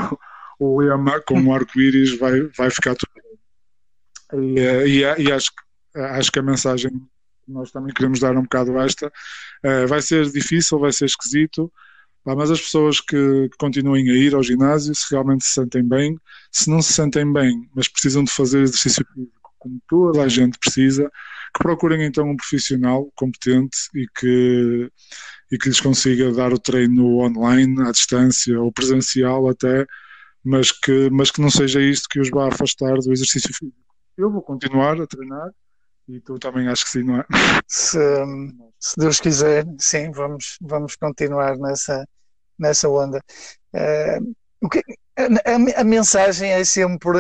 o 0.60 0.80
lema, 0.80 1.20
com 1.22 1.42
o 1.42 1.54
arco-íris 1.54 2.18
vai, 2.18 2.42
vai 2.58 2.70
ficar 2.70 2.96
tudo 2.96 3.12
bem. 3.16 4.58
E, 4.58 4.60
e, 4.60 5.24
e, 5.24 5.32
acho, 5.32 5.52
acho 5.96 6.32
que 6.32 6.40
a 6.40 6.44
mensagem 6.44 6.92
que 6.92 7.52
nós 7.52 7.72
também 7.72 7.94
queremos 7.94 8.20
dar 8.20 8.36
um 8.36 8.44
bocado 8.44 8.78
esta 8.80 9.08
uh, 9.08 9.88
vai 9.88 10.02
ser 10.02 10.30
difícil, 10.32 10.80
vai 10.80 10.92
ser 10.92 11.06
esquisito, 11.06 11.72
mas 12.26 12.50
as 12.50 12.60
pessoas 12.60 13.00
que, 13.00 13.50
que, 13.50 13.58
continuem 13.58 14.10
a 14.10 14.16
ir 14.16 14.34
ao 14.34 14.42
ginásio, 14.42 14.96
se 14.96 15.06
realmente 15.12 15.46
se 15.46 15.52
sentem 15.52 15.88
bem, 15.88 16.20
se 16.52 16.70
não 16.72 16.82
se 16.82 16.94
sentem 16.94 17.32
bem, 17.32 17.70
mas 17.76 17.88
precisam 17.88 18.24
de 18.24 18.32
fazer 18.32 18.62
exercício 18.62 19.06
físico 19.14 19.35
como 19.66 19.82
toda 19.90 20.22
a 20.22 20.28
gente 20.28 20.60
precisa, 20.60 21.10
que 21.56 21.64
procurem 21.64 22.04
então 22.04 22.30
um 22.30 22.38
profissional 22.38 23.12
competente 23.16 23.76
e 23.96 24.06
que, 24.16 24.92
e 25.52 25.58
que 25.58 25.70
lhes 25.70 25.82
consiga 25.82 26.32
dar 26.32 26.54
o 26.54 26.60
treino 26.60 27.18
online, 27.18 27.82
à 27.82 27.92
distância 27.92 28.60
ou 28.62 28.72
presencial 28.72 29.50
até, 29.50 29.86
mas 30.44 30.72
que, 30.72 31.10
mas 31.10 31.32
que 31.32 31.42
não 31.42 31.50
seja 31.50 31.82
isto 31.82 32.08
que 32.08 32.20
os 32.20 32.30
vá 32.30 32.48
afastar 32.48 32.94
do 33.00 33.12
exercício 33.12 33.50
físico. 33.54 33.76
Eu 34.16 34.32
vou 34.32 34.44
continuar 34.44 35.02
a 35.02 35.08
treinar 35.08 35.50
e 36.08 36.20
tu 36.20 36.38
também 36.38 36.68
acho 36.68 36.86
que 36.86 36.92
sim, 36.92 37.04
não 37.04 37.18
é? 37.18 37.26
Se, 37.68 37.98
se 38.80 38.96
Deus 38.98 39.20
quiser, 39.20 39.66
sim, 39.80 40.12
vamos, 40.12 40.58
vamos 40.62 40.96
continuar 40.96 41.58
nessa, 41.58 42.08
nessa 42.60 42.88
onda. 42.88 43.20
Uh, 43.74 44.36
o 44.62 44.70
que, 44.70 44.84
a, 45.18 45.82
a, 45.82 45.84
mensagem 45.84 46.52
é 46.52 46.64
sempre 46.64 47.18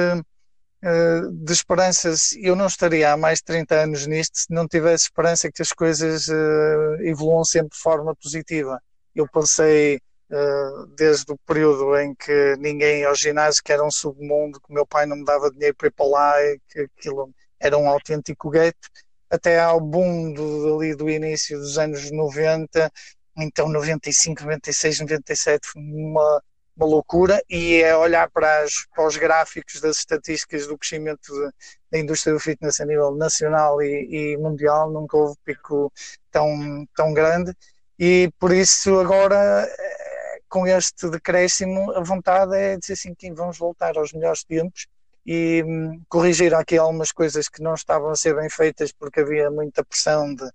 eh, 0.88 1.21
de 1.32 1.52
esperanças. 1.52 2.34
Eu 2.34 2.56
não 2.56 2.67
estaria 2.67 3.12
há 3.12 3.17
mais 3.17 3.39
de 3.39 3.45
30 3.45 3.76
anos 3.76 4.06
nisto 4.06 4.38
se 4.38 4.54
não 4.54 4.67
tivesse 4.67 5.06
esperança 5.06 5.52
que 5.52 5.63
as 5.63 5.74
coisas 5.74 6.28
uh, 6.28 7.02
evoluam 7.02 7.43
sempre 7.43 7.69
de 7.76 7.82
forma 7.82 8.15
positiva. 8.15 8.80
Eu 9.15 9.28
passei 9.28 9.96
uh, 10.29 10.86
desde 10.96 11.31
o 11.33 11.38
período 11.40 11.98
em 11.98 12.13
que 12.13 12.56
ninguém 12.60 13.00
ia 13.00 13.08
ao 13.08 13.15
ginásio, 13.15 13.63
que 13.63 13.73
era 13.73 13.83
um 13.83 13.90
submundo, 13.90 14.62
que 14.62 14.71
meu 14.71 14.86
pai 14.86 15.08
não 15.08 15.17
me 15.17 15.25
dava 15.25 15.50
dinheiro 15.50 15.75
para 15.75 15.88
ir 15.88 15.92
para 15.92 16.06
lá, 16.06 16.44
e 16.44 16.60
que 16.69 16.81
aquilo 16.81 17.31
era 17.60 17.75
um 17.77 17.90
autêntico 17.90 18.52
gueto, 18.52 18.88
até 19.27 19.60
ao 19.60 19.81
boom 19.81 20.33
do, 20.33 20.75
ali 20.75 20.96
do 20.96 21.10
início 21.10 21.58
dos 21.58 21.79
anos 21.79 22.12
90, 22.12 22.92
então 23.38 23.67
95, 23.69 24.44
96, 24.44 25.00
97, 25.00 25.67
uma 25.75 26.44
uma 26.76 26.86
loucura 26.86 27.42
e 27.50 27.82
é 27.82 27.96
olhar 27.96 28.30
para, 28.30 28.63
as, 28.63 28.86
para 28.94 29.08
os 29.08 29.17
gráficos 29.17 29.80
das 29.80 29.98
estatísticas 29.98 30.67
do 30.67 30.78
crescimento 30.78 31.32
de, 31.32 31.52
da 31.92 32.00
indústria 32.00 32.34
do 32.34 32.40
fitness 32.40 32.80
a 32.80 32.86
nível 32.86 33.15
nacional 33.15 33.82
e, 33.82 34.34
e, 34.34 34.38
mundial, 34.38 34.92
nunca 34.92 35.17
houve 35.17 35.36
pico 35.46 35.92
tão, 36.32 36.88
tão 36.96 37.13
grande. 37.13 37.54
E 37.98 38.30
por 38.40 38.54
isso 38.54 39.00
agora 39.00 39.67
eh, 39.67 40.40
com 40.50 40.67
este 40.67 41.10
decréscimo 41.10 41.92
a 41.92 42.02
vontade 42.02 42.56
é 42.56 42.78
dizer 42.78 42.94
assim 42.94 43.15
que 43.15 43.32
vamos 43.32 43.58
voltar 43.58 43.98
aos 43.98 44.12
melhores 44.12 44.44
tempos 44.44 44.88
e 45.26 45.63
hum, 45.65 46.02
corrigir 46.10 46.54
aqui 46.54 46.78
algumas 46.78 47.12
coisas 47.12 47.48
que 47.50 47.63
não 47.63 47.73
estavam 47.73 48.10
a 48.10 48.15
ser 48.15 48.36
bem 48.36 48.50
feitas 48.50 48.92
porque 48.92 49.21
havia 49.21 49.50
muita 49.50 49.84
pressão 49.84 50.36
de 50.36 50.46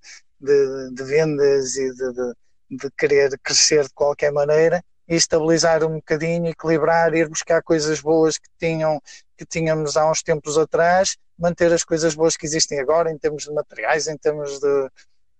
de, 0.41 0.91
de 0.95 1.05
vendas 1.05 1.77
e 1.77 1.95
de, 1.95 2.13
de, 2.13 2.35
de, 2.71 2.91
querer 2.97 3.39
crescer 3.43 3.85
de 3.85 3.95
qualquer 3.95 4.33
maneira 4.33 4.83
e 5.11 5.17
estabilizar 5.17 5.85
um 5.85 5.97
bocadinho, 5.97 6.47
equilibrar, 6.47 7.13
ir 7.15 7.29
buscar 7.29 7.61
coisas 7.63 8.01
boas 8.01 8.39
que, 8.39 8.49
tinham, 8.61 9.03
que 9.37 9.45
tínhamos 9.45 9.97
há 9.97 10.09
uns 10.09 10.23
tempos 10.23 10.57
atrás, 10.57 11.17
manter 11.37 11.73
as 11.73 11.83
coisas 11.83 12.15
boas 12.15 12.37
que 12.37 12.47
existem 12.47 12.79
agora 12.79 13.11
em 13.11 13.19
termos 13.19 13.43
de 13.43 13.53
materiais, 13.53 14.07
em 14.07 14.17
termos 14.17 14.61
de, 14.61 14.89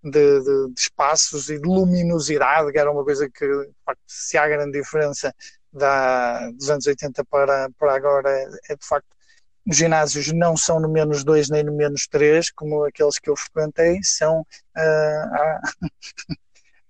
de, 0.03 0.39
de, 0.41 0.67
de, 0.67 0.73
espaços 0.77 1.49
e 1.49 1.57
de 1.57 1.65
luminosidade, 1.65 2.69
que 2.69 2.77
era 2.77 2.91
uma 2.91 3.05
coisa 3.05 3.29
que 3.29 3.45
facto, 3.85 4.01
se 4.05 4.37
há 4.37 4.45
grande 4.45 4.77
diferença 4.77 5.33
da, 5.71 6.51
dos 6.51 6.69
anos 6.69 6.85
80 6.85 7.23
para, 7.23 7.69
para 7.79 7.95
agora, 7.95 8.29
é 8.69 8.75
de 8.75 8.85
facto 8.85 9.07
os 9.65 9.77
ginásios 9.77 10.33
não 10.33 10.57
são 10.57 10.81
no 10.81 10.89
menos 10.89 11.23
2 11.23 11.49
nem 11.49 11.63
no 11.63 11.71
menos 11.71 12.07
3, 12.07 12.51
como 12.51 12.83
aqueles 12.83 13.17
que 13.19 13.29
eu 13.29 13.37
frequentei, 13.37 13.99
são 14.03 14.41
uh, 14.41 14.75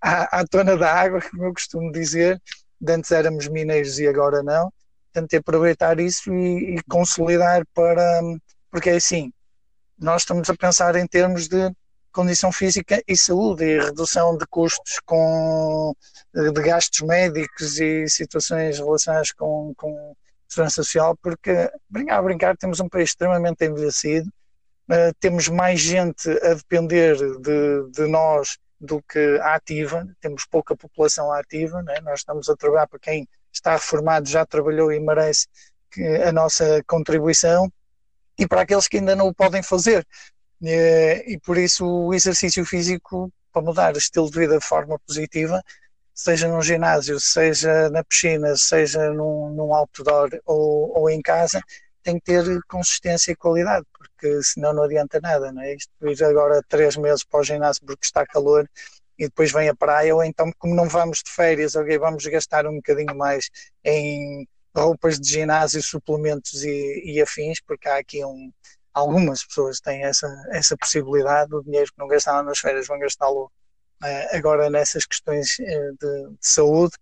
à, 0.00 0.40
à 0.40 0.46
tona 0.46 0.76
da 0.76 0.92
água, 0.92 1.20
como 1.20 1.44
eu 1.44 1.52
costumo 1.52 1.92
dizer. 1.92 2.40
De 2.82 2.92
antes 2.92 3.12
éramos 3.12 3.46
mineiros 3.46 4.00
e 4.00 4.08
agora 4.08 4.42
não. 4.42 4.72
Tentei 5.12 5.38
aproveitar 5.38 6.00
isso 6.00 6.34
e, 6.34 6.76
e 6.76 6.82
consolidar 6.90 7.62
para. 7.72 8.20
Porque 8.70 8.90
é 8.90 8.96
assim, 8.96 9.32
nós 9.98 10.22
estamos 10.22 10.50
a 10.50 10.56
pensar 10.56 10.96
em 10.96 11.06
termos 11.06 11.46
de 11.46 11.72
condição 12.12 12.50
física 12.50 13.00
e 13.06 13.16
saúde 13.16 13.64
e 13.64 13.80
redução 13.80 14.36
de 14.36 14.44
custos 14.46 14.98
com 15.06 15.94
de 16.34 16.62
gastos 16.62 17.00
médicos 17.02 17.78
e 17.78 18.08
situações 18.08 18.78
relacionadas 18.78 19.32
com, 19.32 19.72
com 19.76 20.14
segurança 20.48 20.82
social, 20.82 21.16
porque 21.22 21.70
brincar 21.88 22.18
a 22.18 22.22
brincar 22.22 22.56
temos 22.56 22.80
um 22.80 22.88
país 22.88 23.10
extremamente 23.10 23.64
envelhecido, 23.64 24.28
uh, 24.90 25.14
temos 25.20 25.48
mais 25.48 25.80
gente 25.80 26.28
a 26.30 26.54
depender 26.54 27.16
de, 27.16 27.90
de 27.90 28.06
nós 28.08 28.58
do 28.82 29.00
que 29.00 29.38
ativa, 29.42 30.04
temos 30.20 30.44
pouca 30.44 30.76
população 30.76 31.32
ativa, 31.32 31.80
né? 31.84 32.00
nós 32.02 32.18
estamos 32.18 32.48
a 32.48 32.56
trabalhar 32.56 32.88
para 32.88 32.98
quem 32.98 33.28
está 33.52 33.74
reformado, 33.74 34.28
já 34.28 34.44
trabalhou 34.44 34.92
e 34.92 34.98
merece 34.98 35.46
a 36.26 36.32
nossa 36.32 36.82
contribuição, 36.84 37.72
e 38.36 38.46
para 38.46 38.62
aqueles 38.62 38.88
que 38.88 38.96
ainda 38.96 39.14
não 39.14 39.28
o 39.28 39.34
podem 39.34 39.62
fazer, 39.62 40.04
e 40.60 41.38
por 41.44 41.56
isso 41.56 41.86
o 41.86 42.12
exercício 42.12 42.64
físico, 42.64 43.32
para 43.52 43.62
mudar 43.62 43.94
o 43.94 43.98
estilo 43.98 44.30
de 44.30 44.38
vida 44.38 44.58
de 44.58 44.64
forma 44.64 44.98
positiva, 45.06 45.62
seja 46.14 46.48
num 46.48 46.62
ginásio, 46.62 47.20
seja 47.20 47.88
na 47.90 48.02
piscina, 48.02 48.56
seja 48.56 49.10
num, 49.12 49.50
num 49.50 49.74
outdoor 49.74 50.30
ou, 50.44 50.98
ou 50.98 51.10
em 51.10 51.22
casa, 51.22 51.62
tem 52.02 52.18
que 52.18 52.24
ter 52.24 52.60
consistência 52.68 53.32
e 53.32 53.36
qualidade, 53.36 53.86
porque 53.92 54.42
senão 54.42 54.72
não 54.72 54.82
adianta 54.84 55.20
nada, 55.20 55.52
não 55.52 55.62
é? 55.62 55.74
Isto 55.74 55.90
ir 56.02 56.24
agora 56.24 56.62
três 56.68 56.96
meses 56.96 57.24
para 57.24 57.40
o 57.40 57.44
ginásio 57.44 57.84
porque 57.86 58.04
está 58.04 58.26
calor 58.26 58.68
e 59.18 59.24
depois 59.24 59.52
vem 59.52 59.68
a 59.68 59.74
praia, 59.74 60.14
ou 60.14 60.24
então 60.24 60.50
como 60.58 60.74
não 60.74 60.88
vamos 60.88 61.22
de 61.22 61.30
férias, 61.30 61.76
ok, 61.76 61.98
vamos 61.98 62.24
gastar 62.26 62.66
um 62.66 62.76
bocadinho 62.76 63.14
mais 63.16 63.50
em 63.84 64.46
roupas 64.74 65.20
de 65.20 65.28
ginásio, 65.28 65.82
suplementos 65.82 66.64
e, 66.64 67.02
e 67.04 67.22
afins, 67.22 67.60
porque 67.60 67.88
há 67.88 67.98
aqui 67.98 68.24
um, 68.24 68.50
algumas 68.92 69.44
pessoas 69.44 69.80
têm 69.80 70.04
essa, 70.04 70.28
essa 70.50 70.76
possibilidade, 70.76 71.54
o 71.54 71.62
dinheiro 71.62 71.90
que 71.92 71.98
não 71.98 72.08
gastavam 72.08 72.42
nas 72.44 72.58
férias 72.58 72.86
vão 72.86 72.98
gastá-lo 72.98 73.44
uh, 74.02 74.36
agora 74.36 74.70
nessas 74.70 75.04
questões 75.04 75.58
uh, 75.58 75.96
de, 76.00 76.30
de, 76.30 76.36
saúde, 76.40 76.94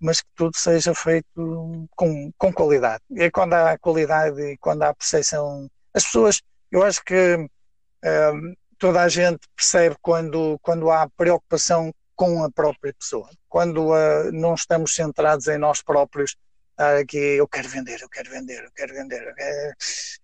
mas 0.00 0.20
que 0.20 0.28
tudo 0.34 0.56
seja 0.56 0.94
feito 0.94 1.88
com, 1.96 2.32
com 2.36 2.52
qualidade. 2.52 3.02
É 3.16 3.30
quando 3.30 3.54
há 3.54 3.78
qualidade 3.78 4.40
e 4.40 4.56
quando 4.58 4.82
há 4.82 4.94
percepção, 4.94 5.68
as 5.92 6.04
pessoas, 6.04 6.42
eu 6.70 6.82
acho 6.82 7.02
que 7.04 7.36
uh, 7.36 8.56
toda 8.78 9.02
a 9.02 9.08
gente 9.08 9.40
percebe 9.56 9.96
quando, 10.02 10.58
quando 10.60 10.90
há 10.90 11.08
preocupação 11.16 11.92
com 12.14 12.44
a 12.44 12.50
própria 12.50 12.94
pessoa, 12.94 13.28
quando 13.48 13.90
não 14.32 14.54
estamos 14.54 14.94
centrados 14.94 15.48
em 15.48 15.58
nós 15.58 15.82
próprios, 15.82 16.36
aqui 16.76 17.16
eu 17.16 17.46
quero 17.48 17.68
vender, 17.68 18.00
eu 18.00 18.08
quero 18.08 18.30
vender, 18.30 18.64
eu 18.64 18.70
quero 18.74 18.94
vender. 18.94 19.34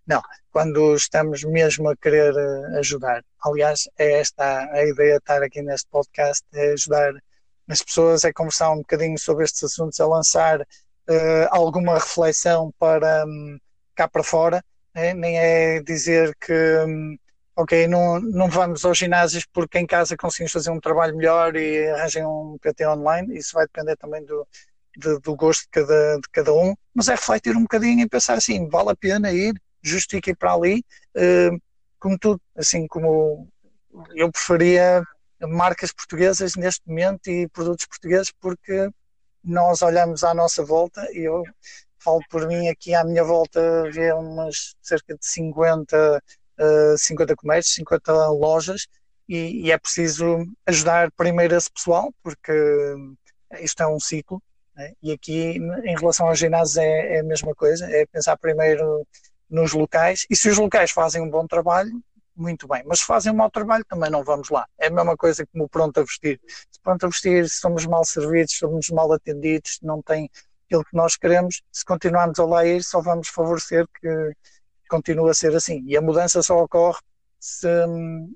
Não, 0.06 0.22
quando 0.50 0.94
estamos 0.94 1.44
mesmo 1.44 1.88
a 1.88 1.96
querer 1.96 2.34
eh, 2.36 2.78
ajudar. 2.78 3.24
Aliás, 3.42 3.88
é 3.98 4.20
esta 4.20 4.68
a 4.72 4.84
ideia 4.84 5.12
de 5.12 5.18
estar 5.18 5.42
aqui 5.42 5.62
neste 5.62 5.88
podcast, 5.90 6.44
é 6.52 6.72
ajudar 6.72 7.12
as 7.70 7.82
pessoas 7.82 8.24
a 8.24 8.32
conversar 8.32 8.72
um 8.72 8.78
bocadinho 8.78 9.18
sobre 9.18 9.44
estes 9.44 9.62
assuntos, 9.62 10.00
a 10.00 10.06
lançar 10.06 10.60
uh, 10.60 11.46
alguma 11.50 11.94
reflexão 11.94 12.72
para 12.78 13.24
um, 13.26 13.58
cá 13.94 14.08
para 14.08 14.22
fora, 14.22 14.64
né? 14.94 15.14
nem 15.14 15.38
é 15.38 15.80
dizer 15.82 16.34
que 16.40 16.52
um, 16.86 17.16
ok, 17.56 17.86
não, 17.86 18.20
não 18.20 18.48
vamos 18.48 18.84
aos 18.84 18.98
ginásios 18.98 19.46
porque 19.52 19.78
em 19.78 19.86
casa 19.86 20.16
conseguimos 20.16 20.52
fazer 20.52 20.70
um 20.70 20.80
trabalho 20.80 21.16
melhor 21.16 21.54
e 21.56 21.88
arranjem 21.90 22.24
um 22.24 22.56
PT 22.60 22.86
online, 22.86 23.36
isso 23.36 23.52
vai 23.54 23.66
depender 23.66 23.96
também 23.96 24.24
do, 24.24 24.46
de, 24.96 25.18
do 25.20 25.36
gosto 25.36 25.62
de 25.62 25.68
cada, 25.70 26.16
de 26.16 26.28
cada 26.32 26.52
um, 26.52 26.74
mas 26.94 27.08
é 27.08 27.12
refletir 27.12 27.56
um 27.56 27.62
bocadinho 27.62 28.00
e 28.00 28.08
pensar 28.08 28.34
assim, 28.34 28.68
vale 28.68 28.90
a 28.90 28.96
pena 28.96 29.32
ir, 29.32 29.54
justifique 29.82 30.30
ir 30.30 30.36
para 30.36 30.54
ali, 30.54 30.84
uh, 31.16 31.60
como 31.98 32.18
tudo, 32.18 32.40
assim 32.56 32.86
como 32.88 33.48
eu 34.14 34.30
preferia 34.32 35.04
marcas 35.48 35.92
portuguesas 35.92 36.56
neste 36.56 36.86
momento 36.86 37.28
e 37.28 37.48
produtos 37.48 37.86
portugueses 37.86 38.32
porque 38.40 38.90
nós 39.42 39.82
olhamos 39.82 40.22
à 40.24 40.34
nossa 40.34 40.64
volta 40.64 41.06
e 41.12 41.20
eu 41.20 41.42
falo 41.98 42.20
por 42.30 42.46
mim 42.46 42.68
aqui 42.68 42.94
à 42.94 43.04
minha 43.04 43.24
volta 43.24 43.60
vê 43.90 44.12
umas 44.12 44.74
cerca 44.82 45.14
de 45.14 45.26
50 45.26 46.22
uh, 46.58 46.98
50 46.98 47.36
comércios, 47.36 47.74
50 47.74 48.28
lojas 48.30 48.86
e, 49.28 49.66
e, 49.66 49.70
é 49.70 49.78
preciso 49.78 50.44
ajudar 50.66 51.10
primeiro 51.12 51.54
esse 51.56 51.70
pessoal 51.70 52.12
porque 52.22 52.52
isto 53.60 53.82
é 53.82 53.86
um 53.86 54.00
ciclo 54.00 54.42
né? 54.80 54.92
E 55.02 55.12
aqui, 55.12 55.58
em 55.84 55.96
relação 55.98 56.26
aos 56.28 56.38
ginásios, 56.38 56.76
é, 56.78 57.16
é, 57.16 57.20
a 57.20 57.24
mesma 57.24 57.54
coisa, 57.54 57.86
é 57.90 58.06
pensar 58.06 58.36
primeiro 58.38 59.06
nos 59.48 59.72
locais, 59.72 60.26
e 60.30 60.36
se 60.36 60.48
os 60.48 60.58
locais 60.58 60.90
fazem 60.90 61.20
um 61.20 61.28
bom 61.28 61.46
trabalho, 61.46 61.90
muito 62.40 62.66
bem, 62.66 62.82
mas 62.86 63.00
fazem 63.00 63.32
um 63.32 63.36
mau 63.36 63.50
trabalho, 63.50 63.84
também 63.84 64.10
não 64.10 64.24
vamos 64.24 64.48
lá. 64.48 64.66
É 64.78 64.86
a 64.88 64.90
mesma 64.90 65.16
coisa 65.16 65.46
como 65.46 65.64
o 65.64 65.68
pronto 65.68 65.98
a 66.00 66.02
vestir. 66.02 66.40
Se 66.70 66.80
pronto 66.82 67.04
a 67.04 67.08
vestir, 67.08 67.48
somos 67.48 67.86
mal 67.86 68.04
servidos, 68.04 68.56
somos 68.56 68.88
mal 68.90 69.12
atendidos, 69.12 69.78
não 69.82 70.02
tem 70.02 70.30
aquilo 70.66 70.84
que 70.84 70.96
nós 70.96 71.16
queremos, 71.16 71.62
se 71.72 71.84
continuarmos 71.84 72.38
a 72.38 72.44
lá 72.44 72.64
ir, 72.64 72.82
só 72.82 73.00
vamos 73.00 73.28
favorecer 73.28 73.86
que 74.00 74.32
continue 74.88 75.30
a 75.30 75.34
ser 75.34 75.54
assim. 75.54 75.82
E 75.86 75.96
a 75.96 76.00
mudança 76.00 76.42
só 76.42 76.62
ocorre 76.62 77.00
se, 77.38 77.68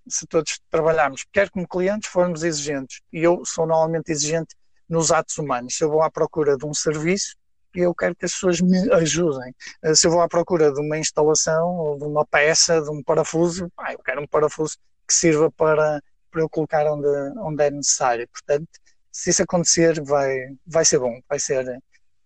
se 0.09 0.27
todos 0.27 0.61
trabalharmos, 0.71 1.25
quer 1.33 1.51
como 1.51 1.67
clientes 1.67 2.09
formos 2.09 2.43
exigentes. 2.43 3.01
E 3.13 3.23
eu 3.23 3.45
sou 3.45 3.67
normalmente 3.67 4.11
exigente 4.11 4.57
nos 4.89 5.13
atos 5.13 5.39
humanos. 5.39 5.77
Se 5.77 5.85
eu 5.85 5.91
vou 5.91 6.03
à 6.03 6.11
procura 6.11 6.57
de 6.57 6.67
um 6.67 6.75
serviço, 6.75 7.37
eu 7.81 7.95
quero 7.95 8.15
que 8.15 8.25
as 8.25 8.33
pessoas 8.33 8.61
me 8.61 8.79
ajudem. 8.93 9.55
Eh, 9.83 9.95
se 9.95 10.07
eu 10.07 10.11
vou 10.11 10.21
à 10.21 10.29
procura 10.29 10.73
de 10.73 10.81
uma 10.81 10.99
instalação 10.99 11.77
ou 11.77 11.99
de 11.99 12.05
uma 12.05 12.27
peça, 12.27 12.81
de 12.81 12.91
um 12.91 13.03
parafuso, 13.03 13.71
pá, 13.77 13.93
eu 13.93 13.99
quero 13.99 14.23
um 14.23 14.27
parafuso 14.27 14.77
que 15.07 15.15
sirva 15.15 15.51
para, 15.53 16.01
para 16.31 16.41
eu 16.43 16.49
colocar 16.49 16.87
onde, 16.93 17.09
onde 17.39 17.65
é 17.65 17.71
necessário. 17.71 18.29
Portanto, 18.29 18.69
se 19.13 19.31
isso 19.31 19.43
acontecer, 19.43 20.03
vai, 20.03 20.35
vai 20.67 20.85
ser 20.85 20.99
bom, 20.99 21.21
vai 21.29 21.39
ser, 21.39 21.65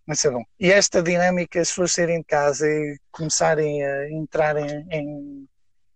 vai 0.07 0.15
ser 0.15 0.31
bom. 0.31 0.43
E 0.59 0.71
esta 0.71 1.01
dinâmica, 1.03 1.61
as 1.61 1.69
pessoas 1.69 1.91
saírem 1.91 2.19
de 2.19 2.25
casa 2.25 2.67
e 2.67 2.97
começarem 3.11 3.85
a 3.85 4.11
entrar 4.11 4.57
em, 4.57 4.87
em, 4.91 5.47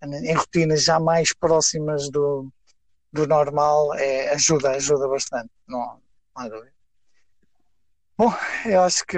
em 0.04 0.34
rotinas 0.34 0.84
já 0.84 1.00
mais 1.00 1.34
próximas 1.34 2.10
do, 2.10 2.48
do 3.12 3.28
normal, 3.28 3.94
é, 3.96 4.30
ajuda, 4.30 4.72
ajuda 4.72 5.08
bastante. 5.08 5.50
Não, 5.68 6.00
Bom, 8.24 8.32
eu 8.66 8.82
acho 8.82 9.06
que 9.06 9.18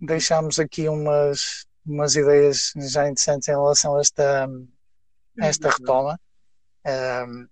deixámos 0.00 0.58
aqui 0.58 0.88
umas, 0.88 1.66
umas 1.84 2.16
ideias 2.16 2.72
já 2.90 3.06
interessantes 3.06 3.48
em 3.48 3.50
relação 3.50 3.98
a 3.98 4.00
esta, 4.00 4.46
a 4.46 5.46
esta 5.46 5.68
retoma. 5.68 6.18
Um, 6.86 7.46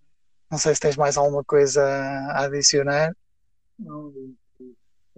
não 0.51 0.57
sei 0.57 0.75
se 0.75 0.81
tens 0.81 0.97
mais 0.97 1.19
alguma 1.19 1.45
coisa 1.45 1.85
a 1.85 2.45
adicionar. 2.45 3.15
Não, 3.79 4.15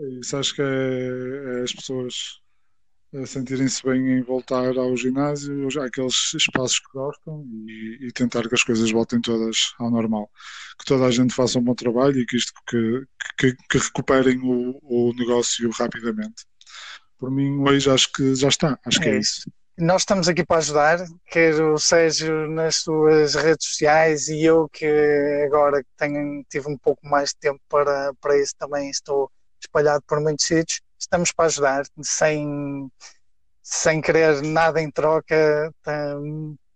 é 0.01 0.05
isso. 0.19 0.37
Acho 0.37 0.57
que 0.57 0.63
é, 0.63 1.61
é 1.61 1.63
as 1.63 1.73
pessoas 1.73 2.40
sentirem-se 3.27 3.83
bem 3.83 4.19
em 4.19 4.23
voltar 4.23 4.77
ao 4.79 4.97
ginásio, 4.97 5.69
aqueles 5.83 6.33
espaços 6.35 6.79
que 6.79 6.93
gostam 6.95 7.45
e, 7.67 8.07
e, 8.07 8.13
tentar 8.13 8.49
que 8.49 8.55
as 8.55 8.63
coisas 8.63 8.91
voltem 8.91 9.21
todas 9.21 9.75
ao 9.79 9.91
normal. 9.91 10.31
Que 10.79 10.85
toda 10.85 11.07
a 11.07 11.11
gente 11.11 11.35
faça 11.35 11.59
um 11.59 11.63
bom 11.63 11.75
trabalho 11.75 12.19
e 12.19 12.27
que 12.27 12.37
isto 12.37 12.53
que, 12.69 13.05
que, 13.37 13.57
que 13.69 13.79
recuperem 13.79 14.39
o, 14.43 14.79
o, 14.83 15.13
negócio 15.15 15.69
rapidamente. 15.71 16.47
Por 17.19 17.31
mim, 17.31 17.61
hoje 17.69 17.91
acho 17.91 18.13
que 18.13 18.35
já 18.35 18.49
está. 18.49 18.79
Acho 18.87 19.01
que 19.01 19.09
é, 19.09 19.17
é 19.17 19.19
isso. 19.19 19.51
Nós 19.77 20.03
estamos 20.03 20.29
aqui 20.29 20.45
para 20.45 20.59
ajudar, 20.59 21.05
quer 21.27 21.55
o 21.61 21.79
Sérgio 21.79 22.49
nas 22.49 22.77
suas 22.77 23.35
redes 23.35 23.67
sociais 23.67 24.29
e 24.29 24.45
eu 24.45 24.69
que 24.69 24.87
agora 25.47 25.83
tenho, 25.97 26.45
tive 26.51 26.69
um 26.69 26.77
pouco 26.77 27.07
mais 27.07 27.31
de 27.31 27.37
tempo 27.41 27.61
para, 27.69 28.13
para 28.21 28.39
isso 28.39 28.55
também 28.59 28.91
estou 28.91 29.31
espalhado 29.59 30.03
por 30.07 30.21
muitos 30.21 30.47
sítios 30.47 30.81
estamos 31.01 31.33
para 31.33 31.47
ajudar, 31.47 31.85
sem, 32.03 32.91
sem 33.63 34.01
querer 34.01 34.43
nada 34.43 34.81
em 34.81 34.91
troca. 34.91 35.73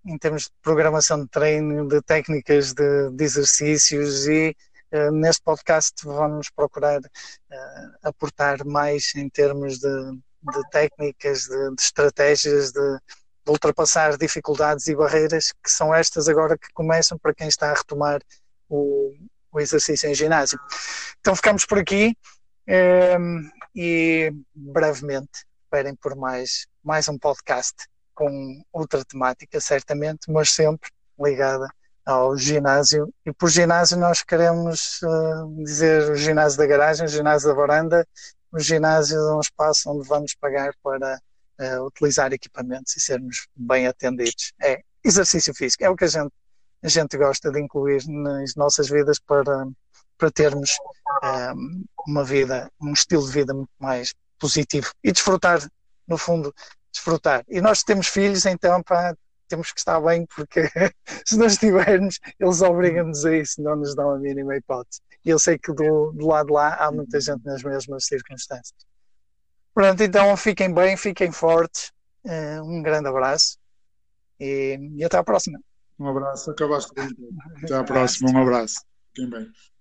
em 0.07 0.19
termos 0.19 0.45
de 0.45 0.51
programação 0.63 1.23
de 1.23 1.29
treino, 1.29 1.89
de 1.89 2.01
técnicas 2.03 2.75
de, 2.75 3.11
de 3.11 3.25
exercícios 3.25 4.27
e 4.27 4.55
uh, 4.93 5.11
neste 5.11 5.43
podcast 5.43 5.95
vamos 6.05 6.51
procurar 6.51 7.01
uh, 7.01 7.91
aportar 8.03 8.65
mais 8.67 9.15
em 9.15 9.31
termos 9.31 9.79
de, 9.79 9.89
de 9.89 10.71
técnicas, 10.71 11.45
de, 11.45 11.75
de 11.75 11.83
estratégias, 11.83 12.71
de, 12.71 12.99
de, 13.47 13.51
ultrapassar 13.51 14.19
dificuldades 14.19 14.87
e 14.89 14.95
barreiras 14.95 15.53
que 15.53 15.71
são 15.71 15.95
estas 15.95 16.29
agora 16.29 16.59
que 16.59 16.69
começam 16.75 17.19
para 17.19 17.35
quem 17.35 17.49
está 17.49 17.71
a 17.71 17.75
retomar 17.75 18.21
o, 18.69 19.11
o 19.53 19.59
exercício 19.59 20.07
em 20.11 20.15
ginásio. 20.15 20.59
Então 21.21 21.35
ficamos 21.35 21.65
por 21.65 21.79
aqui 21.79 22.15
e 23.75 24.33
brevemente 24.55 25.45
esperem 25.65 25.95
por 25.97 26.15
mais, 26.17 26.67
mais 26.83 27.09
um 27.09 27.19
podcast 27.19 27.75
com 28.15 28.63
outra 28.73 29.05
temática, 29.05 29.61
certamente, 29.61 30.31
mas 30.31 30.51
sempre 30.51 30.89
ligada 31.19 31.69
ao 32.05 32.37
ginásio. 32.37 33.13
E 33.27 33.33
por 33.33 33.49
ginásio 33.49 33.99
nós 33.99 34.23
queremos 34.23 35.01
uh, 35.03 35.65
dizer 35.65 36.11
o 36.11 36.17
ginásio 36.17 36.59
da 36.59 36.67
garagem, 36.67 37.07
o 37.07 37.09
ginásio 37.09 37.49
da 37.49 37.55
varanda, 37.55 38.07
o 38.53 38.59
ginásio 38.61 39.19
é 39.19 39.35
um 39.35 39.41
espaço 39.41 39.91
onde 39.91 40.07
vamos 40.07 40.35
pagar 40.35 40.73
para 40.83 41.21
uh, 41.61 41.87
utilizar 41.87 42.33
equipamentos 42.33 42.97
e 42.97 43.01
sermos 43.01 43.49
bem 43.57 43.87
atendidos. 43.87 44.53
É 44.63 44.81
exercício 45.03 45.55
físico, 45.55 45.85
é 45.85 45.91
o 45.91 45.97
que 45.97 46.05
a 46.05 46.09
gente, 46.09 46.33
a 46.83 46.89
gente 46.89 47.17
gosta 47.17 47.51
de 47.51 47.61
incluir 47.61 48.07
nas 48.07 48.55
nossas 48.55 48.89
vidas 48.89 49.19
para, 49.19 49.67
para 50.19 50.31
termos 50.31 50.71
um, 51.23 51.85
uma 52.07 52.25
vida, 52.25 52.71
um 52.81 52.93
estilo 52.93 53.25
de 53.27 53.33
vida 53.33 53.55
muito 53.55 53.71
mais 53.79 54.15
positivo 54.39 54.91
e 55.03 55.13
desfrutar, 55.13 55.61
no 56.07 56.19
fundo, 56.19 56.55
desfrutar. 56.93 57.45
E 57.49 57.61
nós 57.61 57.83
temos 57.83 58.09
filhos, 58.09 58.47
então 58.47 58.83
pá, 58.83 59.15
temos 59.49 59.73
que 59.73 59.79
estar 59.79 60.01
bem, 60.01 60.27
porque 60.27 60.63
se 61.25 61.37
não 61.37 61.47
estivermos, 61.47 62.19
eles 62.39 62.63
obrigam-nos 62.63 63.25
a 63.25 63.37
isso, 63.37 63.63
não 63.63 63.77
nos 63.77 63.95
dão 63.95 64.11
a 64.11 64.19
mínima 64.19 64.57
hipótese. 64.57 65.01
E 65.25 65.31
eu 65.31 65.39
sei 65.39 65.59
que 65.59 65.73
do, 65.73 66.13
do 66.13 66.27
lado 66.27 66.47
de 66.47 66.53
lá 66.53 66.75
há 66.75 66.91
muita 66.93 67.21
gente 67.21 67.45
nas 67.45 67.63
mesmas 67.63 68.07
circunstâncias. 68.07 68.75
Pronto, 69.73 70.03
então 70.03 70.37
fiquem 70.37 70.73
bem, 70.73 70.97
fiquem 70.97 71.33
fortes. 71.33 71.93
Uh, 72.25 72.63
um 72.63 72.83
grande 72.83 73.09
abraço 73.09 73.59
e, 74.41 74.79
e 74.97 75.05
até 75.05 75.19
à 75.19 75.25
próxima. 75.25 75.61
Um 75.99 76.09
abraço, 76.09 76.51
acabaste. 76.51 76.93
Até 77.63 77.75
à 77.75 77.85
próxima, 77.85 78.31
um 78.31 78.43
abraço. 78.43 78.81
Fiquem 79.15 79.31
bem. 79.31 79.74